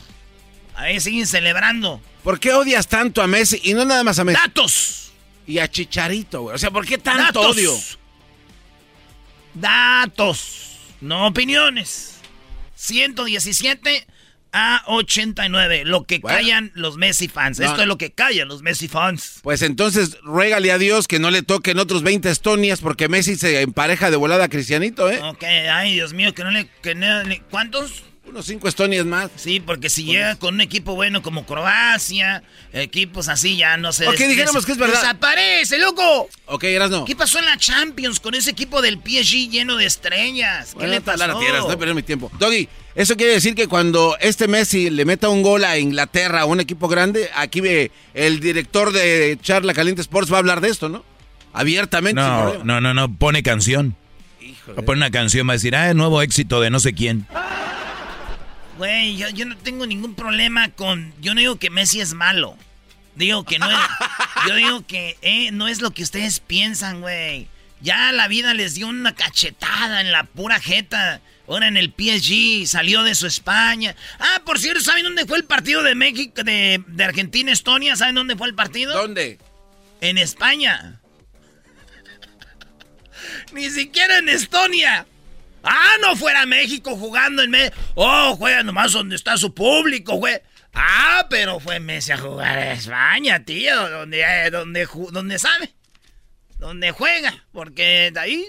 [0.74, 2.01] Ahí siguen celebrando.
[2.24, 3.61] ¿Por qué odias tanto a Messi?
[3.62, 4.40] Y no nada más a Messi.
[4.40, 5.12] ¡Datos!
[5.47, 6.56] Y a Chicharito, güey.
[6.56, 7.56] O sea, ¿por qué tanto Datos.
[7.56, 7.78] odio?
[9.55, 12.16] Datos, no opiniones.
[12.74, 14.06] 117
[14.55, 17.59] A89, lo que callan los Messi fans.
[17.60, 19.40] Esto es lo que callan los Messi fans.
[19.43, 23.60] Pues entonces, ruégale a Dios que no le toquen otros 20 Estonias porque Messi se
[23.62, 25.20] empareja de volada a Cristianito, ¿eh?
[25.22, 26.68] Ok, ay, Dios mío, que no le...
[26.82, 28.05] Que no le- ¿Cuántos?
[28.26, 29.31] Unos 5 Estonias más.
[29.36, 34.09] Sí, porque si llega con un equipo bueno como Croacia, equipos así ya no se...
[34.09, 34.98] Ok, dijéramos que es verdad.
[35.02, 36.28] ¡Desaparece, loco!
[36.47, 37.05] Ok, Erasno.
[37.05, 40.68] ¿Qué pasó en la Champions con ese equipo del PSG lleno de estrellas?
[40.70, 41.26] ¿Qué Bueno, le no pasó?
[41.26, 42.31] la tierra, estoy perdiendo mi tiempo.
[42.39, 46.45] Doggy, eso quiere decir que cuando este Messi le meta un gol a Inglaterra, a
[46.45, 50.69] un equipo grande, aquí ve el director de Charla Caliente Sports va a hablar de
[50.69, 51.05] esto, ¿no?
[51.53, 52.21] Abiertamente.
[52.21, 53.97] No, no, no, no, pone canción.
[54.69, 57.27] Va a poner una canción, va a decir, ah, nuevo éxito de no sé quién.
[58.79, 61.15] Güey, yo, yo no tengo ningún problema con...
[61.21, 62.57] Yo no digo que Messi es malo.
[63.15, 63.77] Digo que no es...
[64.49, 67.47] yo digo que eh, no es lo que ustedes piensan, güey.
[67.81, 71.21] Ya la vida les dio una cachetada en la pura jeta.
[71.47, 73.95] Ahora en el PSG, salió de su España.
[74.19, 77.97] Ah, por cierto, ¿saben dónde fue el partido de México, de, de Argentina-Estonia?
[77.97, 78.95] ¿Saben dónde fue el partido?
[78.95, 79.39] ¿Dónde?
[80.01, 81.01] En España.
[83.53, 85.07] Ni siquiera en Estonia.
[85.62, 87.77] Ah, no fuera México jugando en México.
[87.95, 90.41] Oh, juega nomás donde está su público, güey.
[90.75, 93.89] Ah, pero fue Messi a jugar a España, tío.
[93.89, 95.73] Donde, eh, donde, donde sabe.
[96.59, 97.45] Donde juega.
[97.53, 98.47] Porque de ahí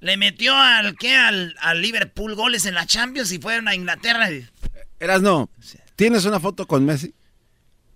[0.00, 1.16] le metió al, ¿qué?
[1.16, 4.28] Al, al Liverpool goles en la Champions y fueron a Inglaterra.
[5.00, 5.50] Erasno,
[5.96, 7.14] ¿tienes una foto con Messi?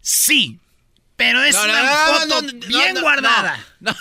[0.01, 0.59] Sí.
[1.17, 3.59] Pero es No, no, una no, foto no, no, bien no, guardada.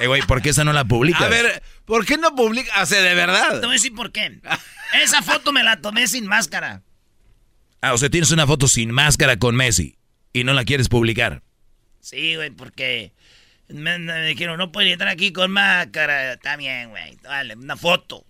[0.00, 1.22] Eh, güey, ¿por qué esa no la publicas?
[1.22, 2.82] A ver, ¿por qué no publica?
[2.82, 3.60] O sea, de verdad.
[3.60, 4.40] Te voy a decir por qué.
[5.00, 6.82] Esa foto me la tomé sin máscara.
[7.82, 9.96] Ah, o sea, tienes una foto sin máscara con Messi
[10.32, 11.42] y no la quieres publicar.
[12.00, 13.12] Sí, güey, porque
[13.72, 16.34] me, me dijeron, no puedes entrar aquí con máscara.
[16.34, 17.16] Está bien, güey.
[17.22, 18.24] Dale, una foto.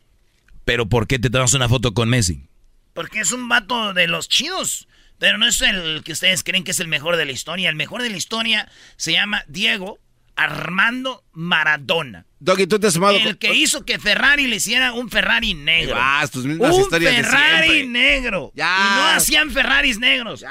[0.64, 2.46] Pero ¿por qué te tomas una foto con Messi?
[2.94, 4.88] Porque es un vato de los chidos.
[5.18, 7.68] Pero no es el que ustedes creen que es el mejor de la historia.
[7.68, 9.98] El mejor de la historia se llama Diego
[10.34, 12.26] Armando Maradona.
[12.40, 15.54] Doggy, tú te has sumado El con- que hizo que Ferrari le hiciera un Ferrari
[15.54, 15.94] negro.
[15.94, 18.50] vas, tus mismas un historias Ferrari negro.
[18.54, 18.76] Ya.
[18.78, 20.44] Y no hacían Ferraris negros.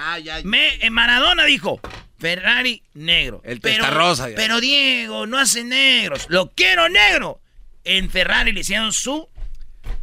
[0.43, 1.81] Me, eh, Maradona dijo,
[2.21, 3.41] Ferrari negro.
[3.43, 3.83] El pero,
[4.13, 4.35] ya.
[4.35, 6.27] pero Diego, no hace negros.
[6.29, 7.41] Lo quiero negro.
[7.83, 9.27] En Ferrari le hicieron su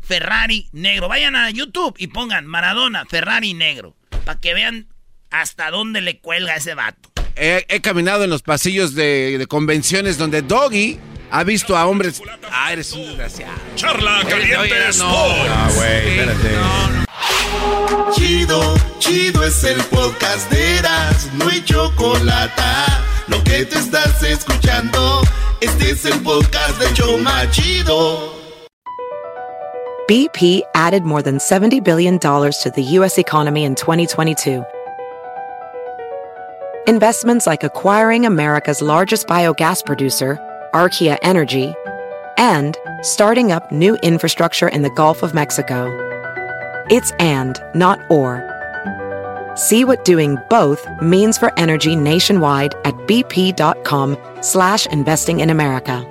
[0.03, 1.09] Ferrari negro.
[1.09, 3.95] Vayan a YouTube y pongan Maradona Ferrari negro.
[4.25, 4.89] Para que vean
[5.31, 7.13] hasta dónde le cuelga ese vato.
[7.37, 10.99] He, he caminado en los pasillos de, de convenciones donde Doggy
[11.31, 12.23] ha visto a hombres.
[12.51, 13.59] Ah, eres un desgraciado.
[13.75, 14.91] Charla caliente no.
[14.91, 15.51] Sports.
[15.51, 16.49] Ah, güey, espérate.
[18.15, 22.63] Chido, chido es el podcast de Eras, no hay chocolate.
[23.29, 25.23] Lo que te estás escuchando,
[25.61, 28.35] este es el podcast de Choma Chido.
[30.09, 33.19] BP added more than $70 billion to the U.S.
[33.19, 34.65] economy in 2022.
[36.87, 40.39] Investments like acquiring America's largest biogas producer,
[40.75, 41.75] Archaea Energy,
[42.37, 45.87] and starting up new infrastructure in the Gulf of Mexico.
[46.91, 48.45] It's and, not or.
[49.57, 56.07] See what doing both means for energy nationwide at bp.com slash investing in America.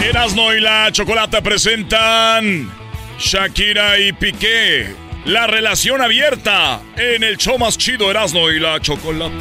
[0.00, 2.83] Erasno y la Chocolata presentan
[3.18, 4.94] Shakira y Piqué.
[5.24, 9.32] La relación abierta en el show más chido Erasno y la Chocolata.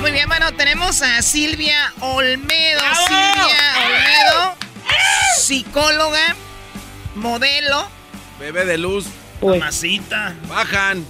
[0.00, 2.80] Muy bien, bueno, tenemos a Silvia Olmedo.
[3.06, 4.54] Silvia Olmedo,
[5.38, 6.34] psicóloga,
[7.14, 7.88] modelo,
[8.40, 9.06] Bebé de luz.
[9.40, 10.34] mamacita.
[10.48, 11.04] Bajan.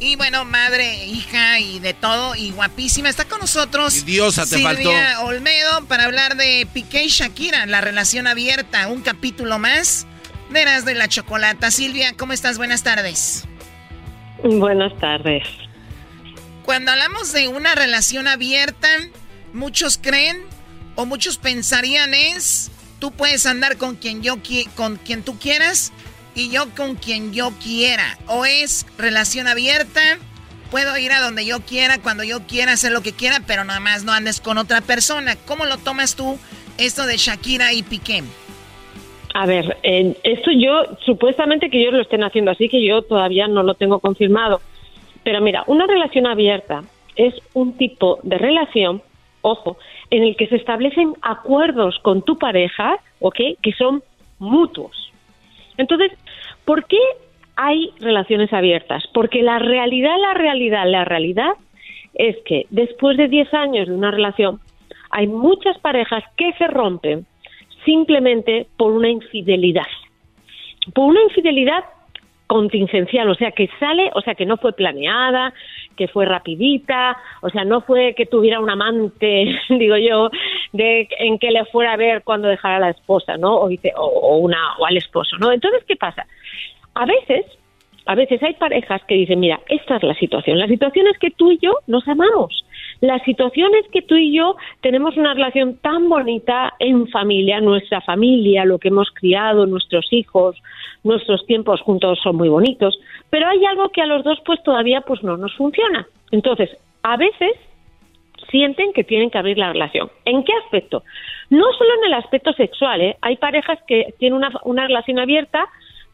[0.00, 3.08] Y bueno, madre, hija y de todo, y guapísima.
[3.08, 3.96] Está con nosotros.
[3.96, 5.24] Y diosa te Silvia faltó.
[5.24, 8.86] Olmedo para hablar de Piqué y Shakira, la relación abierta.
[8.88, 10.06] Un capítulo más
[10.50, 11.70] de Eras de la Chocolata.
[11.70, 12.58] Silvia, ¿cómo estás?
[12.58, 13.44] Buenas tardes.
[14.42, 15.42] Buenas tardes.
[16.64, 18.88] Cuando hablamos de una relación abierta,
[19.52, 20.42] muchos creen
[20.94, 24.36] o muchos pensarían es tú puedes andar con quien yo
[24.74, 25.92] con quien tú quieras
[26.38, 28.16] y yo con quien yo quiera.
[28.28, 30.00] O es relación abierta,
[30.70, 33.80] puedo ir a donde yo quiera, cuando yo quiera, hacer lo que quiera, pero nada
[33.80, 35.34] más no andes con otra persona.
[35.46, 36.38] ¿Cómo lo tomas tú
[36.78, 38.22] esto de Shakira y Piqué?
[39.34, 43.48] A ver, eh, esto yo, supuestamente que ellos lo estén haciendo así, que yo todavía
[43.48, 44.60] no lo tengo confirmado.
[45.24, 46.84] Pero mira, una relación abierta
[47.16, 49.02] es un tipo de relación,
[49.42, 49.76] ojo,
[50.10, 53.36] en el que se establecen acuerdos con tu pareja, ¿ok?
[53.60, 54.04] Que son
[54.38, 55.08] mutuos.
[55.78, 56.12] Entonces,
[56.68, 57.00] ¿por qué
[57.56, 59.02] hay relaciones abiertas?
[59.14, 61.52] Porque la realidad, la realidad, la realidad
[62.12, 64.60] es que después de 10 años de una relación,
[65.08, 67.24] hay muchas parejas que se rompen
[67.86, 69.86] simplemente por una infidelidad.
[70.92, 71.84] Por una infidelidad
[72.46, 75.54] contingencial, o sea, que sale, o sea, que no fue planeada,
[75.98, 80.30] que fue rapidita, o sea, no fue que tuviera un amante, digo yo,
[80.72, 83.58] de en que le fuera a ver cuando dejara a la esposa, ¿no?
[83.58, 85.52] O, dice, o, o una o al esposo, ¿no?
[85.52, 86.24] Entonces, ¿qué pasa?
[86.94, 87.44] A veces,
[88.06, 90.58] a veces hay parejas que dicen, mira, esta es la situación.
[90.58, 92.64] La situación es que tú y yo nos amamos.
[93.00, 98.00] La situación es que tú y yo tenemos una relación tan bonita en familia, nuestra
[98.00, 100.56] familia, lo que hemos criado, nuestros hijos,
[101.04, 102.98] nuestros tiempos juntos son muy bonitos,
[103.30, 106.06] pero hay algo que a los dos pues todavía pues no nos funciona.
[106.32, 106.70] Entonces,
[107.02, 107.52] a veces
[108.50, 110.10] sienten que tienen que abrir la relación.
[110.24, 111.04] ¿En qué aspecto?
[111.50, 113.16] No solo en el aspecto sexual, ¿eh?
[113.20, 115.68] hay parejas que tienen una, una relación abierta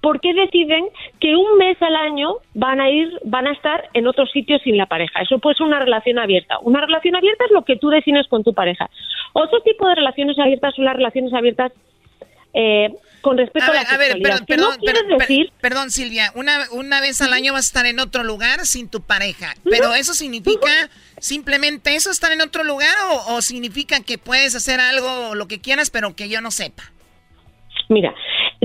[0.05, 0.85] porque deciden
[1.19, 4.77] que un mes al año van a ir, van a estar en otro sitio sin
[4.77, 5.23] la pareja.
[5.23, 6.59] Eso puede ser una relación abierta.
[6.61, 8.91] Una relación abierta es lo que tú defines con tu pareja.
[9.33, 11.73] Otro tipo de relaciones abiertas son las relaciones abiertas
[12.53, 12.91] eh,
[13.23, 14.15] con respecto a, la sexualidad.
[14.17, 15.51] ver, perdón, perdón, decir...
[15.63, 19.01] perdón, Silvia, una, una vez al año vas a estar en otro lugar sin tu
[19.01, 20.69] pareja, pero eso significa
[21.19, 25.63] simplemente eso, estar en otro lugar o, o significa que puedes hacer algo, lo que
[25.63, 26.93] quieras, pero que yo no sepa.
[27.89, 28.15] Mira,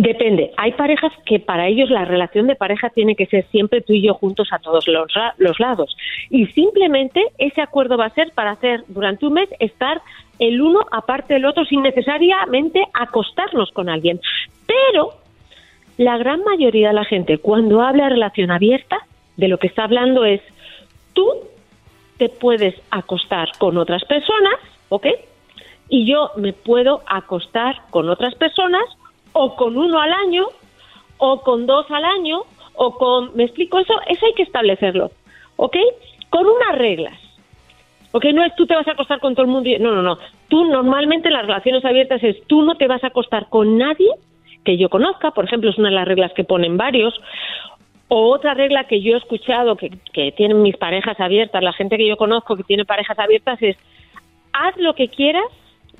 [0.01, 0.51] depende.
[0.57, 4.01] Hay parejas que para ellos la relación de pareja tiene que ser siempre tú y
[4.01, 5.95] yo juntos a todos los, los lados.
[6.29, 10.01] Y simplemente ese acuerdo va a ser para hacer durante un mes estar
[10.39, 14.19] el uno aparte del otro sin necesariamente acostarnos con alguien.
[14.65, 15.13] Pero
[15.97, 18.99] la gran mayoría de la gente cuando habla de relación abierta,
[19.37, 20.41] de lo que está hablando es
[21.13, 21.27] tú
[22.17, 24.55] te puedes acostar con otras personas,
[24.89, 25.07] ¿ok?
[25.89, 28.83] Y yo me puedo acostar con otras personas
[29.33, 30.47] o con uno al año,
[31.17, 32.41] o con dos al año,
[32.75, 33.35] o con...
[33.35, 33.93] ¿Me explico eso?
[34.07, 35.11] Eso hay que establecerlo,
[35.57, 35.75] ¿ok?
[36.29, 37.19] Con unas reglas.
[38.11, 38.25] ¿Ok?
[38.33, 39.69] No es tú te vas a acostar con todo el mundo.
[39.79, 40.17] No, no, no.
[40.47, 44.09] Tú normalmente las relaciones abiertas es tú no te vas a acostar con nadie
[44.65, 45.31] que yo conozca.
[45.31, 47.13] Por ejemplo, es una de las reglas que ponen varios.
[48.07, 51.97] O otra regla que yo he escuchado que, que tienen mis parejas abiertas, la gente
[51.97, 53.77] que yo conozco que tiene parejas abiertas es
[54.51, 55.45] haz lo que quieras,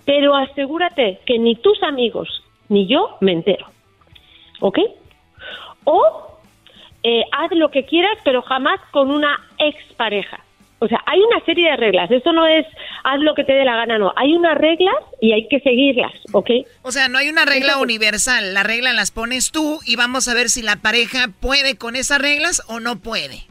[0.05, 3.67] pero asegúrate que ni tus amigos ni yo me entero.
[4.61, 4.79] ¿Ok?
[5.83, 6.37] O
[7.03, 10.39] eh, haz lo que quieras, pero jamás con una expareja.
[10.81, 12.09] O sea, hay una serie de reglas.
[12.09, 12.65] Esto no es
[13.03, 14.13] haz lo que te dé la gana, no.
[14.15, 16.49] Hay unas reglas y hay que seguirlas, ¿ok?
[16.83, 18.53] O sea, no hay una regla universal.
[18.53, 22.19] La regla las pones tú y vamos a ver si la pareja puede con esas
[22.19, 23.45] reglas o no puede.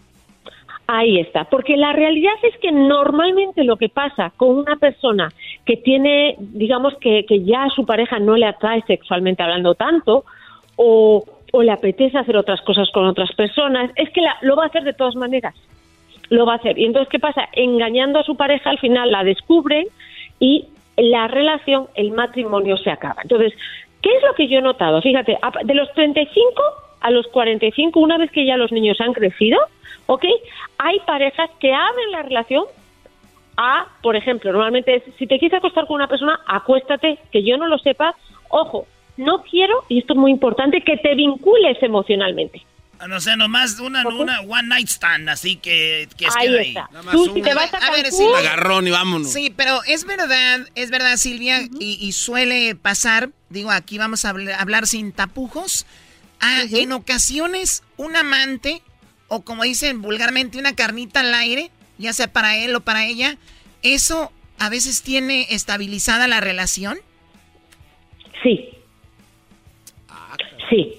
[0.91, 5.29] Ahí está, porque la realidad es que normalmente lo que pasa con una persona
[5.67, 10.25] que tiene, digamos que, que ya a su pareja no le atrae sexualmente hablando tanto,
[10.77, 14.67] o, o le apetece hacer otras cosas con otras personas, es que lo va a
[14.69, 15.55] hacer de todas maneras.
[16.31, 16.79] Lo va a hacer.
[16.79, 17.51] Y entonces, ¿qué pasa?
[17.53, 19.87] Engañando a su pareja, al final la descubren
[20.41, 23.21] y la relación, el matrimonio se acaba.
[23.21, 23.53] Entonces,
[24.01, 25.03] ¿qué es lo que yo he notado?
[25.03, 26.63] Fíjate, de los 35
[27.01, 29.59] a los 45, una vez que ya los niños han crecido,
[30.09, 30.25] ¿ok?
[30.79, 32.65] Hay parejas que abren la relación
[33.57, 37.57] a, por ejemplo, normalmente es, si te quieres acostar con una persona, acuéstate, que yo
[37.57, 38.15] no lo sepa,
[38.49, 38.87] ojo,
[39.17, 42.63] no quiero, y esto es muy importante, que te vincules emocionalmente.
[43.07, 46.89] No sé, nomás una, una one night stand, así que, que ahí está.
[47.13, 49.33] Tú, si te vas a, a ver, sí, agarrón y vámonos.
[49.33, 54.31] Sí, pero es verdad, es verdad, Silvia, y, y, suele pasar, digo, aquí vamos a
[54.31, 55.87] hablar sin tapujos,
[56.41, 58.83] Ah, en ocasiones un amante,
[59.29, 63.37] o como dicen vulgarmente, una carnita al aire, ya sea para él o para ella,
[63.83, 66.99] ¿eso a veces tiene estabilizada la relación?
[68.43, 68.71] Sí.
[70.71, 70.95] Sí.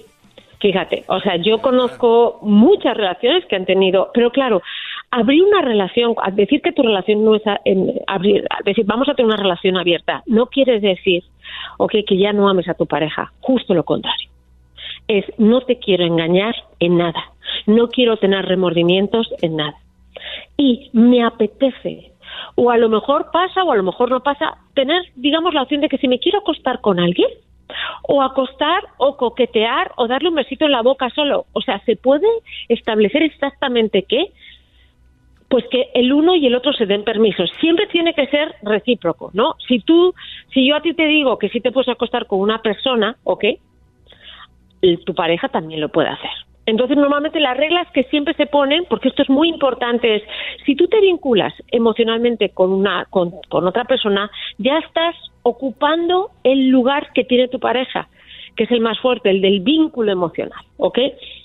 [0.60, 4.60] Fíjate, o sea, yo conozco muchas relaciones que han tenido, pero claro,
[5.10, 9.32] abrir una relación, decir que tu relación no es en, abrir, decir vamos a tener
[9.32, 11.24] una relación abierta, no quiere decir,
[11.78, 14.28] ok, que ya no ames a tu pareja, justo lo contrario
[15.10, 17.32] es no te quiero engañar en nada,
[17.66, 19.78] no quiero tener remordimientos en nada.
[20.56, 22.12] Y me apetece,
[22.54, 25.80] o a lo mejor pasa o a lo mejor no pasa, tener, digamos, la opción
[25.80, 27.28] de que si me quiero acostar con alguien,
[28.02, 31.46] o acostar o coquetear o darle un besito en la boca solo.
[31.52, 32.26] O sea, se puede
[32.68, 34.32] establecer exactamente qué,
[35.48, 37.50] pues que el uno y el otro se den permisos.
[37.60, 39.56] Siempre tiene que ser recíproco, ¿no?
[39.66, 40.14] Si tú,
[40.52, 43.44] si yo a ti te digo que sí te puedes acostar con una persona, ¿ok?
[45.04, 46.30] tu pareja también lo puede hacer.
[46.70, 50.22] Entonces, normalmente las reglas que siempre se ponen, porque esto es muy importante, es
[50.64, 57.12] si tú te vinculas emocionalmente con una con, otra persona, ya estás ocupando el lugar
[57.12, 58.08] que tiene tu pareja,
[58.56, 60.98] que es el más fuerte, el del vínculo emocional, ¿ok?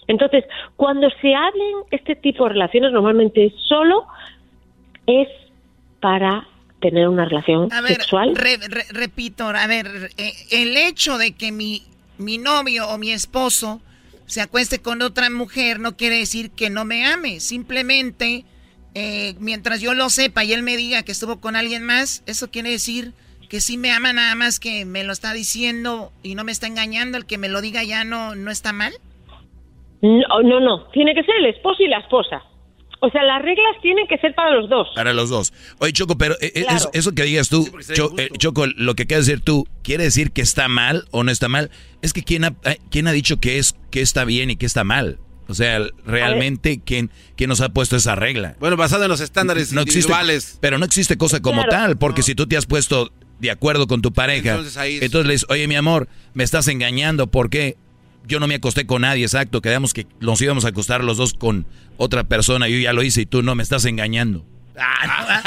[0.08, 0.44] Entonces,
[0.76, 4.06] cuando se hablen este tipo de relaciones, normalmente solo
[5.08, 5.28] es
[6.00, 6.48] para
[6.82, 8.36] tener una relación A ver, sexual.
[8.36, 9.88] re- re- repito, a ver,
[10.18, 11.82] eh, el hecho de que mi,
[12.18, 13.82] mi novio o mi esposo
[14.26, 17.40] se acueste con otra mujer no quiere decir que no me ame.
[17.40, 18.46] Simplemente,
[18.94, 22.50] eh, mientras yo lo sepa y él me diga que estuvo con alguien más, eso
[22.50, 23.14] quiere decir
[23.50, 26.68] que sí me ama nada más que me lo está diciendo y no me está
[26.68, 27.18] engañando.
[27.18, 28.94] El que me lo diga ya no, no está mal.
[30.02, 30.88] No, no, no.
[30.88, 32.44] Tiene que ser el esposo y la esposa.
[33.06, 34.88] O sea, las reglas tienen que ser para los dos.
[34.96, 35.54] Para los dos.
[35.80, 36.78] Oye, Choco, pero eh, eh, Claro.
[36.78, 40.32] eso, eso que digas tú, Cho- eh, Choco, lo que de decir tú, ¿quiere decir
[40.32, 41.70] que está mal o no está mal?
[42.02, 44.66] Es que ¿quién ha, eh, quién ha dicho que, es, que está bien y que
[44.66, 45.20] está mal?
[45.48, 48.56] O sea, realmente, ¿quién, ¿quién nos ha puesto esa regla?
[48.60, 50.58] Bueno, basado en los estándares no existe, individuales.
[50.60, 51.70] Pero no existe cosa como Claro.
[51.70, 55.04] tal, porque si tú te has puesto de acuerdo con tu pareja, Entonces ahí es-
[55.04, 57.78] entonces le dices, oye, mi amor, me estás engañando, ¿por qué?
[58.28, 61.34] Yo no me acosté con nadie, exacto, quedamos que nos íbamos a acostar los dos
[61.34, 61.66] con
[61.98, 64.44] otra persona, yo ya lo hice y tú no me estás engañando.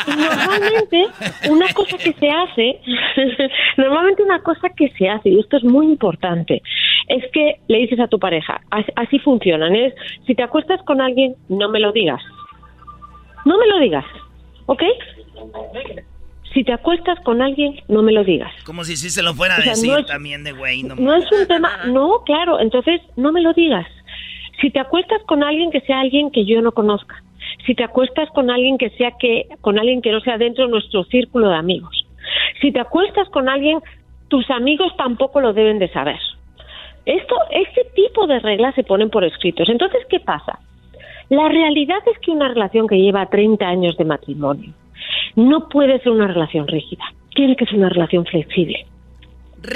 [0.06, 1.06] Normalmente,
[1.50, 2.80] una cosa que se hace,
[3.76, 6.62] normalmente una cosa que se hace, y esto es muy importante,
[7.08, 9.92] es que le dices a tu pareja, as- así funcionan, es,
[10.26, 12.22] si te acuestas con alguien, no me lo digas.
[13.44, 14.04] No me lo digas,
[14.66, 14.82] ¿ok?
[16.54, 18.52] Si te acuestas con alguien, no me lo digas.
[18.64, 20.82] Como si sí se lo fuera a O sea, decir no es- también de güey.
[20.82, 23.86] No, No es un tema, no, claro, entonces no me lo digas.
[24.60, 27.22] Si te acuestas con alguien que sea alguien que yo no conozca,
[27.66, 30.70] si te acuestas con alguien que sea que con alguien que no sea dentro de
[30.70, 32.04] nuestro círculo de amigos,
[32.60, 33.78] si te acuestas con alguien,
[34.28, 36.18] tus amigos tampoco lo deben de saber.
[37.06, 39.68] Esto, este tipo de reglas se ponen por escritos.
[39.68, 40.58] Entonces, ¿qué pasa?
[41.30, 44.72] La realidad es que una relación que lleva 30 años de matrimonio
[45.36, 47.04] no puede ser una relación rígida.
[47.34, 48.86] Tiene que ser una relación flexible.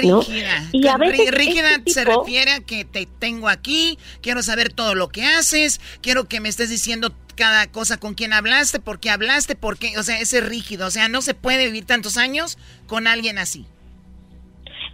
[0.05, 0.21] ¿no?
[0.21, 0.69] Rígida.
[0.71, 4.41] Y a Rí- veces rígida este se tipo- refiere a que te tengo aquí, quiero
[4.41, 8.79] saber todo lo que haces, quiero que me estés diciendo cada cosa con quién hablaste,
[8.79, 11.65] por qué hablaste, por qué, o sea, ese es rígido, o sea, no se puede
[11.65, 12.57] vivir tantos años
[12.87, 13.65] con alguien así.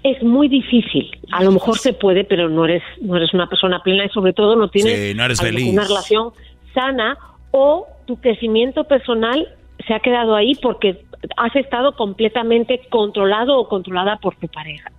[0.02, 1.10] es muy difícil.
[1.32, 4.32] A lo mejor se puede, pero no eres no eres una persona plena y sobre
[4.34, 5.74] todo no tienes Sí, no eres feliz.
[5.74, 6.32] una relación
[6.74, 7.18] sana
[7.52, 9.48] o tu crecimiento personal
[9.86, 11.02] se ha quedado ahí porque
[11.38, 14.92] has estado completamente controlado o controlada por tu pareja.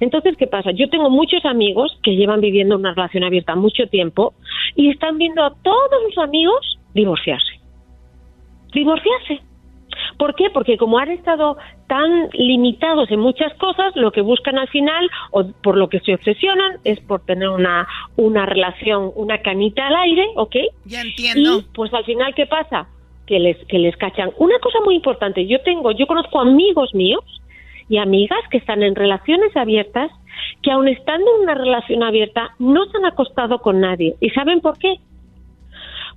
[0.00, 0.70] Entonces, ¿qué pasa?
[0.70, 4.34] Yo tengo muchos amigos que llevan viviendo una relación abierta mucho tiempo
[4.74, 7.60] y están viendo a todos sus amigos divorciarse.
[8.72, 9.40] Divorciarse.
[10.18, 10.50] ¿Por qué?
[10.50, 11.56] Porque como han estado
[11.86, 16.14] tan limitados en muchas cosas, lo que buscan al final, o por lo que se
[16.14, 20.56] obsesionan, es por tener una, una relación, una canita al aire, ¿ok?
[20.84, 21.58] Ya entiendo.
[21.58, 22.88] Y pues al final, ¿qué pasa?
[23.26, 24.30] Que les, que les cachan.
[24.38, 27.24] Una cosa muy importante, yo tengo, yo conozco amigos míos
[27.88, 30.10] y amigas que están en relaciones abiertas,
[30.62, 34.14] que aun estando en una relación abierta, no se han acostado con nadie.
[34.20, 34.96] ¿Y saben por qué?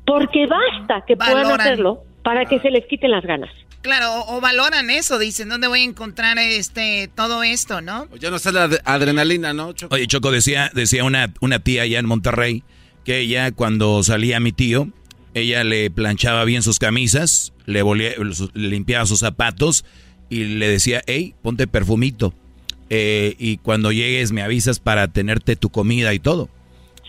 [0.06, 3.50] Porque basta que puedan hacerlo para que se les quiten las ganas.
[3.82, 8.08] Claro, o, o valoran eso, dicen, ¿dónde voy a encontrar este todo esto, no?
[8.18, 9.74] Ya no está la ad- adrenalina, ¿no?
[9.74, 9.94] Choco?
[9.94, 12.64] Oye, Choco, decía, decía una, una tía allá en Monterrey
[13.04, 14.88] que ella cuando salía mi tío,
[15.34, 18.14] ella le planchaba bien sus camisas, le, volía-
[18.54, 19.84] le limpiaba sus zapatos
[20.30, 22.34] y le decía, hey, ponte perfumito.
[22.90, 26.48] eh, y cuando llegues me avisas para tenerte tu comida y todo,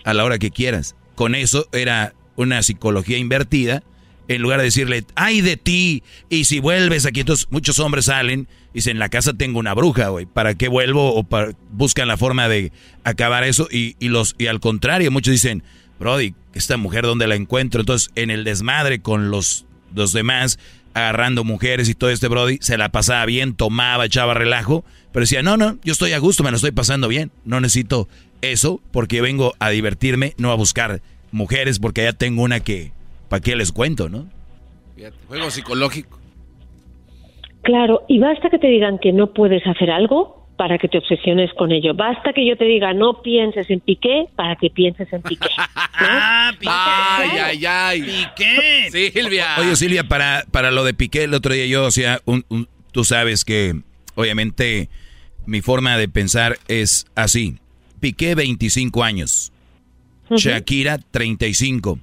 [0.03, 0.95] a la hora que quieras.
[1.15, 3.81] Con eso era una psicología invertida.
[4.27, 8.47] En lugar de decirle, ay de ti, y si vuelves aquí, entonces muchos hombres salen
[8.73, 11.15] y dicen, en la casa tengo una bruja, güey, ¿para qué vuelvo?
[11.15, 11.27] O
[11.71, 12.71] buscan la forma de
[13.03, 13.67] acabar eso.
[13.71, 15.63] Y, y los, y al contrario, muchos dicen,
[15.99, 17.81] Brody, esta mujer, ¿dónde la encuentro?
[17.81, 20.59] Entonces, en el desmadre con los, los demás,
[20.93, 25.43] agarrando mujeres y todo este Brody, se la pasaba bien, tomaba, echaba relajo, pero decía,
[25.43, 28.07] no, no, yo estoy a gusto, me lo estoy pasando bien, no necesito
[28.41, 32.91] eso porque vengo a divertirme, no a buscar mujeres porque ya tengo una que,
[33.29, 34.27] ¿para qué les cuento, no?
[34.95, 36.19] Fíjate, Juego psicológico.
[37.63, 41.51] Claro, y basta que te digan que no puedes hacer algo para que te obsesiones
[41.57, 41.93] con ello.
[41.95, 45.47] Basta que yo te diga no pienses en Piqué para que pienses en Piqué.
[45.75, 48.01] Ah, Ay, ay, ay.
[48.35, 49.11] Piqué.
[49.13, 49.47] Silvia.
[49.59, 52.69] Oye, Silvia, para, para lo de Piqué, el otro día yo, o sea, un- un-
[52.91, 53.73] tú sabes que
[54.13, 54.87] obviamente
[55.45, 57.57] mi forma de pensar es así.
[57.99, 59.51] Piqué, 25 años.
[60.29, 61.99] Shakira, 35.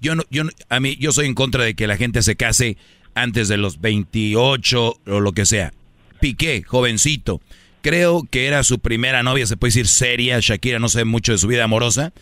[0.00, 2.76] Yo no, yo a mí, yo soy en contra de que la gente se case
[3.14, 5.72] antes de los 28 o lo que sea.
[6.20, 7.40] Piqué, jovencito.
[7.80, 10.38] Creo que era su primera novia, se puede decir seria.
[10.40, 12.12] Shakira no sé mucho de su vida amorosa,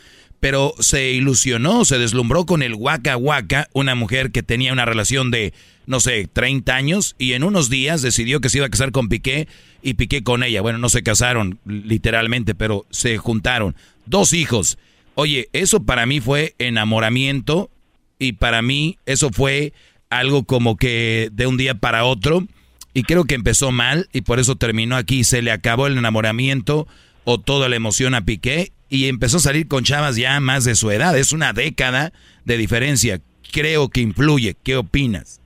[0.40, 5.31] pero se ilusionó, se deslumbró con el Waka Waka, una mujer que tenía una relación
[5.31, 5.55] de,
[5.86, 9.09] no sé, 30 años, y en unos días decidió que se iba a casar con
[9.09, 9.48] Piqué
[9.82, 10.61] y Piqué con ella.
[10.61, 13.74] Bueno, no se casaron literalmente, pero se juntaron.
[14.05, 14.78] Dos hijos.
[15.18, 17.70] Oye, eso para mí fue enamoramiento
[18.18, 19.72] y para mí eso fue
[20.10, 22.47] algo como que de un día para otro.
[22.93, 25.24] Y creo que empezó mal y por eso terminó aquí.
[25.24, 26.86] Se le acabó el enamoramiento
[27.24, 30.74] o toda la emoción a Piqué y empezó a salir con chavas ya más de
[30.74, 31.16] su edad.
[31.16, 32.12] Es una década
[32.44, 33.22] de diferencia.
[33.52, 34.55] Creo que influye.
[34.62, 35.40] ¿Qué opinas?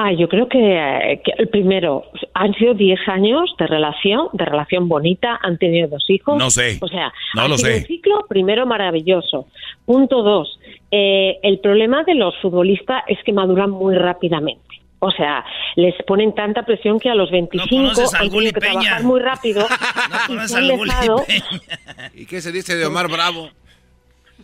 [0.00, 5.40] Ah, yo creo que, el primero, han sido 10 años de relación, de relación bonita,
[5.42, 6.38] han tenido dos hijos.
[6.38, 6.78] No sé.
[6.80, 7.78] O sea, no lo sé.
[7.78, 9.48] un ciclo primero maravilloso.
[9.84, 10.60] Punto dos,
[10.92, 14.62] eh, el problema de los futbolistas es que maduran muy rápidamente.
[15.00, 15.44] O sea,
[15.74, 17.88] les ponen tanta presión que a los 25
[18.20, 19.66] han tenido que trabajar muy rápido
[20.28, 21.24] y se han dejado...
[22.14, 23.50] ¿Y qué se dice de Omar Bravo?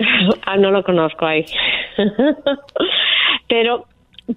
[0.46, 1.44] ah, no lo conozco ahí.
[3.48, 3.86] Pero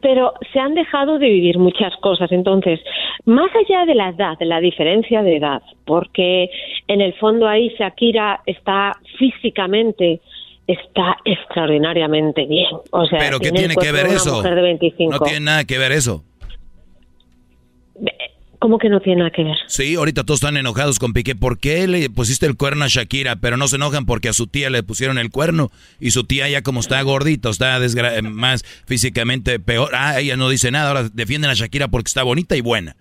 [0.02, 2.32] pero se han dejado de vivir muchas cosas.
[2.32, 2.80] Entonces,
[3.26, 6.50] más allá de la edad, de la diferencia de edad, porque
[6.88, 10.22] en el fondo ahí Shakira está físicamente
[10.68, 12.68] está extraordinariamente bien.
[12.92, 14.44] O sea, pero ¿qué tiene que ver eso?
[14.44, 16.24] No tiene nada que ver eso.
[18.60, 19.58] ¿Cómo que no tiene nada que ver?
[19.68, 21.36] Sí, ahorita todos están enojados con Piqué.
[21.36, 23.36] ¿Por qué le pusiste el cuerno a Shakira?
[23.36, 25.70] Pero no se enojan porque a su tía le pusieron el cuerno.
[26.00, 27.80] Y su tía ya como está gordito, está
[28.24, 29.92] más físicamente peor.
[29.94, 30.88] Ah, ella no dice nada.
[30.90, 32.96] Ahora defienden a Shakira porque está bonita y buena.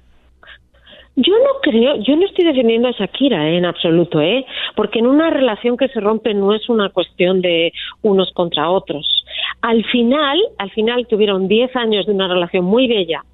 [1.18, 3.56] Yo no creo, yo no estoy defendiendo a Shakira ¿eh?
[3.56, 4.44] en absoluto, ¿eh?
[4.74, 7.72] porque en una relación que se rompe no es una cuestión de
[8.02, 9.24] unos contra otros.
[9.62, 13.24] Al final, al final tuvieron 10 años de una relación muy bella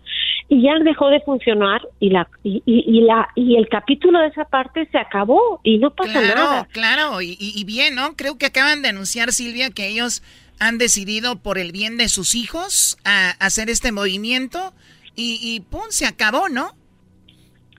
[0.48, 4.86] y ya dejó de funcionar y la y, la y el capítulo de esa parte
[4.90, 6.68] se acabó y no pasa nada.
[6.72, 8.16] Claro, y, y bien, ¿no?
[8.16, 10.22] Creo que acaban de anunciar Silvia que ellos
[10.58, 14.72] han decidido por el bien de sus hijos a hacer este movimiento
[15.16, 16.70] y, y pum, se acabó, ¿no?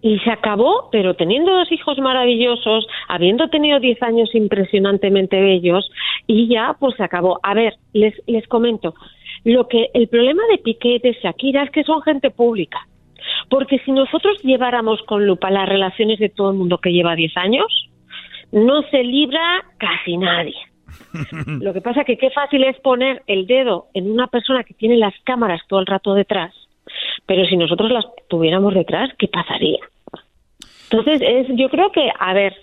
[0.04, 5.90] y se acabó, pero teniendo dos hijos maravillosos, habiendo tenido diez años impresionantemente bellos,
[6.28, 7.40] y ya pues se acabó.
[7.42, 8.94] A ver, les, les comento,
[9.44, 12.88] lo que el problema de Piqué y de Shakira es que son gente pública.
[13.50, 17.36] Porque si nosotros lleváramos con lupa las relaciones de todo el mundo que lleva diez
[17.38, 17.90] años,
[18.52, 20.56] no se libra casi nadie.
[21.62, 24.98] Lo que pasa que qué fácil es poner el dedo en una persona que tiene
[24.98, 26.54] las cámaras todo el rato detrás,
[27.26, 29.80] pero si nosotros las tuviéramos detrás, ¿qué pasaría?
[30.92, 32.56] Entonces, es, yo creo que, a ver,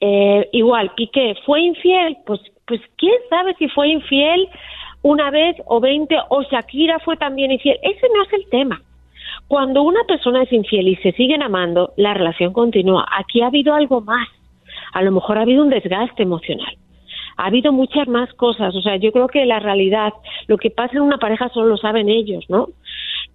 [0.00, 4.48] eh, igual, Piqué fue infiel, pues, pues quién sabe si fue infiel
[5.02, 7.78] una vez o veinte, o Shakira fue también infiel.
[7.82, 8.82] Ese no es el tema.
[9.48, 13.06] Cuando una persona es infiel y se siguen amando, la relación continúa.
[13.16, 14.28] Aquí ha habido algo más.
[14.92, 16.76] A lo mejor ha habido un desgaste emocional.
[17.36, 18.74] Ha habido muchas más cosas.
[18.76, 20.12] O sea, yo creo que la realidad,
[20.46, 22.68] lo que pasa en una pareja solo lo saben ellos, ¿no?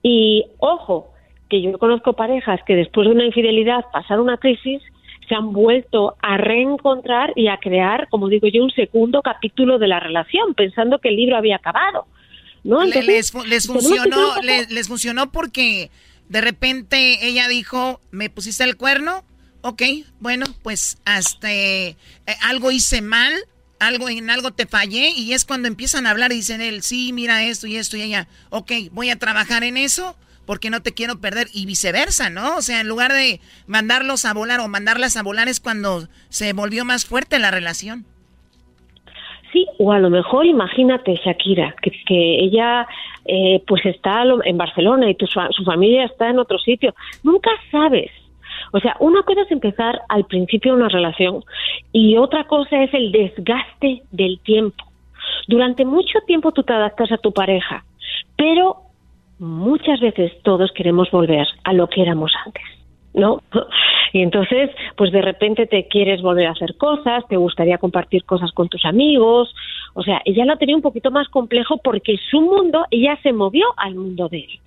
[0.03, 1.07] Y ojo,
[1.49, 4.81] que yo conozco parejas que después de una infidelidad pasan una crisis,
[5.27, 9.87] se han vuelto a reencontrar y a crear, como digo yo, un segundo capítulo de
[9.87, 12.05] la relación, pensando que el libro había acabado.
[12.63, 12.83] ¿no?
[12.83, 15.91] les, funcionó, les, funcionó porque
[16.29, 19.23] de repente ella dijo, me pusiste el cuerno,
[19.61, 19.83] ok,
[20.19, 21.95] bueno, pues hasta eh,
[22.41, 23.33] algo hice mal,
[23.79, 27.13] algo en algo te fallé y es cuando empiezan a hablar y dicen él, sí,
[27.13, 30.15] mira esto y esto y ella, ok, voy a trabajar en eso
[30.45, 32.57] porque no te quiero perder y viceversa, ¿no?
[32.57, 36.53] O sea, en lugar de mandarlos a volar o mandarlas a volar es cuando se
[36.53, 38.05] volvió más fuerte la relación.
[39.51, 42.85] Sí, o a lo mejor imagínate Shakira, que, que ella
[43.25, 46.93] eh, pues está en Barcelona y tu, su familia está en otro sitio.
[47.23, 48.11] Nunca sabes.
[48.71, 51.43] O sea, una cosa es empezar al principio una relación
[51.91, 54.83] y otra cosa es el desgaste del tiempo.
[55.47, 57.85] Durante mucho tiempo tú te adaptas a tu pareja,
[58.35, 58.84] pero
[59.39, 62.63] muchas veces todos queremos volver a lo que éramos antes.
[63.13, 63.41] ¿No?
[64.13, 68.49] Y entonces, pues de repente te quieres volver a hacer cosas, te gustaría compartir cosas
[68.53, 69.53] con tus amigos.
[69.93, 73.65] O sea, ella lo tenía un poquito más complejo porque su mundo, ella se movió
[73.75, 74.59] al mundo de él.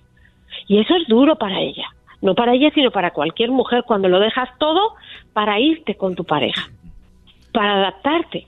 [0.67, 1.87] Y eso es duro para ella.
[2.21, 4.93] No para ella, sino para cualquier mujer cuando lo dejas todo
[5.33, 6.69] para irte con tu pareja,
[7.51, 8.45] para adaptarte.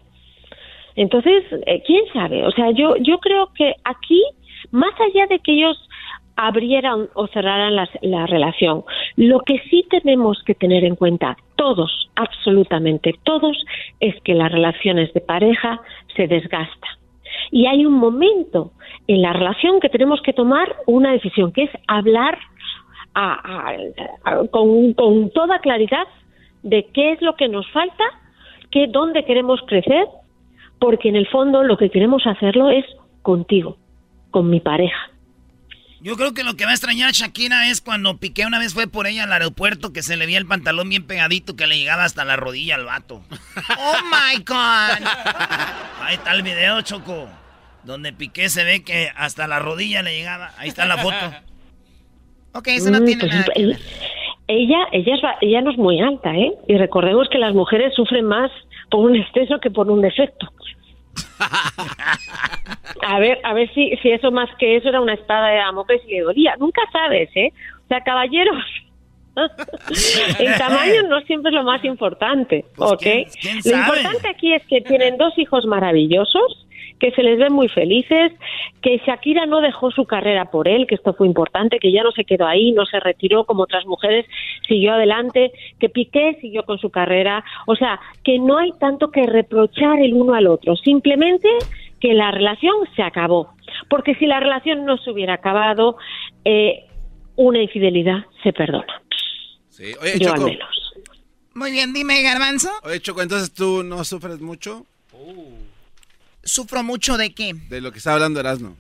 [0.96, 2.46] Entonces, eh, quién sabe.
[2.46, 4.22] O sea, yo, yo creo que aquí,
[4.70, 5.78] más allá de que ellos
[6.36, 8.84] abrieran o cerraran la, relación.
[9.16, 13.64] Lo que sí tenemos que tener en cuenta, todos, absolutamente todos,
[14.00, 15.82] es que las relaciones de pareja
[16.16, 16.92] se desgastan.
[17.52, 18.72] Y hay un momento
[19.08, 22.38] en la relación que tenemos que tomar una decisión, que es hablar
[24.52, 26.08] con, con, toda claridad
[26.64, 28.04] de qué es lo que nos falta,
[28.70, 30.08] qué, dónde queremos crecer,
[30.80, 32.86] porque en el fondo lo que queremos hacerlo es
[33.22, 33.78] contigo,
[34.32, 35.12] con mi pareja.
[36.04, 38.74] Yo creo que lo que va a extrañar a Shakira es cuando Piqué una vez
[38.74, 41.78] fue por ella al aeropuerto que se le veía el pantalón bien pegadito que le
[41.78, 43.22] llegaba hasta la rodilla al vato.
[43.78, 45.06] ¡Oh, my God!
[46.02, 47.30] Ahí está el video, Choco.
[47.84, 50.52] Donde Piqué se ve que hasta la rodilla le llegaba.
[50.58, 51.16] Ahí está la foto.
[52.54, 53.80] Ok, eso no Mm, tiene pues, nada que ver.
[54.50, 56.52] Ella, ella, es ella no es muy alta, ¿eh?
[56.68, 58.52] Y recordemos que las mujeres sufren más
[58.90, 60.52] por un exceso que por un defecto.
[63.04, 66.02] A ver, a ver si, si eso más que eso era una espada de Damocles
[66.08, 66.56] y le dolía.
[66.60, 67.52] Nunca sabes, ¿eh?
[67.86, 68.64] O sea, caballeros,
[70.40, 73.02] el tamaño no siempre es lo más importante, ¿ok?
[73.02, 76.68] Pues, quién lo importante aquí es que tienen dos hijos maravillosos,
[77.02, 78.32] que se les ven muy felices,
[78.80, 82.12] que Shakira no dejó su carrera por él, que esto fue importante, que ya no
[82.12, 84.28] se quedó ahí, no se retiró como otras mujeres,
[84.68, 89.26] siguió adelante, que Piqué siguió con su carrera, o sea, que no hay tanto que
[89.26, 91.50] reprochar el uno al otro, simplemente
[92.00, 93.50] que la relación se acabó,
[93.90, 95.98] porque si la relación no se hubiera acabado,
[96.46, 96.86] eh,
[97.36, 99.02] una infidelidad se perdona.
[99.70, 99.96] Sí.
[100.00, 100.42] Oye, Yo Choco.
[100.42, 100.94] al menos.
[101.56, 102.70] Muy bien, dime, Garbanzo.
[102.84, 104.86] Oye, Choco, entonces tú no sufres mucho
[106.44, 107.54] ¿Sufro mucho de qué?
[107.70, 108.76] de lo que está hablando Erasmo.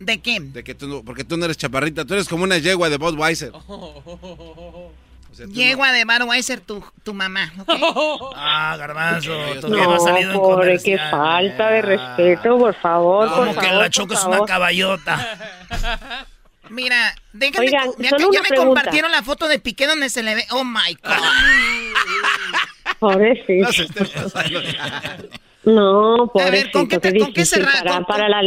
[0.00, 0.40] ¿De qué?
[0.40, 2.96] De que tú no, porque tú no eres chaparrita, tú eres como una yegua de
[2.98, 3.52] Budweiser.
[3.54, 4.90] O
[5.34, 7.52] sea, tú Yegua de Budweiser, tu, tu mamá.
[8.34, 9.30] Ah, Garbanzo,
[9.68, 14.24] No, salido pobre, qué falta de respeto, por favor, por Como que la Choco es
[14.24, 15.38] una caballota.
[16.70, 17.66] Mira, déjame.
[17.66, 18.64] Oigan, solo una ya me pregunta.
[18.80, 20.46] compartieron la foto de Piqué donde se le ve.
[20.50, 21.12] Oh my God.
[22.98, 23.68] Pobrecito.
[23.68, 24.28] No,
[25.64, 27.82] pobrecito, ¿con qué te- qué con qué cerrar?
[27.84, 28.40] Para, ¿Con- para la,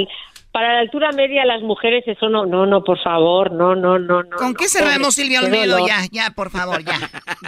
[0.51, 4.23] para la altura media las mujeres eso no, no, no, por favor, no, no, no,
[4.23, 4.37] no.
[4.37, 5.85] ¿Con no, qué cerramos, Silvia Olmedo?
[5.87, 6.99] Ya, ya, por favor, ya.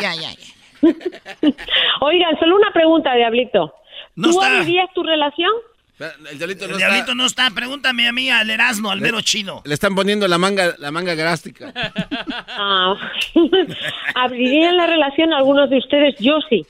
[0.02, 0.38] Ya, ya, ya.
[2.02, 3.73] Oigan, solo una pregunta, Diablito.
[4.15, 5.52] No ¿Tú abrirías tu relación?
[6.30, 7.15] El diablito El no diablito está.
[7.15, 7.49] no está.
[7.52, 9.61] Pregúntame a mí, al Erasmo, al mero chido.
[9.65, 11.73] Le están poniendo la manga, la manga grástica.
[12.49, 12.94] Ah,
[14.15, 16.15] ¿Abrirían la relación algunos de ustedes?
[16.19, 16.65] Yo sí.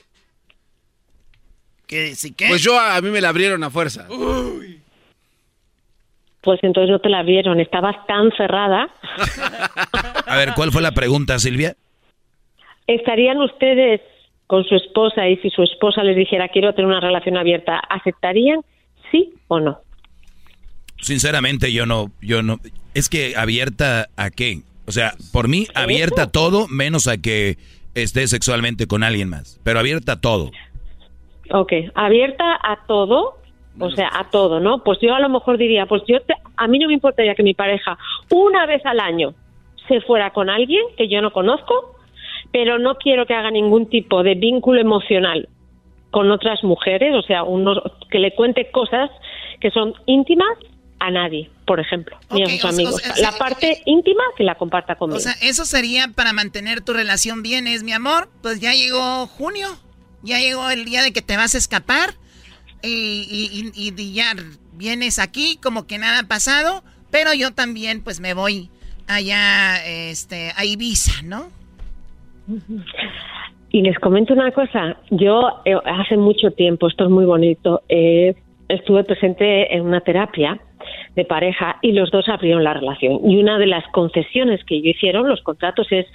[1.88, 2.48] ¿Qué, sí, qué?
[2.48, 4.06] Pues yo a, a mí me la abrieron a fuerza.
[6.42, 8.88] Pues entonces no te la vieron, estabas tan cerrada.
[10.26, 11.74] A ver, ¿cuál fue la pregunta, Silvia?
[12.86, 14.02] ¿Estarían ustedes
[14.46, 18.60] con su esposa y si su esposa les dijera quiero tener una relación abierta, ¿aceptarían?
[19.10, 19.80] ¿Sí o no?
[21.00, 22.60] Sinceramente, yo no, yo no.
[22.94, 24.60] Es que abierta a qué?
[24.86, 27.56] O sea, por mí, abierta a todo, menos a que
[27.94, 29.60] esté sexualmente con alguien más.
[29.64, 30.50] Pero abierta a todo.
[31.50, 33.36] Ok, abierta a todo,
[33.80, 34.82] o sea, a todo, ¿no?
[34.82, 37.42] Pues yo a lo mejor diría, pues yo, te- a mí no me importaría que
[37.42, 37.96] mi pareja
[38.30, 39.34] una vez al año
[39.86, 41.94] se fuera con alguien que yo no conozco,
[42.52, 45.48] pero no quiero que haga ningún tipo de vínculo emocional
[46.10, 47.78] con otras mujeres, o sea, unos,
[48.10, 49.10] que le cuente cosas
[49.60, 50.48] que son íntimas
[51.00, 52.94] a nadie, por ejemplo, ni a sus o amigos.
[52.94, 55.18] o sea, la parte íntima que la comparta conmigo.
[55.18, 58.28] O sea, eso sería para mantener tu relación bien, es mi amor.
[58.42, 59.68] Pues ya llegó junio,
[60.22, 62.10] ya llegó el día de que te vas a escapar
[62.82, 64.34] y, ya
[64.74, 68.70] vienes aquí como que nada ha pasado, pero yo también pues me voy
[69.06, 71.48] allá este, a Ibiza, ¿no?
[73.70, 78.34] Y les comento una cosa, yo eh, hace mucho tiempo, esto es muy bonito, eh,
[78.68, 80.58] estuve presente en una terapia
[81.16, 83.20] de pareja y los dos abrieron la relación.
[83.28, 86.06] Y una de las concesiones que ellos hicieron, los contratos, es,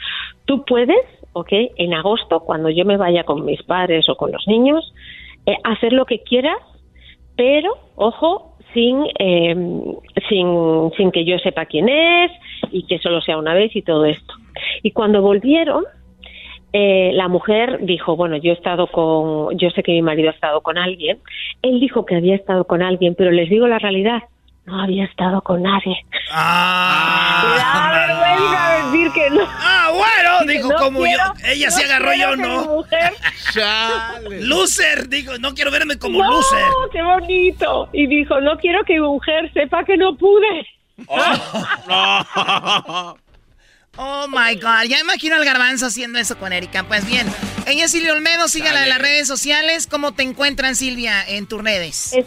[0.46, 0.98] tú puedes,
[1.34, 1.52] ¿ok?
[1.76, 4.94] En agosto, cuando yo me vaya con mis padres o con los niños,
[5.46, 6.58] eh, hacer lo que quieras,
[7.36, 9.56] pero, ojo, sin, eh,
[10.30, 12.32] sin, sin que yo sepa quién es
[12.72, 14.34] y que solo sea una vez y todo esto.
[14.82, 15.84] Y cuando volvieron,
[16.76, 20.34] eh, la mujer dijo, bueno, yo he estado con, yo sé que mi marido ha
[20.34, 21.20] estado con alguien.
[21.62, 24.24] Él dijo que había estado con alguien, pero les digo la realidad,
[24.66, 25.96] no había estado con nadie.
[26.32, 29.44] Ah, Me da vergüenza decir que no.
[29.46, 31.48] Ah, bueno, dijo No como quiero- yo.
[31.48, 32.66] Ella se no agarró quiero yo, ¿no?
[32.66, 33.14] mujer-
[34.42, 36.64] Loser, dijo, no quiero verme como no, loser.
[36.92, 37.90] qué bonito.
[37.94, 40.66] Y dijo, no quiero que mi mujer sepa que no pude.
[43.96, 46.84] Oh my God, ya imagino al garbanzo haciendo eso con Erika.
[46.84, 47.28] Pues bien,
[47.68, 49.86] ella es Silvia Olmedo, sígala en las redes sociales.
[49.88, 52.14] ¿Cómo te encuentran, Silvia, en tus redes?
[52.14, 52.26] Es-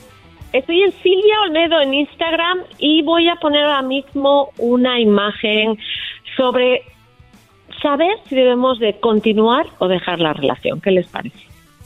[0.59, 5.79] Estoy en Silvia Olmedo en Instagram y voy a poner ahora mismo una imagen
[6.37, 6.83] sobre
[7.83, 10.81] saber si debemos de continuar o dejar la relación.
[10.81, 11.39] ¿Qué les parece?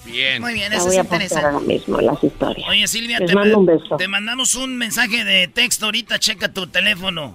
[0.05, 0.41] Bien.
[0.41, 1.47] Muy bien, La eso voy es a interesante.
[1.47, 2.69] ahora mismo en las historias.
[2.69, 3.97] Oye, Silvia, te, mando ma- un beso.
[3.97, 6.19] te mandamos un mensaje de texto ahorita.
[6.19, 7.35] Checa tu teléfono.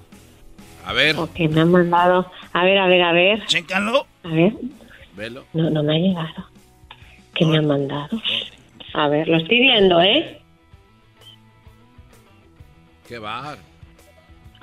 [0.86, 2.32] A ver, Ok, me han mandado.
[2.54, 3.46] A ver, a ver, a ver.
[3.46, 4.08] Chécalo.
[4.24, 4.54] A ver.
[5.16, 5.44] velo.
[5.54, 6.50] No, no me ha llegado.
[7.34, 8.22] ¿Qué me han mandado?
[8.94, 10.40] A ver, lo estoy viendo, ¿eh?
[13.08, 13.58] Qué bar.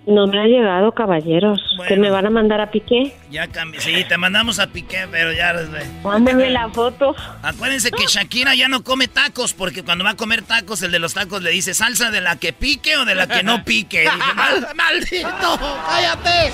[0.06, 1.62] No me ha llegado, caballeros.
[1.86, 3.14] ¿Que me van a mandar a Piqué?
[3.30, 3.80] Ya cambié.
[3.80, 5.54] Sí, te mandamos a Piqué, pero ya...
[6.02, 7.14] Mándeme la foto.
[7.42, 10.98] Acuérdense que Shakira ya no come tacos, porque cuando va a comer tacos, el de
[10.98, 14.08] los tacos le dice salsa de la que pique o de la que no pique.
[14.74, 15.60] ¡Maldito!
[15.88, 16.52] ¡Cállate!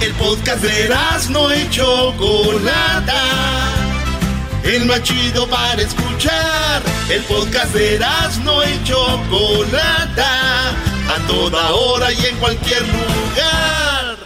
[0.00, 0.88] El podcast de
[1.30, 3.81] no hecho Chocolata
[4.64, 6.82] el más chido para escuchar.
[7.08, 7.98] El podcast de
[8.44, 14.16] no y Chocolata, a toda hora y en cualquier lugar.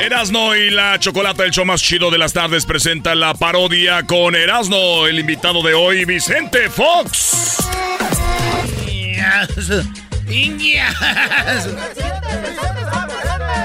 [0.00, 4.34] Erasno y la Chocolata, el show más chido de las tardes, presenta la parodia con
[4.34, 7.56] Erasno, el invitado de hoy, Vicente Fox.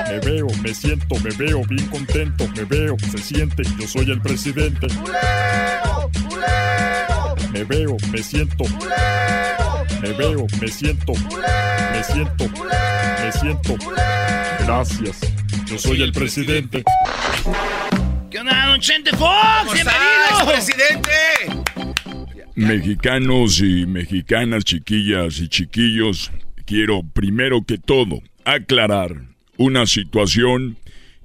[0.09, 4.19] Me veo, me siento, me veo bien contento, me veo, se siente, yo soy el
[4.19, 4.87] presidente.
[7.53, 8.63] Me veo, me siento.
[10.01, 11.13] Me veo, me siento.
[11.13, 12.49] Me siento.
[12.49, 13.75] Me siento.
[14.65, 15.19] Gracias.
[15.67, 16.83] Yo soy el presidente.
[18.31, 19.71] ¿Qué onda, don Chente Fox?
[19.71, 20.47] ¡Bienvenido!
[20.47, 21.11] presidente!
[22.55, 26.31] Mexicanos y mexicanas, chiquillas y chiquillos,
[26.65, 29.28] quiero primero que todo aclarar
[29.59, 30.77] una situación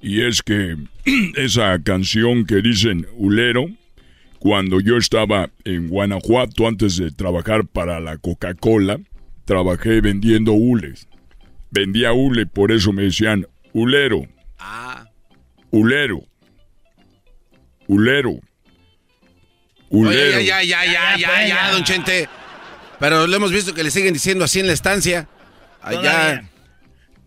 [0.03, 0.77] y es que
[1.37, 3.67] esa canción que dicen Ulero,
[4.39, 8.99] cuando yo estaba en Guanajuato antes de trabajar para la Coca-Cola,
[9.47, 11.09] trabajé vendiendo hules.
[11.71, 14.27] Vendía hule, por eso me decían Ulero.
[14.59, 15.07] Ah.
[15.71, 16.25] Ulero.
[17.87, 18.41] Ulero.
[19.91, 20.41] Ulero.
[20.41, 22.29] ya, ya, ya, ya, ya, don Chente.
[22.99, 25.29] Pero lo hemos visto que le siguen diciendo así en la estancia.
[25.81, 26.49] Allá.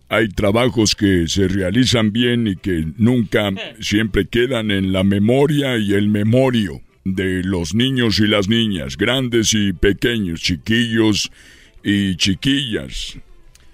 [0.09, 5.93] Hay trabajos que se realizan bien y que nunca siempre quedan en la memoria y
[5.93, 11.29] el memorio de los niños y las niñas, grandes y pequeños, chiquillos
[11.83, 13.17] y chiquillas.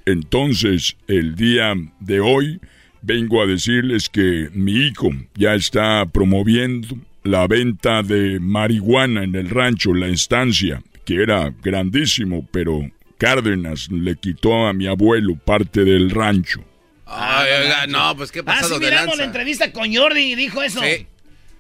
[0.06, 2.60] Entonces, el día de hoy
[3.02, 9.50] vengo a decirles que mi hijo ya está promoviendo la venta de marihuana en el
[9.50, 12.90] rancho, la estancia, que era grandísimo, pero
[13.24, 16.62] Cárdenas le quitó a mi abuelo parte del rancho.
[17.06, 18.76] Ay, oiga, no, pues qué pasó.
[18.76, 20.82] Ah, sí, miramos la entrevista con Jordi y dijo eso.
[20.82, 21.08] Sí.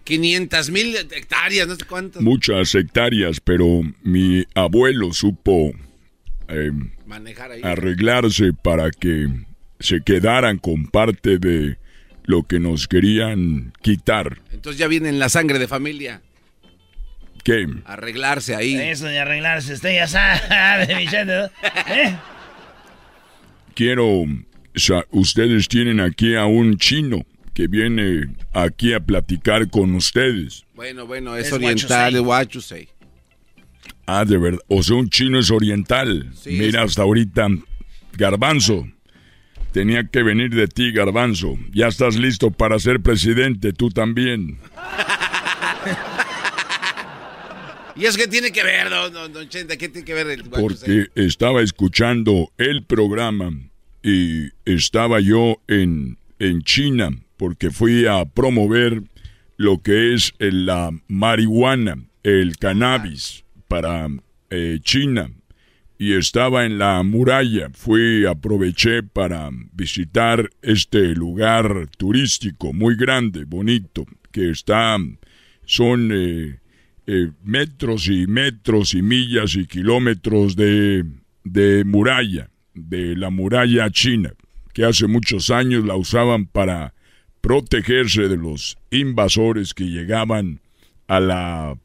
[0.04, 2.22] 500 mil hectáreas, no sé cuántas.
[2.22, 5.72] Muchas hectáreas, pero mi abuelo supo
[6.50, 6.72] eh,
[7.64, 9.30] arreglarse para que
[9.80, 11.78] se quedaran con parte de
[12.26, 14.42] lo que nos querían quitar.
[14.52, 16.22] Entonces ya viene en la sangre de familia.
[17.44, 17.68] ¿Qué?
[17.86, 18.76] Arreglarse ahí.
[18.76, 21.34] Eso de arreglarse, usted ya sabe, Vicente.
[21.88, 22.16] ¿Eh?
[23.76, 24.26] Quiero,
[25.12, 30.66] ustedes tienen aquí a un chino que viene aquí a platicar con ustedes.
[30.74, 32.88] Bueno, bueno, es, oriental, es Wachusei.
[34.06, 34.60] Ah, de verdad.
[34.68, 36.32] O sea, un chino es oriental.
[36.46, 37.48] Mira, hasta ahorita,
[38.14, 38.88] Garbanzo.
[39.72, 41.58] Tenía que venir de ti, Garbanzo.
[41.72, 44.60] Ya estás listo para ser presidente, tú también.
[47.96, 49.78] ¿Y es que tiene que ver, don, don, Chente?
[49.78, 53.52] ¿Qué tiene que ver el Porque estaba escuchando el programa
[54.02, 59.04] y estaba yo en, en China porque fui a promover
[59.58, 64.08] lo que es la marihuana, el cannabis para
[64.50, 65.30] eh, China.
[66.00, 67.70] Y estaba en la muralla.
[67.74, 74.98] Fui, aproveché para visitar este lugar turístico muy grande, bonito, que está,
[75.66, 76.10] son...
[76.12, 76.63] Eh,
[77.08, 81.06] eh, metros y metros y millas y kilómetros de,
[81.44, 84.34] de muralla, de la muralla china,
[84.74, 86.94] que hace muchos años la usaban para
[87.42, 90.62] protegerse de los invasores que llegaban
[91.08, 91.78] a la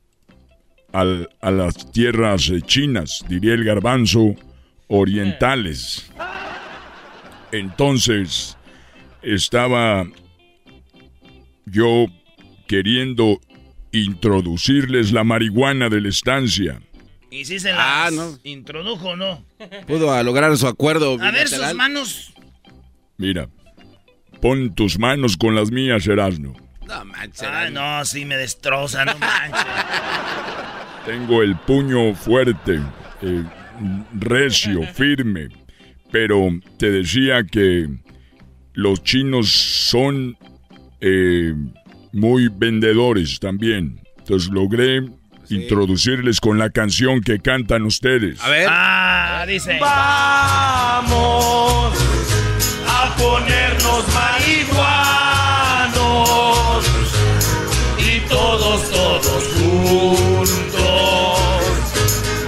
[0.93, 4.35] a, las tierras eh, chinas, diría el garbanzo,
[4.89, 6.11] orientales.
[7.53, 8.57] Entonces,
[9.23, 10.07] estaba
[11.67, 12.07] yo
[12.67, 13.41] queriendo
[13.93, 16.81] introducirles la marihuana de la estancia.
[17.31, 18.39] ¿Y si se la ah, no.
[18.45, 19.45] introdujo o no?
[19.87, 21.19] Pudo lograr su acuerdo.
[21.21, 22.33] A ver sus manos.
[23.19, 23.49] Mira,
[24.41, 26.55] pon tus manos con las mías, Erasno.
[26.87, 27.43] No manches.
[27.43, 29.61] Ah, no, sí me destroza, no manches.
[31.07, 32.81] Tengo el puño fuerte,
[33.23, 33.45] eh,
[34.13, 35.49] recio, firme.
[36.11, 36.49] Pero
[36.79, 37.89] te decía que
[38.73, 40.39] los chinos son
[41.01, 41.55] eh,
[42.13, 44.01] muy vendedores también.
[44.19, 45.03] Entonces logré
[45.49, 48.41] introducirles con la canción que cantan ustedes.
[48.43, 48.67] A ver.
[48.71, 49.79] Ah, dice.
[49.81, 51.19] Vamos
[52.87, 55.19] a ponernos marihuanos
[57.99, 60.59] y todos, todos juntos.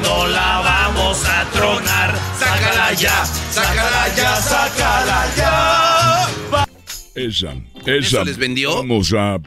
[0.03, 2.15] No la vamos a tronar.
[2.39, 5.50] Sácala ya, sácala ya, sácala ya.
[7.27, 7.53] Esa,
[7.87, 7.93] esa.
[7.97, 8.75] eso les vendió?
[8.77, 9.39] Vamos a.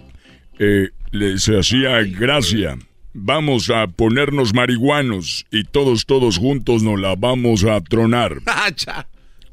[0.60, 2.78] eh, les hacía gracia.
[3.14, 8.38] Vamos a ponernos marihuanos y todos, todos juntos nos la vamos a tronar.
[8.48, 9.08] Hacha.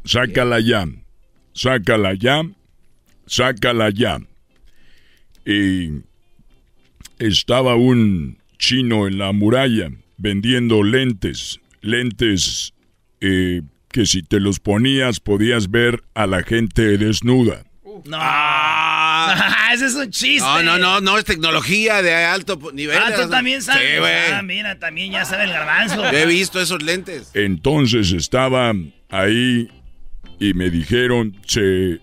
[0.05, 0.87] Sácala ya.
[1.53, 2.43] Sácala ya.
[3.27, 4.19] Sácala ya.
[5.45, 5.91] Y
[7.19, 11.61] estaba un chino en la muralla vendiendo lentes.
[11.83, 12.73] Lentes
[13.21, 13.61] eh,
[13.91, 17.65] que si te los ponías podías ver a la gente desnuda.
[18.05, 18.19] No.
[19.75, 20.47] Ese es un chiste.
[20.47, 22.99] No, no, no, no, es tecnología de alto nivel.
[22.99, 23.83] Ah, tú también sabes.
[23.83, 24.33] Sí, güey.
[24.33, 26.11] ah, mira, también ya sabe el garbanzo.
[26.11, 27.31] Yo he visto esos lentes.
[27.35, 28.73] Entonces estaba
[29.09, 29.69] ahí
[30.39, 32.01] y me dijeron, se,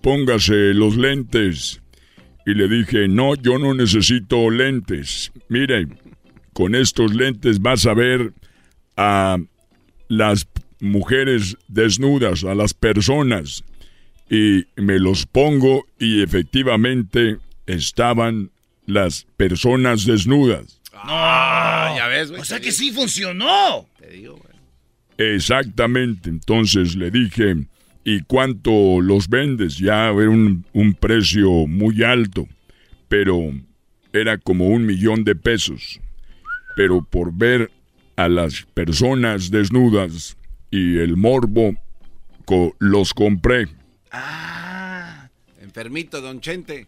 [0.00, 1.80] póngase los lentes.
[2.46, 5.32] Y le dije, no, yo no necesito lentes.
[5.48, 5.88] Mire,
[6.52, 8.32] con estos lentes vas a ver
[8.96, 9.38] a
[10.08, 10.46] las
[10.80, 13.64] mujeres desnudas, a las personas.
[14.30, 18.50] Y me los pongo y efectivamente estaban
[18.86, 20.80] las personas desnudas.
[20.94, 22.40] Ah, ya ves, güey.
[22.40, 23.88] O sea que sí funcionó.
[25.18, 27.56] Exactamente, entonces le dije,
[28.04, 29.76] ¿y cuánto los vendes?
[29.78, 32.48] Ya era un, un precio muy alto,
[33.08, 33.52] pero
[34.12, 36.00] era como un millón de pesos.
[36.76, 37.70] Pero por ver
[38.16, 40.36] a las personas desnudas
[40.70, 41.74] y el morbo,
[42.44, 43.68] co- los compré.
[45.60, 46.86] Enfermito, don Chente.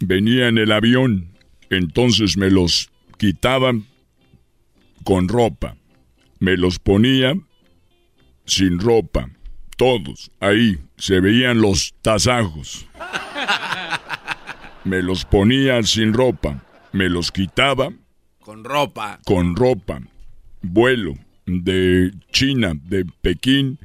[0.00, 1.28] Venía en el avión,
[1.70, 3.86] entonces me los quitaban
[5.04, 5.76] con ropa.
[6.38, 7.34] Me los ponía
[8.44, 9.30] sin ropa.
[9.76, 12.86] Todos, ahí, se veían los tasajos.
[14.84, 16.64] Me los ponía sin ropa.
[16.92, 17.92] Me los quitaba
[18.40, 19.20] Con ropa.
[19.24, 20.00] con ropa.
[20.60, 21.14] Vuelo
[21.46, 23.78] de China, de Pekín,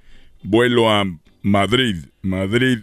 [0.43, 1.03] vuelo a
[1.43, 2.79] Madrid, Madrid,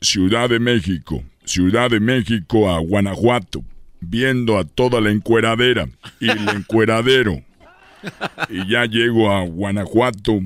[0.00, 3.62] Ciudad de México, Ciudad de México a Guanajuato,
[4.00, 5.88] viendo a toda la encueradera
[6.20, 7.42] y el encueradero.
[8.48, 10.40] Y ya llego a Guanajuato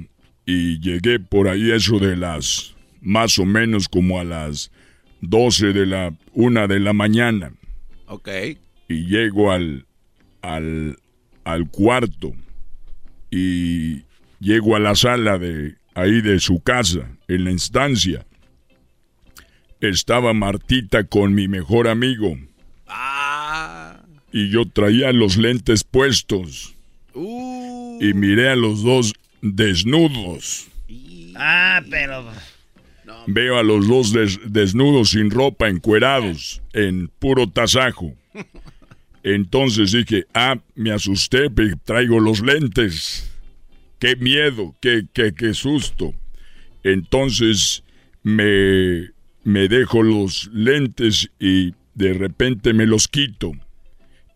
[0.47, 4.71] y llegué por ahí eso de las, más o menos como a las
[5.21, 7.53] 12 de la, una de la mañana
[8.07, 8.29] Ok.
[8.89, 9.85] y llego al,
[10.41, 10.97] al,
[11.45, 12.33] al cuarto
[13.31, 14.03] y
[14.41, 18.25] llego a la sala de ahí de su casa, en la instancia.
[19.81, 22.37] Estaba Martita con mi mejor amigo.
[24.33, 26.75] Y yo traía los lentes puestos.
[27.15, 29.13] Y miré a los dos
[29.43, 30.69] desnudos.
[31.35, 32.25] Ah, pero.
[33.27, 38.15] Veo a los dos des- desnudos sin ropa, encuerados, en puro tasajo.
[39.23, 41.49] Entonces dije, ah, me asusté,
[41.85, 43.32] traigo los lentes.
[44.03, 46.13] Qué miedo, qué, qué, qué susto.
[46.83, 47.85] Entonces
[48.25, 49.11] me,
[49.45, 53.53] me dejo los lentes y de repente me los quito.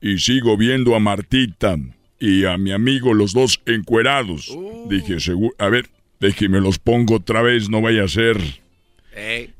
[0.01, 1.77] Y sigo viendo a Martita
[2.21, 4.57] y a mi amigo los dos encuerados.
[4.89, 5.91] Dije, "Segu- a ver,
[6.21, 8.39] déjeme los pongo otra vez, no vaya a ser.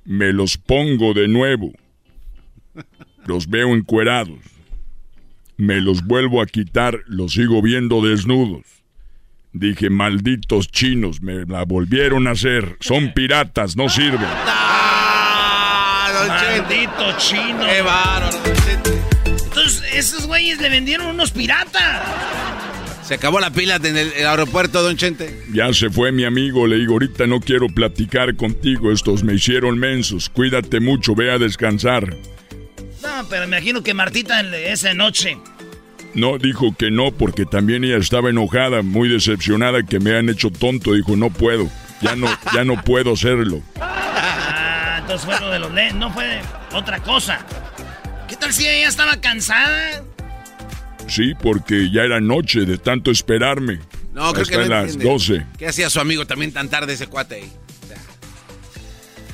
[0.05, 1.73] Me los pongo de nuevo.
[3.27, 4.39] Los veo encuerados.
[5.57, 8.63] Me los vuelvo a quitar, los sigo viendo desnudos.
[9.59, 12.77] Dije, malditos chinos, me la volvieron a hacer.
[12.81, 14.21] Son piratas, no sirven.
[14.47, 17.65] ¡Ah, don Maldito chino.
[17.67, 18.91] ¡Qué bárbaro, don Chente!
[19.45, 22.03] Entonces, esos güeyes le vendieron unos piratas.
[23.03, 25.43] Se acabó la pila en el, el aeropuerto, don Chente.
[25.53, 29.79] Ya se fue mi amigo, le digo, ahorita no quiero platicar contigo, estos me hicieron
[29.79, 30.29] mensos.
[30.29, 32.15] Cuídate mucho, ve a descansar.
[33.03, 35.39] No, pero me imagino que Martita en- esa noche.
[36.17, 40.51] No, dijo que no, porque también ella estaba enojada, muy decepcionada que me han hecho
[40.51, 40.95] tonto.
[40.95, 41.69] Dijo, no puedo,
[42.01, 43.63] ya no, ya no puedo hacerlo.
[44.59, 45.95] Ah, entonces fue lo de los lentes.
[45.97, 46.41] No fue
[46.73, 47.45] otra cosa.
[48.27, 50.03] ¿Qué tal si ella estaba cansada?
[51.07, 53.79] Sí, porque ya era noche de tanto esperarme.
[54.15, 55.13] No, creo Hasta que no las entiende.
[55.13, 55.47] 12.
[55.59, 57.53] ¿Qué hacía su amigo también tan tarde ese cuate ahí?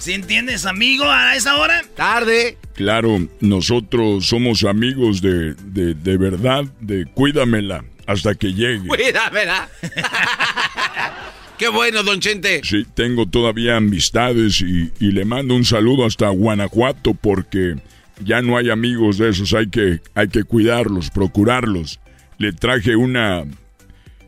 [0.03, 1.81] ¿Sí entiendes, amigo, a esa hora?
[1.95, 2.59] Tarde.
[2.75, 8.89] Claro, nosotros somos amigos de, de, de verdad, de cuídamela hasta que llegue.
[8.89, 9.69] Cuídamela.
[11.57, 12.63] Qué bueno, don Chente.
[12.65, 17.77] Sí, tengo todavía amistades y, y le mando un saludo hasta Guanajuato porque
[18.25, 22.01] ya no hay amigos de esos, hay que, hay que cuidarlos, procurarlos.
[22.39, 23.45] Le traje una,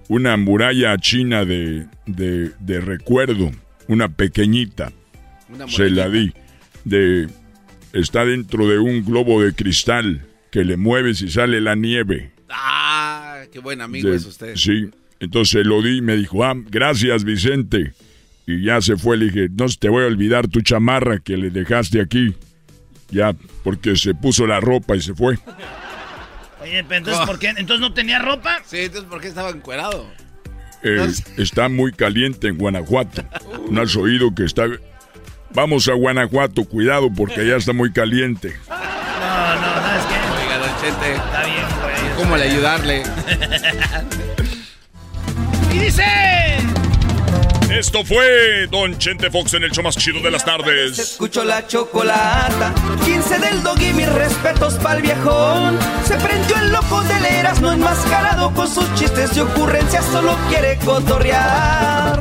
[0.06, 3.50] una muralla china de, de, de recuerdo,
[3.88, 4.92] una pequeñita.
[5.54, 6.32] Una Se la di.
[6.84, 7.28] De,
[7.92, 12.32] está dentro de un globo de cristal que le mueves y sale la nieve.
[12.50, 14.54] Ah, qué buen amigo De- es usted.
[14.56, 14.90] Sí,
[15.20, 17.92] entonces se lo di y me dijo, ah, gracias Vicente.
[18.46, 21.50] Y ya se fue, le dije, no te voy a olvidar tu chamarra que le
[21.50, 22.34] dejaste aquí.
[23.10, 25.38] Ya, porque se puso la ropa y se fue.
[26.60, 27.48] Oye, pero entonces, ¿por qué?
[27.48, 28.62] ¿Entonces no tenía ropa?
[28.66, 30.06] Sí, entonces ¿por qué estaba encuerado?
[30.82, 31.06] Eh,
[31.38, 33.22] está muy caliente en Guanajuato.
[33.70, 34.66] ¿No has oído que está...
[35.54, 38.54] Vamos a Guanajuato, cuidado porque allá está muy caliente.
[39.24, 40.14] No, no, no, es que...
[40.42, 41.14] Oiga, don Chente.
[41.14, 41.94] Está bien, güey.
[42.16, 43.02] ¿Cómo le ayudarle?
[45.72, 46.04] y dice...
[47.70, 50.98] Esto fue Don Chente Fox en el show más chido de las tardes.
[50.98, 52.72] Escucho la chocolata,
[53.04, 55.78] 15 del dog y mis respetos pa'l viejón.
[56.06, 60.76] Se prendió el loco de leras, no enmascarado con sus chistes y ocurrencias, solo quiere
[60.84, 62.20] cotorrear.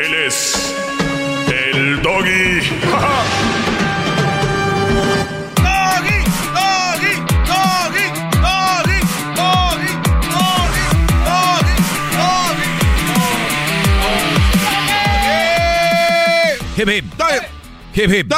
[0.00, 0.74] Él es
[1.48, 2.60] el doggy.
[5.56, 6.18] Doggy,
[6.54, 7.14] doggy,
[7.46, 8.06] doggy,
[8.40, 8.98] doggy,
[9.36, 9.92] doggy,
[10.30, 10.86] doggy,
[12.16, 12.66] doggy,
[16.76, 17.04] Hip hip.
[17.94, 18.32] Hip hip.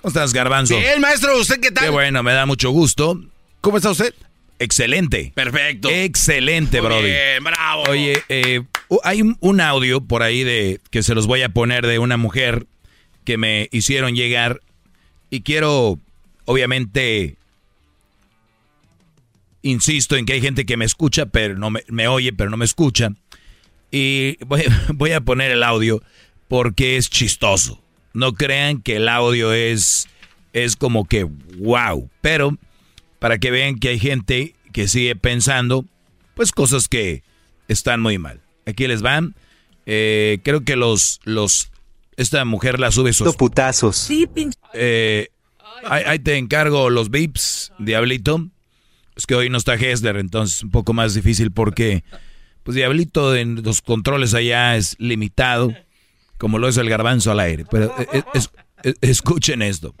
[0.00, 0.76] ¿Cómo estás, Garbanzo?
[0.76, 1.84] Bien, maestro, ¿usted qué tal?
[1.84, 3.20] Qué bueno, me da mucho gusto.
[3.60, 4.14] ¿Cómo está usted?
[4.62, 5.32] Excelente.
[5.34, 5.90] Perfecto.
[5.90, 7.04] Excelente, Muy Brody.
[7.10, 7.82] bien, bravo.
[7.88, 8.62] Oye, eh,
[9.02, 12.16] hay un, un audio por ahí de que se los voy a poner de una
[12.16, 12.66] mujer
[13.24, 14.60] que me hicieron llegar
[15.30, 15.98] y quiero,
[16.44, 17.36] obviamente,
[19.62, 22.56] insisto en que hay gente que me escucha, pero no me, me oye, pero no
[22.56, 23.10] me escucha.
[23.90, 24.64] Y voy,
[24.94, 26.02] voy a poner el audio
[26.48, 27.80] porque es chistoso.
[28.12, 30.08] No crean que el audio es,
[30.52, 31.24] es como que
[31.58, 32.56] wow, pero
[33.22, 35.84] para que vean que hay gente que sigue pensando,
[36.34, 37.22] pues cosas que
[37.68, 38.40] están muy mal.
[38.66, 39.34] Aquí les van.
[39.86, 41.70] Eh, creo que los, los,
[42.16, 43.96] esta mujer la sube sus putazos.
[43.96, 44.28] Sí,
[44.74, 45.28] Eh,
[45.84, 48.48] ahí, ahí te encargo los beeps, Diablito.
[49.14, 52.02] Es que hoy no está Hessler, entonces un poco más difícil porque,
[52.64, 55.74] pues Diablito en los controles allá es limitado,
[56.38, 57.66] como lo es el garbanzo al aire.
[57.70, 58.50] Pero eh, es-
[58.82, 59.94] es- escuchen esto.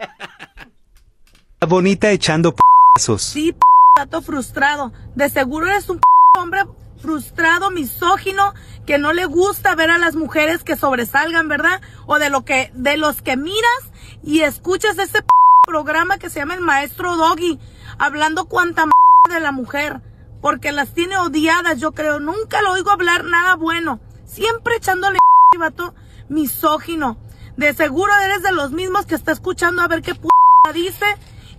[1.68, 2.71] Bonita echando putazos.
[2.98, 3.60] Sí, p
[3.96, 4.92] vato frustrado.
[5.14, 6.00] De seguro eres un
[6.38, 6.64] hombre
[7.00, 8.52] frustrado, misógino,
[8.86, 11.80] que no le gusta ver a las mujeres que sobresalgan, ¿verdad?
[12.06, 13.90] O de lo que, de los que miras
[14.22, 15.24] y escuchas ese
[15.66, 17.58] programa que se llama El Maestro Doggy,
[17.98, 18.84] hablando cuanta
[19.30, 20.02] de la mujer,
[20.42, 22.20] porque las tiene odiadas, yo creo.
[22.20, 24.00] Nunca lo oigo hablar nada bueno.
[24.26, 25.18] Siempre echándole
[25.58, 25.94] vato
[26.28, 27.16] misógino.
[27.56, 30.28] De seguro eres de los mismos que está escuchando a ver qué p
[30.72, 31.06] dice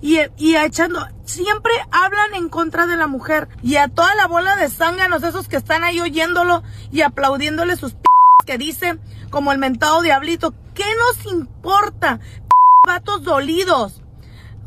[0.04, 3.48] y, y echando, siempre hablan en contra de la mujer.
[3.62, 6.62] Y a toda la bola de zánganos esos que están ahí oyéndolo
[6.92, 8.02] y aplaudiéndole sus p
[8.46, 9.00] que dice,
[9.30, 12.20] como el mentado diablito, ¿qué nos importa?
[12.20, 12.50] P
[12.86, 14.02] vatos dolidos,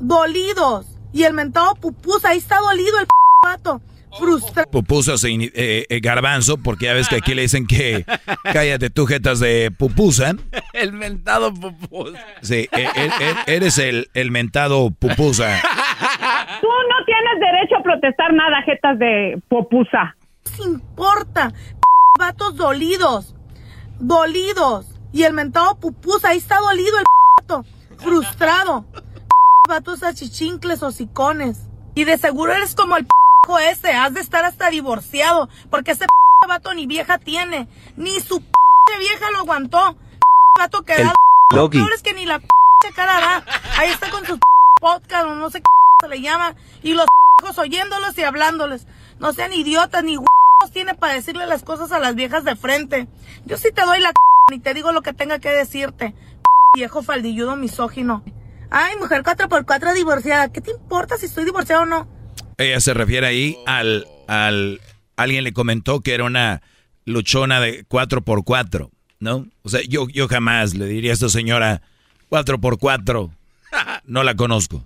[0.00, 0.86] dolidos.
[1.12, 3.12] Y el mentado pupusa, ahí está dolido el p
[3.44, 3.82] vato,
[4.18, 4.70] frustrado.
[4.70, 8.04] Pupusa se ini- eh, eh, garbanzo, porque ya ves que aquí le dicen que
[8.52, 10.32] cállate tú, jetas de pupusa.
[10.72, 12.12] El mentado pupus.
[12.42, 15.60] Sí, e- e- e- eres el, el mentado pupusa.
[16.60, 20.16] Tú no tienes derecho a protestar nada, jetas de popusa.
[20.56, 21.50] ¿Qué importa?
[21.50, 21.56] P
[22.18, 23.34] vatos dolidos,
[23.98, 24.86] dolidos.
[25.12, 27.64] Y el mentado pupusa, ahí está dolido el p vato,
[27.98, 28.84] frustrado.
[28.92, 29.00] P
[29.68, 31.68] vatos achichincles o sicones.
[31.94, 33.06] Y de seguro eres como el
[33.46, 38.20] p ese, has de estar hasta divorciado, porque ese p vato ni vieja tiene, ni
[38.20, 39.94] su p vieja lo aguantó.
[39.94, 41.14] P vato que da
[41.94, 42.48] es que ni la p
[42.94, 43.44] cara da.
[43.78, 44.38] Ahí está con sus
[44.80, 45.66] podcast o no sé qué
[46.02, 47.06] se le llama, y los
[47.56, 48.86] oyéndolos y hablándoles.
[49.18, 53.08] No sean idiotas ni huevos tiene para decirle las cosas a las viejas de frente.
[53.44, 54.12] Yo sí te doy la
[54.52, 56.14] y te digo lo que tenga que decirte.
[56.74, 58.22] Viejo faldilludo misógino.
[58.70, 60.52] Ay, mujer 4x4 divorciada.
[60.52, 62.15] ¿Qué te importa si estoy divorciada o no?
[62.58, 64.80] Ella se refiere ahí al, al...
[65.16, 66.62] Alguien le comentó que era una
[67.04, 69.46] luchona de 4x4, ¿no?
[69.62, 71.82] O sea, yo, yo jamás le diría a esta señora
[72.30, 73.30] 4x4.
[74.06, 74.84] No la conozco.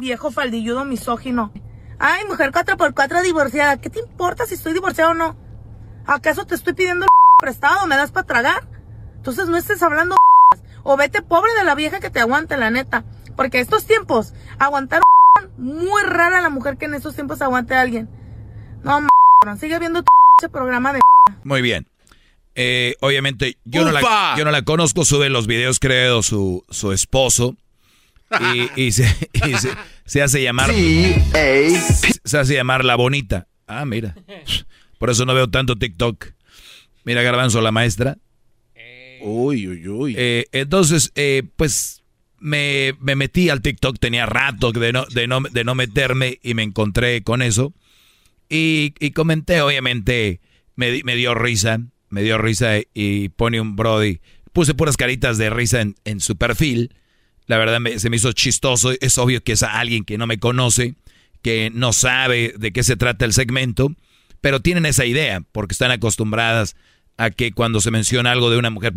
[0.00, 1.52] Viejo faldilludo misógino.
[1.98, 3.80] Ay, mujer 4x4 divorciada.
[3.80, 5.36] ¿Qué te importa si estoy divorciada o no?
[6.06, 7.06] ¿Acaso te estoy pidiendo
[7.38, 7.86] prestado?
[7.86, 8.68] ¿Me das para tragar?
[9.16, 10.16] Entonces no estés hablando
[10.82, 13.04] o vete pobre de la vieja que te aguante, la neta.
[13.36, 15.02] Porque estos tiempos, aguantar
[15.56, 18.08] muy rara la mujer que en estos tiempos aguante a alguien.
[18.82, 19.00] No,
[19.58, 21.00] sigue viendo tu programa de
[21.42, 21.86] Muy bien.
[22.54, 26.92] Eh, obviamente, yo no, la, yo no la conozco, sube los videos, creo, su, su
[26.92, 27.56] esposo.
[28.76, 29.06] Y, se,
[30.04, 30.70] se, hace llamar.
[30.72, 33.46] Se hace llamar la bonita.
[33.66, 34.14] Ah, mira.
[34.98, 36.26] Por eso no veo tanto TikTok.
[37.04, 38.18] Mira, Garbanzo, la maestra.
[39.20, 40.14] Uy, uy, uy.
[40.18, 42.03] Eh, entonces, eh, pues
[42.44, 46.52] me, me, metí al TikTok, tenía rato de no, de, no, de no meterme y
[46.52, 47.72] me encontré con eso.
[48.50, 50.42] Y, y comenté, obviamente,
[50.76, 51.80] me, me, dio risa,
[52.10, 54.20] me dio risa y pone un Brody.
[54.52, 56.94] Puse puras caritas de risa en, en su perfil.
[57.46, 58.92] La verdad se me hizo chistoso.
[59.00, 60.96] Es obvio que es alguien que no me conoce,
[61.40, 63.90] que no sabe de qué se trata el segmento,
[64.42, 66.76] pero tienen esa idea porque están acostumbradas
[67.16, 68.92] a que cuando se menciona algo de una mujer,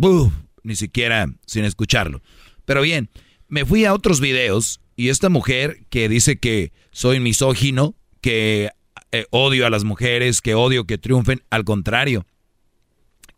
[0.64, 2.22] ni siquiera sin escucharlo.
[2.65, 3.10] Pero bien,
[3.48, 8.72] me fui a otros videos y esta mujer que dice que soy misógino, que
[9.11, 12.26] eh, odio a las mujeres, que odio que triunfen, al contrario,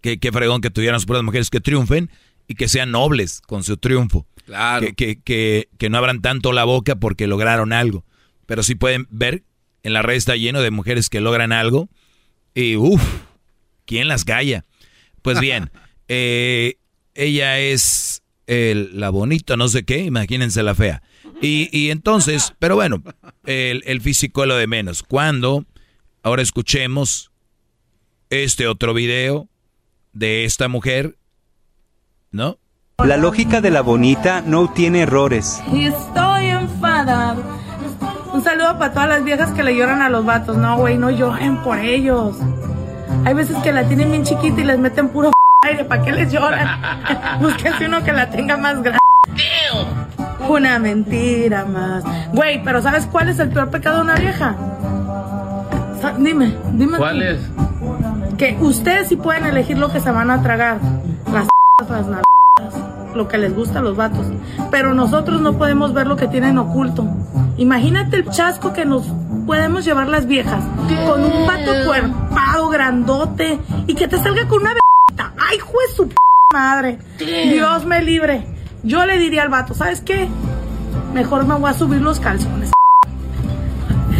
[0.01, 2.09] que, fregón que tuvieran sus mujeres que triunfen
[2.47, 4.25] y que sean nobles con su triunfo.
[4.45, 4.87] Claro.
[4.95, 8.05] Que, que, que, no abran tanto la boca porque lograron algo.
[8.45, 9.43] Pero sí pueden ver,
[9.83, 11.89] en la red está lleno de mujeres que logran algo
[12.55, 13.01] y uff,
[13.85, 14.65] ¿quién las calla?
[15.21, 15.69] Pues bien,
[16.07, 16.77] eh,
[17.13, 21.03] ella es la bonita, no sé qué, imagínense la fea.
[21.41, 23.01] Y, entonces, pero bueno,
[23.45, 25.03] el, físico es lo de menos.
[25.03, 25.65] Cuando
[26.23, 27.31] ahora escuchemos
[28.29, 29.47] este otro video
[30.13, 31.15] de esta mujer,
[32.31, 32.57] ¿no?
[33.05, 35.61] La lógica de la bonita no tiene errores.
[35.71, 37.43] Y estoy enfadado.
[38.33, 40.57] Un saludo para todas las viejas que le lloran a los vatos.
[40.57, 42.35] No, güey, no lloren por ellos.
[43.25, 45.31] Hay veces que la tienen bien chiquita y les meten puro
[45.65, 45.85] aire.
[45.85, 46.81] ¿Para qué les lloran?
[47.41, 48.99] Búsquense uno que la tenga más grande.
[50.47, 52.03] Una mentira más.
[52.33, 54.55] Güey, pero ¿sabes cuál es el peor pecado de una vieja?
[56.17, 56.97] Dime, dime.
[56.97, 57.39] ¿Cuál es?
[58.37, 60.79] Que ustedes sí pueden elegir lo que se van a tragar.
[61.31, 61.47] Las
[61.89, 64.25] las nalgas, lo que les gusta a los vatos.
[64.71, 67.07] Pero nosotros no podemos ver lo que tienen oculto.
[67.57, 69.05] Imagínate el chasco que nos
[69.45, 70.63] podemos llevar las viejas
[71.05, 74.73] con un pato cuerpado, grandote y que te salga con una
[75.37, 76.15] ¡Ay, juez su p
[76.53, 76.97] madre!
[77.17, 78.45] Dios me libre.
[78.83, 80.27] Yo le diría al vato, ¿sabes qué?
[81.13, 82.71] Mejor me voy a subir los calzones.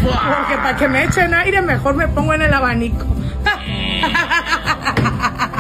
[0.02, 3.06] Porque para que me echen aire, mejor me pongo en el abanico.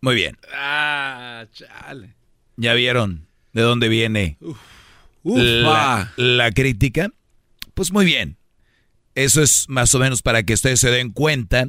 [0.00, 0.38] Muy bien.
[0.54, 2.14] Ah, chale.
[2.56, 4.38] ¿Ya vieron de dónde viene
[5.24, 7.08] la, la crítica?
[7.74, 8.36] Pues muy bien.
[9.14, 11.66] Eso es más o menos para que ustedes se den cuenta.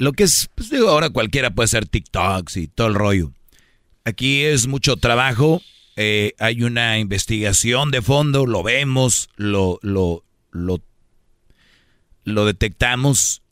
[0.00, 3.34] Lo que es, pues digo, ahora cualquiera puede hacer TikToks y todo el rollo.
[4.06, 5.60] Aquí es mucho trabajo,
[5.94, 10.80] eh, hay una investigación de fondo, lo vemos, lo, lo, lo,
[12.24, 13.42] lo detectamos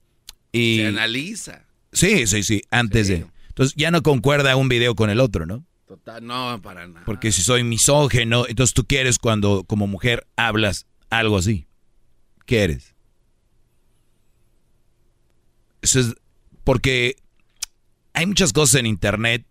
[0.50, 0.78] y...
[0.78, 1.66] Se analiza.
[1.92, 3.26] Sí, sí, sí, antes de...
[3.48, 5.66] Entonces ya no concuerda un video con el otro, ¿no?
[5.86, 7.04] Total, no, para nada.
[7.04, 11.66] Porque si soy misógeno, entonces tú quieres cuando como mujer hablas algo así.
[12.46, 12.94] ¿Qué eres?
[15.82, 16.14] Eso es
[16.68, 17.16] porque
[18.12, 19.46] hay muchas cosas en internet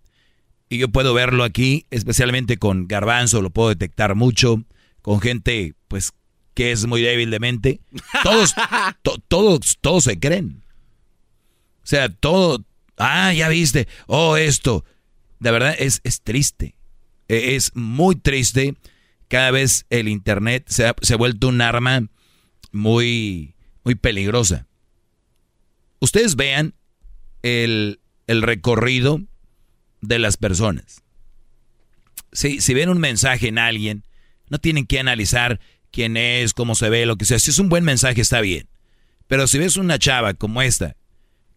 [0.69, 4.64] y yo puedo verlo aquí, especialmente con garbanzo, lo puedo detectar mucho,
[5.02, 6.11] con gente pues
[6.53, 7.81] que es muy débil de mente.
[8.22, 8.53] Todos,
[9.27, 10.64] todos, todos se creen.
[11.77, 12.64] O sea, todo,
[12.98, 14.85] ah, ya viste, oh, esto.
[15.39, 16.76] De verdad es, es triste.
[17.27, 18.76] E, es muy triste.
[19.27, 22.03] Cada vez el internet se ha, se ha vuelto un arma
[22.72, 24.68] muy, muy peligrosa.
[25.99, 26.76] Ustedes vean
[27.48, 29.22] el, recorrido
[30.02, 31.03] de las personas.
[32.32, 34.03] Si, ven un mensaje en alguien,
[34.49, 35.60] no tienen que analizar
[35.91, 37.40] quién es, cómo se ve, lo que sea.
[37.40, 38.68] Si es un buen mensaje, está bien.
[39.28, 40.95] Pero si ves una chava como esta,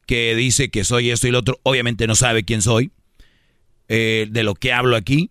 [0.06, 2.90] que dice que soy esto y lo otro, obviamente no sabe quién soy,
[3.88, 5.30] eh, de lo que hablo aquí.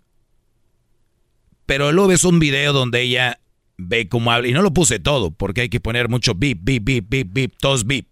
[1.66, 3.40] Pero luego ves un video donde ella
[3.78, 6.84] ve cómo habla, y no lo puse todo, porque hay que poner mucho bip, bip,
[6.84, 8.08] bip, bip, bip, todos bip,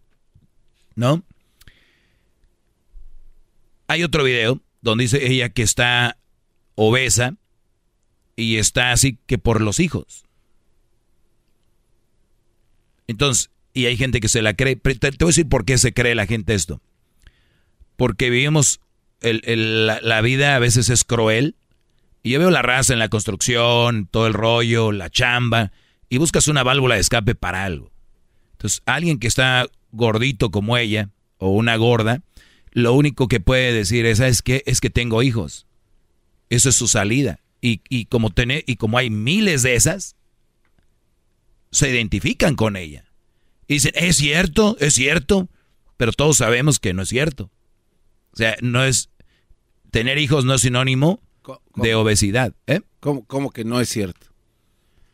[0.95, 1.23] ¿no?
[3.87, 6.17] Hay otro video donde dice ella que está
[6.75, 7.35] obesa
[8.35, 10.23] y está así que por los hijos.
[13.07, 14.75] Entonces, y hay gente que se la cree.
[14.75, 16.81] Te, voy a decir por qué se cree la gente esto.
[17.95, 18.79] porque vivimos,
[19.21, 21.55] la, la vida a veces es cruel.
[22.23, 25.71] Y yo veo la raza en la construcción, todo el rollo, la chamba,
[26.09, 27.91] y buscas una válvula de escape para algo.
[28.53, 32.21] Entonces, alguien que está gordito como ella, o una gorda,
[32.77, 34.61] lo único que puede decir es, ¿sabes qué?
[34.67, 35.65] Es que tengo hijos.
[36.51, 37.39] Eso es su salida.
[37.59, 40.15] Y, y, como, tener, y como hay miles de esas,
[41.71, 43.11] se identifican con ella.
[43.67, 45.49] Y dicen, es cierto, es cierto,
[45.97, 47.49] pero todos sabemos que no es cierto.
[48.33, 49.09] O sea, no es,
[49.89, 51.19] tener hijos no es sinónimo
[51.73, 52.53] de obesidad.
[52.67, 52.81] ¿eh?
[52.99, 54.27] ¿Cómo, ¿Cómo que no es cierto?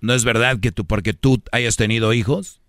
[0.01, 2.59] No es verdad que tú, porque tú hayas tenido hijos,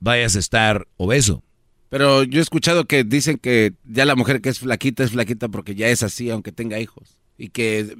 [0.00, 1.42] vayas a estar obeso.
[1.88, 5.48] Pero yo he escuchado que dicen que ya la mujer que es flaquita es flaquita
[5.48, 7.18] porque ya es así, aunque tenga hijos.
[7.38, 7.96] Y que,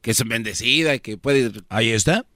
[0.00, 1.52] que es bendecida y que puede...
[1.68, 2.26] Ahí está.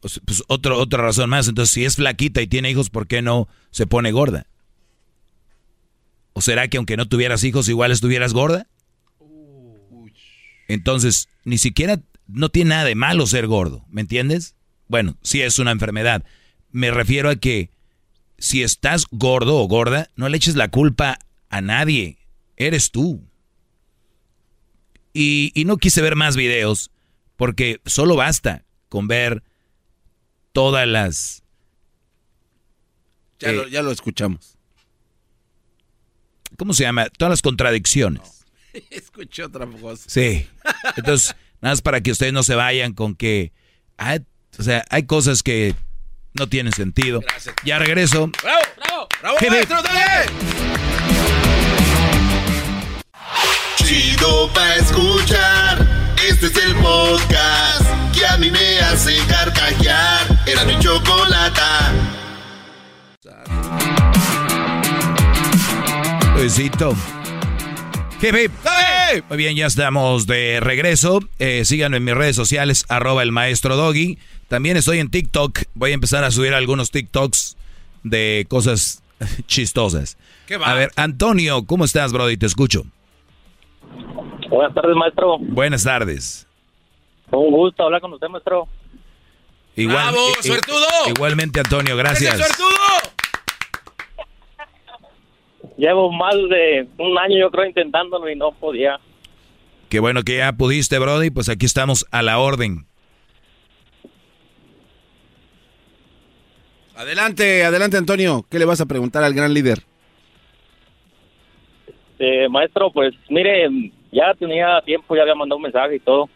[0.00, 1.48] Pues, otra razón más.
[1.48, 4.46] Entonces, si es flaquita y tiene hijos, ¿por qué no se pone gorda?
[6.34, 8.68] ¿O será que aunque no tuvieras hijos, igual estuvieras gorda?
[10.68, 14.54] Entonces, ni siquiera no tiene nada de malo ser gordo, ¿me entiendes?
[14.88, 16.24] Bueno, sí es una enfermedad.
[16.70, 17.70] Me refiero a que
[18.42, 22.18] si estás gordo o gorda, no le eches la culpa a nadie.
[22.56, 23.24] Eres tú.
[25.12, 26.90] Y, y no quise ver más videos
[27.36, 29.44] porque solo basta con ver
[30.50, 31.44] todas las...
[33.38, 34.58] Ya, eh, lo, ya lo escuchamos.
[36.58, 37.10] ¿Cómo se llama?
[37.10, 38.44] Todas las contradicciones.
[38.90, 40.10] Escuché otra cosa.
[40.10, 40.48] Sí.
[40.96, 43.52] Entonces, nada más para que ustedes no se vayan con que...
[43.98, 44.18] ah,
[44.58, 45.76] o sea, hay cosas que
[46.34, 47.20] no tienen sentido.
[47.20, 47.54] Gracias.
[47.64, 48.30] Ya regreso.
[48.42, 48.62] ¡Bravo!
[48.76, 49.08] ¡Bravo!
[49.20, 49.82] ¡Bravo, ¿Qué maestro!
[49.82, 50.26] ¡Dale!
[53.76, 55.86] Chido pa' escuchar.
[56.28, 57.84] Este es el podcast
[58.14, 60.42] que a mí me hace carcajear.
[60.46, 61.92] Era mi chocolata.
[66.36, 66.96] Luisito.
[68.20, 68.52] Hip, hip.
[69.28, 71.20] Muy bien, ya estamos de regreso.
[71.38, 74.18] Eh, síganme en mis redes sociales, arroba el maestro Doggy.
[74.52, 75.60] También estoy en TikTok.
[75.72, 77.56] Voy a empezar a subir algunos TikToks
[78.02, 79.02] de cosas
[79.46, 80.18] chistosas.
[80.46, 80.66] ¿Qué va?
[80.66, 82.36] A ver, Antonio, ¿cómo estás, Brody?
[82.36, 82.84] Te escucho.
[84.50, 85.38] Buenas tardes, maestro.
[85.38, 86.46] Buenas tardes.
[87.30, 88.68] Un gusto hablar con usted, maestro.
[89.74, 90.84] Igual, ¡Bravo, i- suertudo!
[91.08, 92.38] Igualmente, Antonio, gracias.
[95.78, 99.00] Llevo más de un año, yo creo, intentándolo y no podía.
[99.88, 101.30] Qué bueno que ya pudiste, Brody.
[101.30, 102.84] Pues aquí estamos a la orden.
[107.02, 108.44] Adelante, adelante, Antonio.
[108.48, 109.80] ¿Qué le vas a preguntar al gran líder?
[112.20, 113.68] Eh, maestro, pues mire,
[114.12, 116.30] ya tenía tiempo, ya había mandado un mensaje y todo.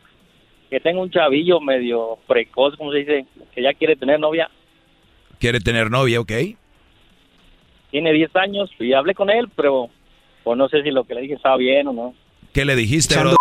[0.68, 4.50] Que tengo un chavillo medio precoz, como se dice, que ya quiere tener novia.
[5.38, 6.32] Quiere tener novia, ¿ok?
[7.92, 9.88] Tiene 10 años y hablé con él, pero
[10.42, 12.14] pues no sé si lo que le dije estaba bien o no.
[12.52, 13.36] ¿Qué le dijiste, Brody?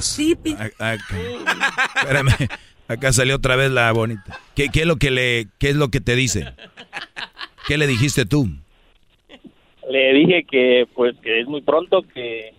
[0.00, 0.34] Sí,
[1.96, 2.32] espérame,
[2.90, 4.40] acá salió otra vez la bonita.
[4.54, 6.52] ¿Qué, qué es lo que le, qué es lo que te dice?
[7.66, 8.48] ¿Qué le dijiste tú?
[9.88, 12.52] Le dije que pues que es muy pronto, que,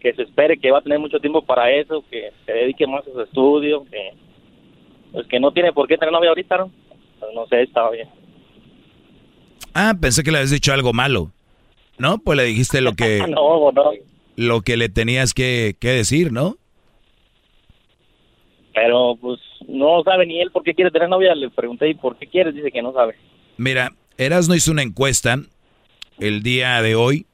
[0.00, 3.06] que se espere, que va a tener mucho tiempo para eso, que se dedique más
[3.06, 4.12] a su estudio, que
[5.12, 6.70] pues que no tiene por qué tener novia ahorita, ¿no?
[7.18, 8.08] Pues, no sé, estaba bien.
[9.74, 11.30] Ah, pensé que le habías dicho algo malo.
[11.98, 12.18] ¿No?
[12.18, 13.90] Pues le dijiste lo que, no, no,
[14.36, 16.56] lo que le tenías que, que decir, ¿no?
[18.82, 19.38] Pero pues
[19.68, 21.34] no sabe ni él por qué quiere tener novia.
[21.34, 22.54] Le pregunté, ¿y por qué quieres?
[22.54, 23.14] Dice que no sabe.
[23.58, 25.38] Mira, Erasno hizo una encuesta
[26.18, 27.26] el día de hoy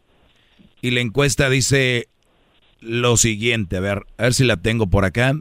[0.82, 2.08] y la encuesta dice
[2.80, 5.34] lo siguiente, a ver, a ver si la tengo por acá.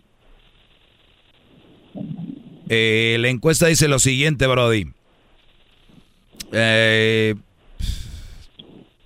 [2.69, 4.85] Eh, la encuesta dice lo siguiente, Brody.
[6.51, 7.33] Eh,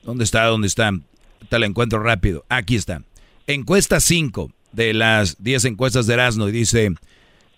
[0.04, 0.44] ¿Dónde está?
[0.48, 0.92] ¿Dónde está?
[1.48, 2.44] Te la encuentro rápido.
[2.50, 3.04] Aquí está.
[3.48, 6.92] Encuesta 5 de las 10 encuestas de Erasmo y dice,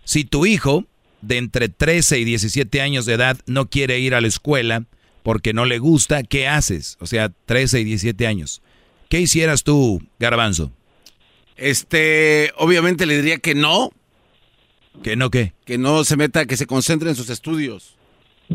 [0.03, 0.85] si tu hijo
[1.21, 4.85] de entre 13 y 17 años de edad no quiere ir a la escuela
[5.23, 6.97] porque no le gusta, ¿qué haces?
[6.99, 8.61] O sea, 13 y 17 años.
[9.09, 10.71] ¿Qué hicieras tú, Garbanzo?
[11.57, 13.91] Este, obviamente le diría que no.
[15.03, 15.53] ¿Que no qué?
[15.65, 17.95] Que no se meta, que se concentre en sus estudios.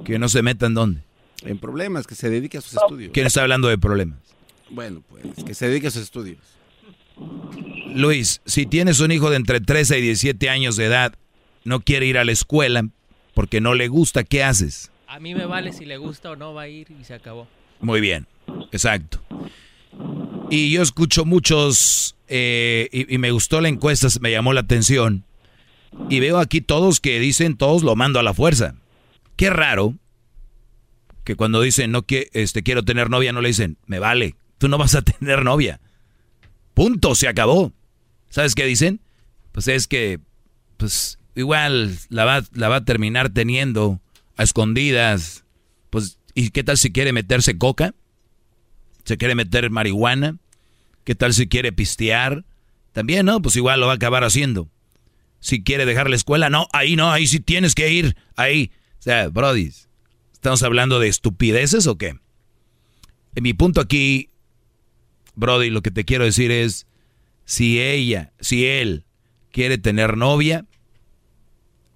[0.04, 1.02] Que no se metan dónde.
[1.42, 3.12] En problemas, que se dedique a sus estudios.
[3.12, 4.18] ¿Quién está hablando de problemas?
[4.70, 6.38] Bueno, pues, que se dedique a sus estudios.
[7.94, 11.14] Luis, si tienes un hijo de entre 13 y 17 años de edad,
[11.64, 12.88] no quiere ir a la escuela
[13.34, 14.90] porque no le gusta, ¿qué haces?
[15.06, 17.48] A mí me vale si le gusta o no va a ir y se acabó.
[17.80, 18.26] Muy bien,
[18.72, 19.20] exacto.
[20.50, 25.24] Y yo escucho muchos, eh, y, y me gustó la encuesta, me llamó la atención.
[26.10, 28.74] Y veo aquí todos que dicen, todos lo mando a la fuerza.
[29.36, 29.94] Qué raro
[31.24, 34.68] que cuando dicen, no que, este, quiero tener novia, no le dicen, me vale, tú
[34.68, 35.80] no vas a tener novia.
[36.76, 37.72] Punto, se acabó.
[38.28, 39.00] ¿Sabes qué dicen?
[39.52, 40.20] Pues es que,
[40.76, 44.02] pues igual la va, la va a terminar teniendo
[44.36, 45.46] a escondidas.
[45.88, 47.94] Pues, ¿y qué tal si quiere meterse coca?
[49.04, 50.36] ¿Se quiere meter marihuana?
[51.04, 52.44] ¿Qué tal si quiere pistear?
[52.92, 53.40] También, ¿no?
[53.40, 54.68] Pues igual lo va a acabar haciendo.
[55.40, 58.70] Si quiere dejar la escuela, no, ahí no, ahí sí tienes que ir, ahí.
[58.98, 59.72] O sea, Brody,
[60.34, 62.18] ¿estamos hablando de estupideces o qué?
[63.34, 64.28] En mi punto aquí,
[65.36, 66.86] Brody, lo que te quiero decir es,
[67.44, 69.04] si ella, si él
[69.52, 70.64] quiere tener novia,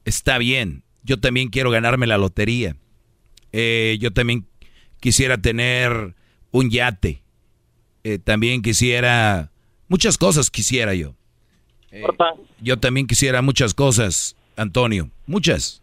[0.05, 0.85] está bien.
[1.03, 2.77] Yo también quiero ganarme la lotería.
[3.53, 4.47] Eh, yo también
[5.01, 6.15] quisiera tener
[6.53, 7.23] un yate.
[8.05, 9.51] Eh, también quisiera
[9.89, 11.15] muchas cosas quisiera yo.
[11.91, 12.03] Eh,
[12.61, 15.83] yo también quisiera muchas cosas, Antonio, muchas.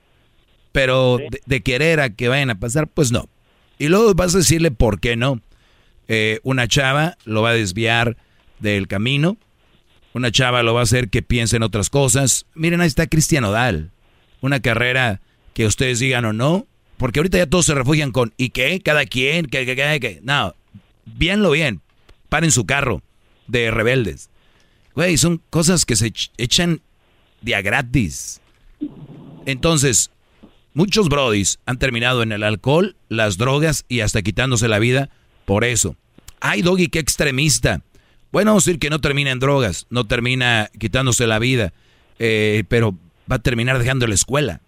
[0.72, 3.28] Pero de, de, querer a que vayan a pasar, pues no.
[3.80, 5.42] Y luego vas a decirle por qué no.
[6.44, 8.18] Una chava lo va a desviar
[8.60, 9.38] del camino.
[10.14, 12.46] Una chava lo va a hacer que piense en otras cosas.
[12.56, 13.92] Miren, ahí está Cristian Odal
[14.42, 15.22] una carrera
[15.54, 16.68] que ustedes digan o no,
[16.98, 18.82] porque ahorita ya todos se refugian con ¿y qué?
[18.82, 19.46] ¿Cada quien?
[19.46, 20.20] ¿Qué, qué, qué, qué?
[20.24, 20.56] No,
[21.06, 21.82] véanlo bien,
[22.30, 23.02] paren su carro
[23.48, 24.30] de rebeldes.
[24.96, 26.82] Güey, son cosas que se echan
[27.42, 28.42] día gratis.
[29.46, 30.12] Entonces,
[30.74, 35.10] muchos brodis han terminado en el alcohol, las drogas y hasta quitándose la vida
[35.48, 35.96] por eso.
[36.42, 37.82] Ay, Doggy, qué extremista.
[38.34, 41.74] Bueno, vamos a decir que no termina en drogas, no termina quitándose la vida,
[42.20, 42.98] eh, pero
[43.32, 44.60] va a terminar dejando la escuela,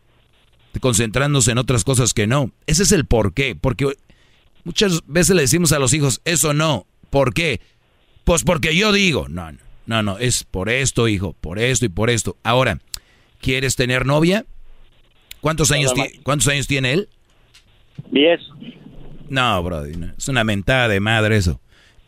[0.79, 2.51] concentrándose en otras cosas que no.
[2.65, 3.91] Ese es el por qué, porque
[4.63, 7.59] muchas veces le decimos a los hijos, eso no, ¿por qué?
[8.23, 9.51] Pues porque yo digo, no,
[9.85, 12.37] no, no, es por esto, hijo, por esto y por esto.
[12.41, 12.79] Ahora,
[13.41, 14.45] ¿quieres tener novia?
[15.41, 15.93] ¿Cuántos años,
[16.23, 17.09] ¿cuántos años tiene él?
[18.11, 18.39] Diez.
[19.29, 21.59] No, brody, es una mentada de madre eso.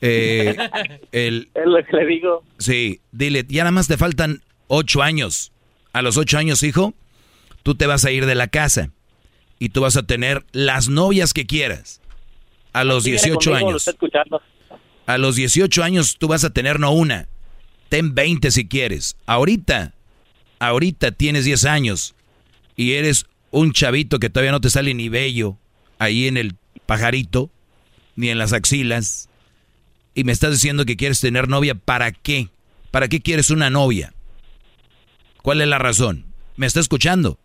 [0.01, 0.55] Eh,
[1.11, 2.43] el, es lo que le digo.
[2.57, 5.51] Sí, dile, ya nada más te faltan ocho años
[5.93, 6.93] a los ocho años, hijo,
[7.63, 8.91] tú te vas a ir de la casa
[9.59, 12.01] y tú vas a tener las novias que quieras.
[12.73, 13.89] A los 18 años.
[15.05, 17.27] A los 18 años tú vas a tener no una,
[17.89, 19.17] ten 20 si quieres.
[19.25, 19.93] Ahorita,
[20.59, 22.15] ahorita tienes 10 años
[22.77, 25.57] y eres un chavito que todavía no te sale ni bello
[25.99, 26.55] ahí en el
[26.91, 27.49] pajarito,
[28.17, 29.29] ni en las axilas.
[30.13, 32.49] Y me estás diciendo que quieres tener novia, ¿para qué?
[32.91, 34.13] ¿Para qué quieres una novia?
[35.41, 36.25] ¿Cuál es la razón?
[36.57, 37.39] ¿Me está escuchando?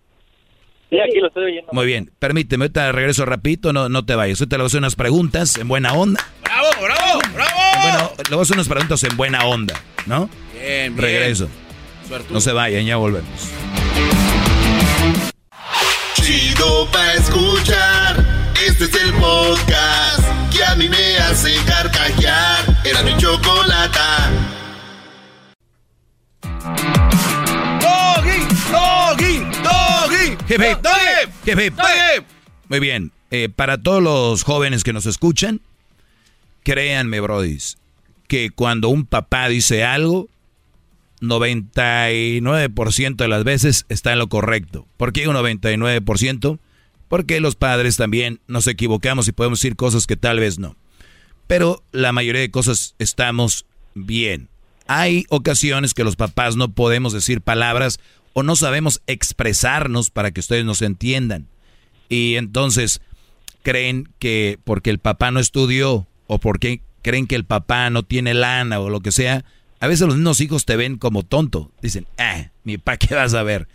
[0.90, 1.68] Sí, aquí lo estoy oyendo.
[1.70, 4.40] Muy bien, permíteme, ahorita regreso rapidito, no, no te vayas.
[4.40, 6.20] Ahorita le voy a hacer unas preguntas en buena onda.
[6.42, 7.60] ¡Bravo, bravo, bravo!
[7.82, 10.28] Bueno, le voy a hacer unas preguntas en buena onda, ¿no?
[10.54, 10.96] Bien, bien.
[10.96, 11.48] Regreso.
[12.30, 13.30] No se vayan, ya volvemos.
[16.14, 18.35] Chido pa' escuchar,
[18.66, 20.20] este es el podcast
[20.52, 22.64] que a mí me hace carcajear.
[22.84, 24.30] Era mi chocolata.
[32.68, 33.12] Muy bien.
[33.30, 35.60] Eh, para todos los jóvenes que nos escuchan,
[36.62, 37.78] créanme, brodis,
[38.26, 40.28] que cuando un papá dice algo,
[41.20, 44.86] 99% de las veces está en lo correcto.
[44.96, 46.58] ¿Por qué un 99%?
[47.08, 50.76] Porque los padres también nos equivocamos y podemos decir cosas que tal vez no.
[51.46, 54.48] Pero la mayoría de cosas estamos bien.
[54.88, 58.00] Hay ocasiones que los papás no podemos decir palabras
[58.32, 61.48] o no sabemos expresarnos para que ustedes nos entiendan.
[62.08, 63.00] Y entonces
[63.62, 68.34] creen que porque el papá no estudió o porque creen que el papá no tiene
[68.34, 69.44] lana o lo que sea,
[69.80, 71.70] a veces los mismos hijos te ven como tonto.
[71.82, 73.68] Dicen, ah, mi papá, ¿qué vas a ver?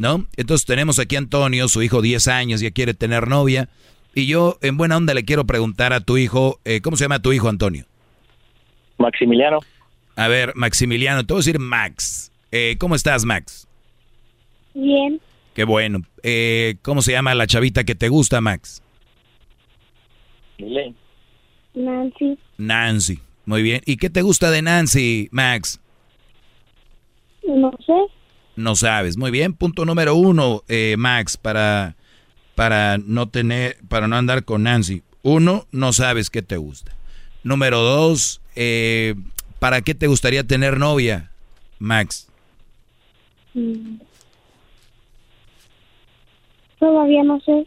[0.00, 0.24] ¿No?
[0.38, 3.68] Entonces tenemos aquí a Antonio, su hijo 10 años, ya quiere tener novia.
[4.14, 7.20] Y yo, en buena onda, le quiero preguntar a tu hijo, eh, ¿cómo se llama
[7.20, 7.84] tu hijo, Antonio?
[8.96, 9.58] Maximiliano.
[10.16, 12.32] A ver, Maximiliano, te voy a decir Max.
[12.50, 13.68] Eh, ¿Cómo estás, Max?
[14.72, 15.20] Bien.
[15.52, 16.00] Qué bueno.
[16.22, 18.82] Eh, ¿Cómo se llama la chavita que te gusta, Max?
[21.74, 22.38] Nancy.
[22.56, 23.18] Nancy.
[23.44, 23.82] Muy bien.
[23.84, 25.78] ¿Y qué te gusta de Nancy, Max?
[27.46, 27.92] No sé.
[28.60, 29.16] No sabes.
[29.16, 29.54] Muy bien.
[29.54, 31.96] Punto número uno, eh, Max, para,
[32.54, 35.02] para no tener, para no andar con Nancy.
[35.22, 36.92] Uno, no sabes qué te gusta.
[37.42, 39.14] Número dos, eh,
[39.58, 41.30] ¿para qué te gustaría tener novia,
[41.78, 42.28] Max?
[43.54, 43.96] Mm.
[46.78, 47.66] Todavía no sé.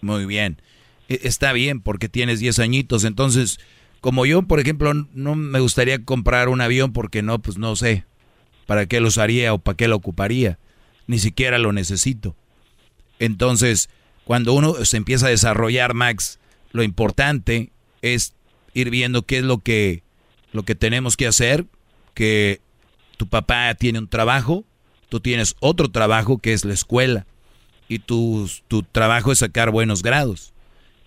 [0.00, 0.60] Muy bien.
[1.08, 3.04] E, está bien porque tienes 10 añitos.
[3.04, 3.58] Entonces,
[4.00, 8.04] como yo, por ejemplo, no me gustaría comprar un avión porque no, pues no sé
[8.66, 10.58] para qué lo usaría o para qué lo ocuparía.
[11.06, 12.36] Ni siquiera lo necesito.
[13.18, 13.88] Entonces,
[14.24, 16.38] cuando uno se empieza a desarrollar, Max,
[16.72, 18.34] lo importante es
[18.74, 20.02] ir viendo qué es lo que,
[20.52, 21.66] lo que tenemos que hacer,
[22.14, 22.60] que
[23.16, 24.64] tu papá tiene un trabajo,
[25.08, 27.26] tú tienes otro trabajo que es la escuela
[27.88, 30.52] y tu, tu trabajo es sacar buenos grados.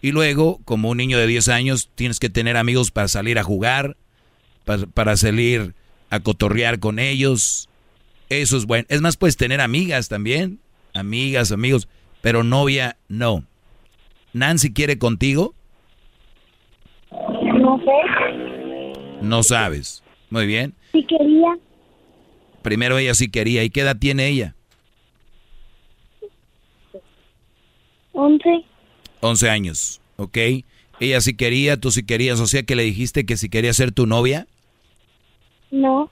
[0.02, 3.44] Y luego, como un niño de 10 años, tienes que tener amigos para salir a
[3.44, 3.98] jugar,
[4.64, 5.74] para, para salir
[6.16, 7.70] a cotorrear con ellos.
[8.30, 8.86] Eso es bueno.
[8.90, 10.60] Es más, puedes tener amigas también,
[10.94, 11.88] amigas, amigos,
[12.22, 13.44] pero novia no.
[14.34, 15.54] ¿Nancy quiere contigo?
[17.12, 19.22] No sé.
[19.22, 20.04] No sabes.
[20.30, 20.74] Muy bien.
[20.92, 21.58] Si quería.
[22.62, 23.64] Primero ella sí quería.
[23.64, 24.56] ¿Y qué edad tiene ella?
[28.14, 28.66] Once.
[29.22, 30.38] 11 años, ¿ok?
[31.00, 33.92] Ella sí quería, tú sí querías, o sea que le dijiste que si quería ser
[33.92, 34.48] tu novia,
[35.76, 36.10] No.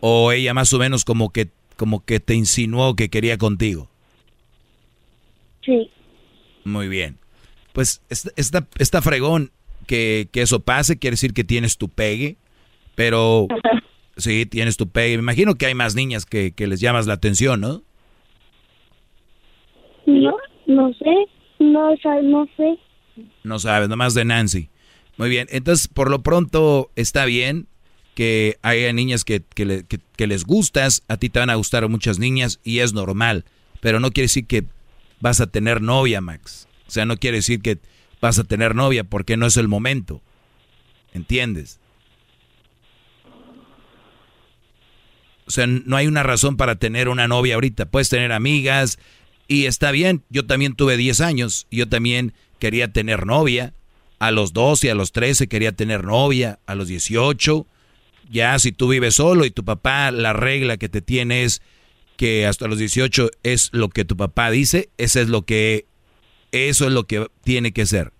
[0.00, 3.88] o ella más o menos como que, como que te insinuó que quería contigo.
[5.64, 5.90] Sí.
[6.64, 7.18] Muy bien.
[7.72, 9.52] Pues está, está, está fregón
[9.86, 12.36] que, que eso pase, quiere decir que tienes tu pegue,
[12.96, 13.46] pero
[14.16, 15.16] sí, tienes tu pegue.
[15.16, 17.82] Me imagino que hay más niñas que, que les llamas la atención, ¿no?
[20.06, 20.36] No,
[20.66, 21.14] no sé.
[21.60, 21.90] No,
[22.22, 22.78] no sé.
[23.44, 24.70] No sabes, nomás de Nancy.
[25.16, 27.66] Muy bien, entonces por lo pronto está bien
[28.18, 31.54] que haya niñas que, que, le- que- que les gustas, a ti te van a
[31.54, 33.44] gustar muchas niñas y es normal,
[33.80, 34.64] pero no quiere decir que
[35.20, 36.66] vas a tener novia, Max.
[36.88, 37.78] O sea, no quiere decir que
[38.20, 40.20] vas a tener novia porque no es el momento.
[41.14, 41.78] ¿Entiendes?
[45.46, 47.86] O sea, no hay una razón para tener una novia ahorita.
[47.86, 48.98] Puedes tener amigas
[49.46, 50.24] y está bien.
[50.28, 51.68] Yo también tuve 10 años.
[51.70, 53.74] y Yo también quería tener novia.
[54.18, 56.58] A los 12, a los 13 quería tener novia.
[56.66, 57.64] A los 18.
[58.30, 61.62] Ya si tú vives solo y tu papá, la regla que te tiene es
[62.16, 65.86] que hasta los 18 es lo que tu papá dice, eso es lo que
[66.50, 68.12] eso es lo que tiene que ser.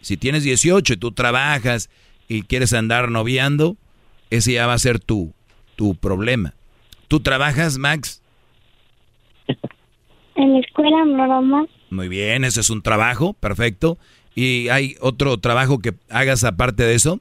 [0.00, 1.90] Si tienes 18 y tú trabajas
[2.28, 3.76] y quieres andar noviando,
[4.30, 5.32] ese ya va a ser tu,
[5.76, 6.54] tu problema.
[7.08, 8.22] ¿Tú trabajas, Max?
[10.34, 11.04] En la escuela
[11.40, 11.68] más.
[11.90, 13.98] Muy bien, ese es un trabajo, perfecto.
[14.36, 17.20] ¿Y hay otro trabajo que hagas aparte de eso?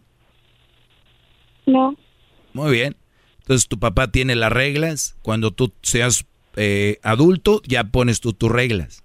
[1.66, 1.95] No.
[2.58, 2.98] Muy bien.
[3.38, 5.16] Entonces tu papá tiene las reglas.
[5.22, 9.03] Cuando tú seas eh, adulto, ya pones tú tus reglas.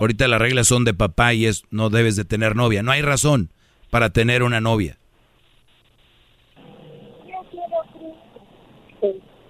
[0.00, 2.82] Ahorita las reglas son de papá y es no debes de tener novia.
[2.82, 3.52] No hay razón
[3.90, 4.98] para tener una novia.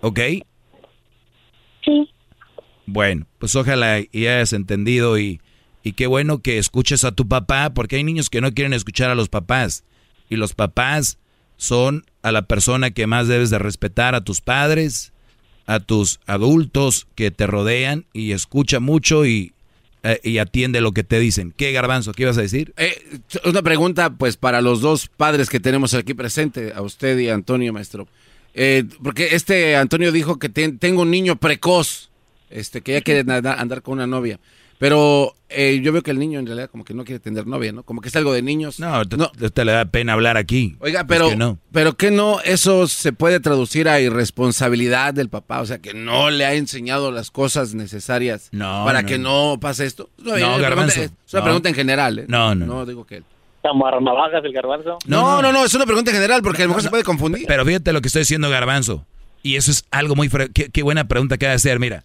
[0.02, 0.20] ¿Ok?
[1.82, 2.10] Sí.
[2.84, 5.40] Bueno, pues ojalá y hayas entendido y,
[5.82, 9.08] y qué bueno que escuches a tu papá, porque hay niños que no quieren escuchar
[9.08, 9.82] a los papás.
[10.28, 11.18] Y los papás
[11.62, 15.12] son a la persona que más debes de respetar, a tus padres,
[15.66, 19.52] a tus adultos que te rodean y escucha mucho y,
[20.02, 21.52] eh, y atiende lo que te dicen.
[21.56, 22.12] ¿Qué garbanzo?
[22.12, 22.74] ¿Qué ibas a decir?
[22.76, 27.28] Eh, una pregunta, pues, para los dos padres que tenemos aquí presente, a usted y
[27.28, 28.08] a Antonio, maestro.
[28.54, 32.10] Eh, porque este Antonio dijo que ten- tengo un niño precoz,
[32.50, 34.40] este, que ya quiere andar con una novia.
[34.82, 37.70] Pero eh, yo veo que el niño en realidad como que no quiere tener novia,
[37.70, 37.84] ¿no?
[37.84, 38.80] Como que es algo de niños.
[38.80, 39.16] No, te,
[39.50, 40.74] te le da pena hablar aquí.
[40.80, 41.56] Oiga, Es pero, que no.
[41.70, 46.30] pero que no, eso se puede traducir a irresponsabilidad del papá, o sea, que no
[46.30, 49.08] le ha enseñado las cosas necesarias No, para no.
[49.08, 50.10] que no pase esto.
[50.18, 51.00] No, le garbanzo.
[51.00, 51.44] Es una No.
[51.44, 52.24] pregunta en general, ¿eh?
[52.26, 52.66] No, no.
[52.66, 53.24] No digo que él.
[53.62, 54.98] ¿Navajas el garbanzo?
[55.06, 57.44] No, no, no, es una pregunta en general porque a lo mejor se puede confundir.
[57.46, 59.06] Pero fíjate lo que estoy diciendo Garbanzo.
[59.44, 60.28] Y eso es algo muy...
[60.28, 61.78] fre- Qué, qué buena pregunta que de hacer.
[61.80, 62.04] Mira,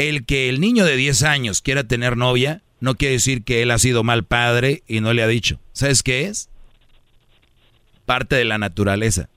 [0.00, 3.70] el que el niño de 10 años quiera tener novia no quiere decir que él
[3.70, 5.60] ha sido mal padre y no le ha dicho.
[5.74, 6.48] ¿Sabes qué es?
[8.06, 9.28] Parte de la naturaleza.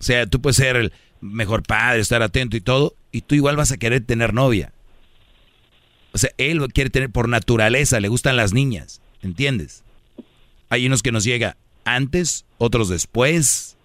[0.00, 3.54] O sea, tú puedes ser el mejor padre, estar atento y todo, y tú igual
[3.54, 4.72] vas a querer tener novia.
[6.10, 9.84] O sea, él quiere tener por naturaleza, le gustan las niñas, ¿entiendes?
[10.70, 13.76] Hay unos que nos llega antes, otros después.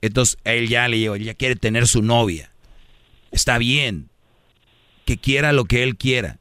[0.00, 2.50] Entonces él ya le llegó, ya quiere tener su novia.
[3.30, 4.08] Está bien
[5.04, 6.38] que quiera lo que él quiera,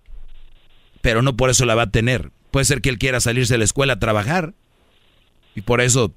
[1.01, 2.31] pero no por eso la va a tener.
[2.51, 4.53] Puede ser que él quiera salirse de la escuela a trabajar
[5.55, 6.13] y por eso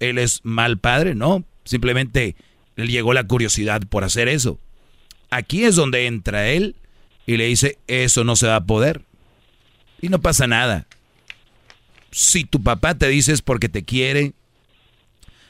[0.00, 1.44] él es mal padre, no.
[1.64, 2.36] Simplemente
[2.76, 4.60] le llegó la curiosidad por hacer eso.
[5.30, 6.76] Aquí es donde entra él
[7.26, 9.02] y le dice, eso no se va a poder.
[10.00, 10.86] Y no pasa nada.
[12.12, 14.32] Si tu papá te dice es porque te quiere,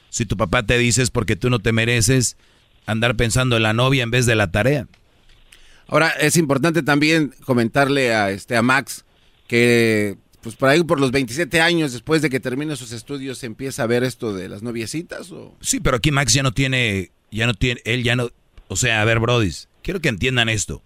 [0.08, 2.36] si tu papá te dice es porque tú no te mereces
[2.86, 4.88] andar pensando en la novia en vez de la tarea.
[5.88, 9.04] Ahora, es importante también comentarle a, este, a Max
[9.46, 13.46] que, pues por ahí por los 27 años, después de que termine sus estudios, se
[13.46, 15.30] empieza a ver esto de las noviecitas.
[15.30, 15.56] ¿o?
[15.60, 18.30] Sí, pero aquí Max ya no tiene, ya no tiene, él ya no,
[18.68, 20.82] o sea, a ver, brodis, quiero que entiendan esto.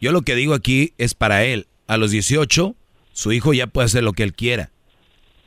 [0.00, 1.66] Yo lo que digo aquí es para él.
[1.86, 2.74] A los 18,
[3.12, 4.70] su hijo ya puede hacer lo que él quiera.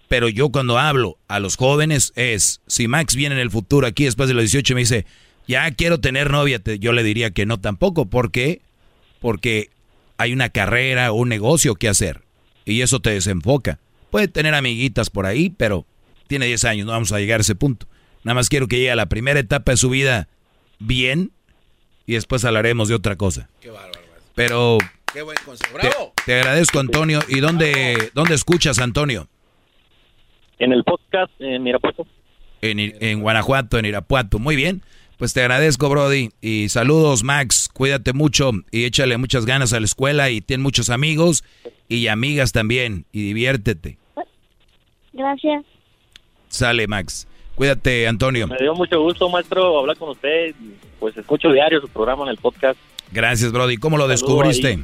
[0.07, 4.05] Pero yo cuando hablo a los jóvenes es, si Max viene en el futuro aquí
[4.05, 5.05] después de los 18 y me dice,
[5.47, 8.09] ya quiero tener novia, yo le diría que no tampoco.
[8.09, 8.61] ¿Por qué?
[9.19, 9.69] Porque
[10.17, 12.23] hay una carrera o un negocio que hacer.
[12.65, 13.79] Y eso te desenfoca.
[14.11, 15.85] Puede tener amiguitas por ahí, pero
[16.27, 17.87] tiene 10 años, no vamos a llegar a ese punto.
[18.23, 20.27] Nada más quiero que llegue a la primera etapa de su vida
[20.79, 21.31] bien
[22.05, 23.49] y después hablaremos de otra cosa.
[23.61, 23.99] Qué bárbaro.
[24.35, 24.77] Pero
[25.13, 25.73] Qué buen consejo.
[25.73, 26.13] ¡Bravo!
[26.25, 27.21] Te, agradezco, Antonio.
[27.29, 29.27] ¿Y dónde, dónde escuchas, Antonio?
[30.59, 32.05] En el podcast en Irapuato.
[32.61, 34.39] En, en Guanajuato, en Irapuato.
[34.39, 34.81] Muy bien.
[35.17, 36.29] Pues te agradezco, Brody.
[36.41, 37.69] Y saludos, Max.
[37.73, 41.43] Cuídate mucho y échale muchas ganas a la escuela y ten muchos amigos
[41.89, 43.05] y amigas también.
[43.11, 43.97] Y diviértete.
[45.13, 45.65] Gracias.
[46.49, 47.27] Sale, Max.
[47.55, 48.47] Cuídate, Antonio.
[48.47, 50.53] Me dio mucho gusto, maestro, hablar con usted.
[50.99, 52.79] Pues escucho diario su programa en el podcast.
[53.11, 53.77] Gracias, Brody.
[53.77, 54.79] ¿Cómo lo descubriste?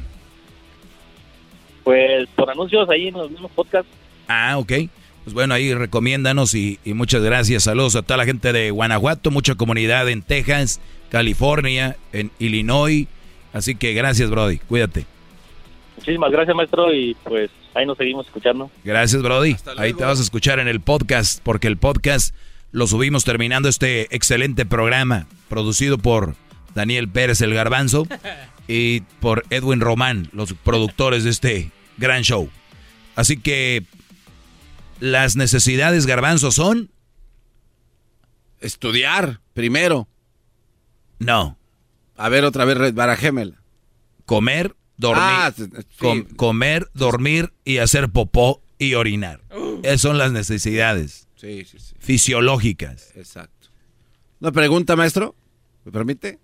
[1.84, 3.90] Pues por anuncios ahí en los mismos podcasts.
[4.26, 4.72] Ah, ok.
[5.24, 7.64] Pues bueno, ahí recomiéndanos y, muchas gracias.
[7.64, 13.06] Saludos a toda la gente de Guanajuato, mucha comunidad en Texas, California, en Illinois.
[13.54, 14.58] Así que gracias, Brody.
[14.58, 15.06] Cuídate.
[15.96, 18.70] Muchísimas gracias, maestro, y pues ahí nos seguimos escuchando.
[18.84, 19.56] Gracias, Brody.
[19.78, 22.34] Ahí te vas a escuchar en el podcast, porque el podcast
[22.70, 26.34] lo subimos terminando este excelente programa, producido por
[26.74, 28.06] Daniel Pérez el Garbanzo
[28.68, 32.50] y por Edwin Román, los productores de este gran show.
[33.16, 33.84] Así que
[35.00, 36.90] las necesidades Garbanzo son
[38.60, 40.08] estudiar primero.
[41.18, 41.58] No.
[42.16, 43.60] A ver otra vez barajémela.
[44.24, 45.52] Comer, dormir, Ah,
[46.36, 49.40] comer, dormir y hacer popó y orinar.
[49.82, 51.94] Esas son las necesidades Sí, sí, sí.
[51.98, 53.10] fisiológicas.
[53.16, 53.68] Exacto.
[54.40, 55.34] Una pregunta, maestro.
[55.84, 56.38] ¿Me permite?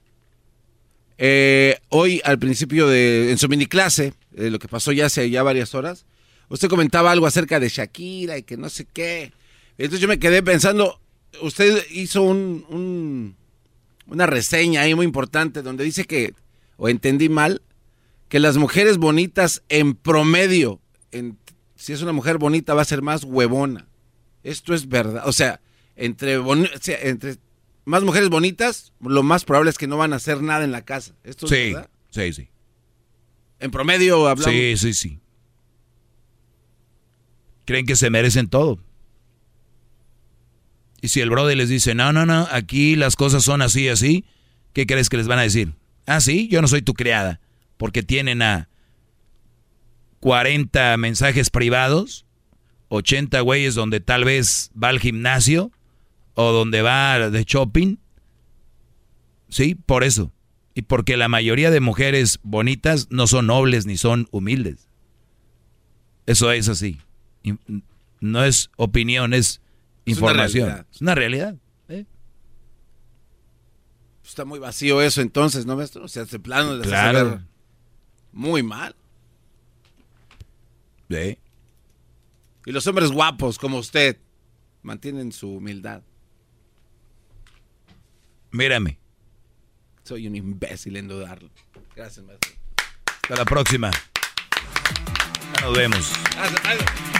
[1.18, 3.30] Eh, hoy, al principio de.
[3.30, 6.04] En su mini clase, lo que pasó ya hace ya varias horas,
[6.50, 9.32] usted comentaba algo acerca de Shakira y que no sé qué.
[9.78, 11.00] Entonces yo me quedé pensando.
[11.40, 13.36] Usted hizo un, un-
[14.06, 16.34] una reseña ahí muy importante donde dice que,
[16.76, 17.62] o entendí mal,
[18.28, 20.80] que las mujeres bonitas en promedio,
[21.12, 21.38] en-
[21.76, 23.86] si es una mujer bonita, va a ser más huevona.
[24.42, 25.22] Esto es verdad.
[25.26, 25.60] O sea,
[25.96, 26.68] entre, boni-
[27.02, 27.36] entre
[27.84, 30.84] más mujeres bonitas, lo más probable es que no van a hacer nada en la
[30.84, 31.14] casa.
[31.24, 31.88] ¿Esto es Sí, verdad?
[32.10, 32.48] sí, sí.
[33.60, 34.52] En promedio hablamos.
[34.54, 35.18] Sí, sí, sí.
[37.70, 38.81] Creen que se merecen todo.
[41.00, 44.24] Y si el brother les dice, no, no, no, aquí las cosas son así, así,
[44.73, 45.74] ¿qué crees que les van a decir?
[46.05, 47.39] Ah, sí, yo no soy tu criada.
[47.76, 48.68] Porque tienen a
[50.18, 52.26] 40 mensajes privados,
[52.89, 55.70] 80 güeyes donde tal vez va al gimnasio
[56.34, 57.99] o donde va de shopping.
[59.49, 60.32] Sí, por eso.
[60.74, 64.89] Y porque la mayoría de mujeres bonitas no son nobles ni son humildes.
[66.26, 66.99] Eso es así.
[68.20, 69.60] No es opinión, es
[70.04, 70.66] Es una información.
[70.68, 70.86] realidad.
[70.92, 71.54] Es una realidad.
[71.88, 72.04] ¿eh?
[74.24, 76.04] Está muy vacío eso entonces, ¿no, maestro?
[76.04, 77.42] O sea, de plano hace Claro.
[78.32, 78.94] muy mal.
[81.08, 81.38] Sí.
[82.66, 84.18] Y los hombres guapos como usted
[84.82, 86.02] mantienen su humildad.
[88.52, 88.98] Mírame.
[90.04, 91.50] Soy un imbécil en dudarlo.
[91.96, 92.52] Gracias, maestro.
[93.22, 93.90] Hasta la próxima.
[95.62, 96.12] Nos vemos.
[96.34, 97.19] Gracias, maestro.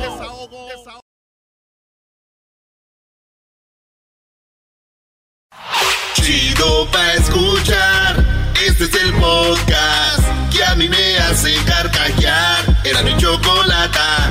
[6.13, 8.25] Chido escuchar.
[8.65, 12.77] Este es el podcast que a mí me hace carcajear.
[12.83, 14.29] Era mi chocolata.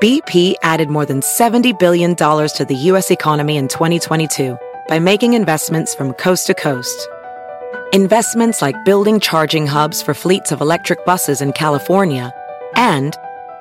[0.00, 3.10] BP added more than $70 billion to the U.S.
[3.10, 7.08] economy in 2022 by making investments from coast to coast.
[7.94, 12.34] Investments like building charging hubs for fleets of electric buses in California
[12.76, 13.16] and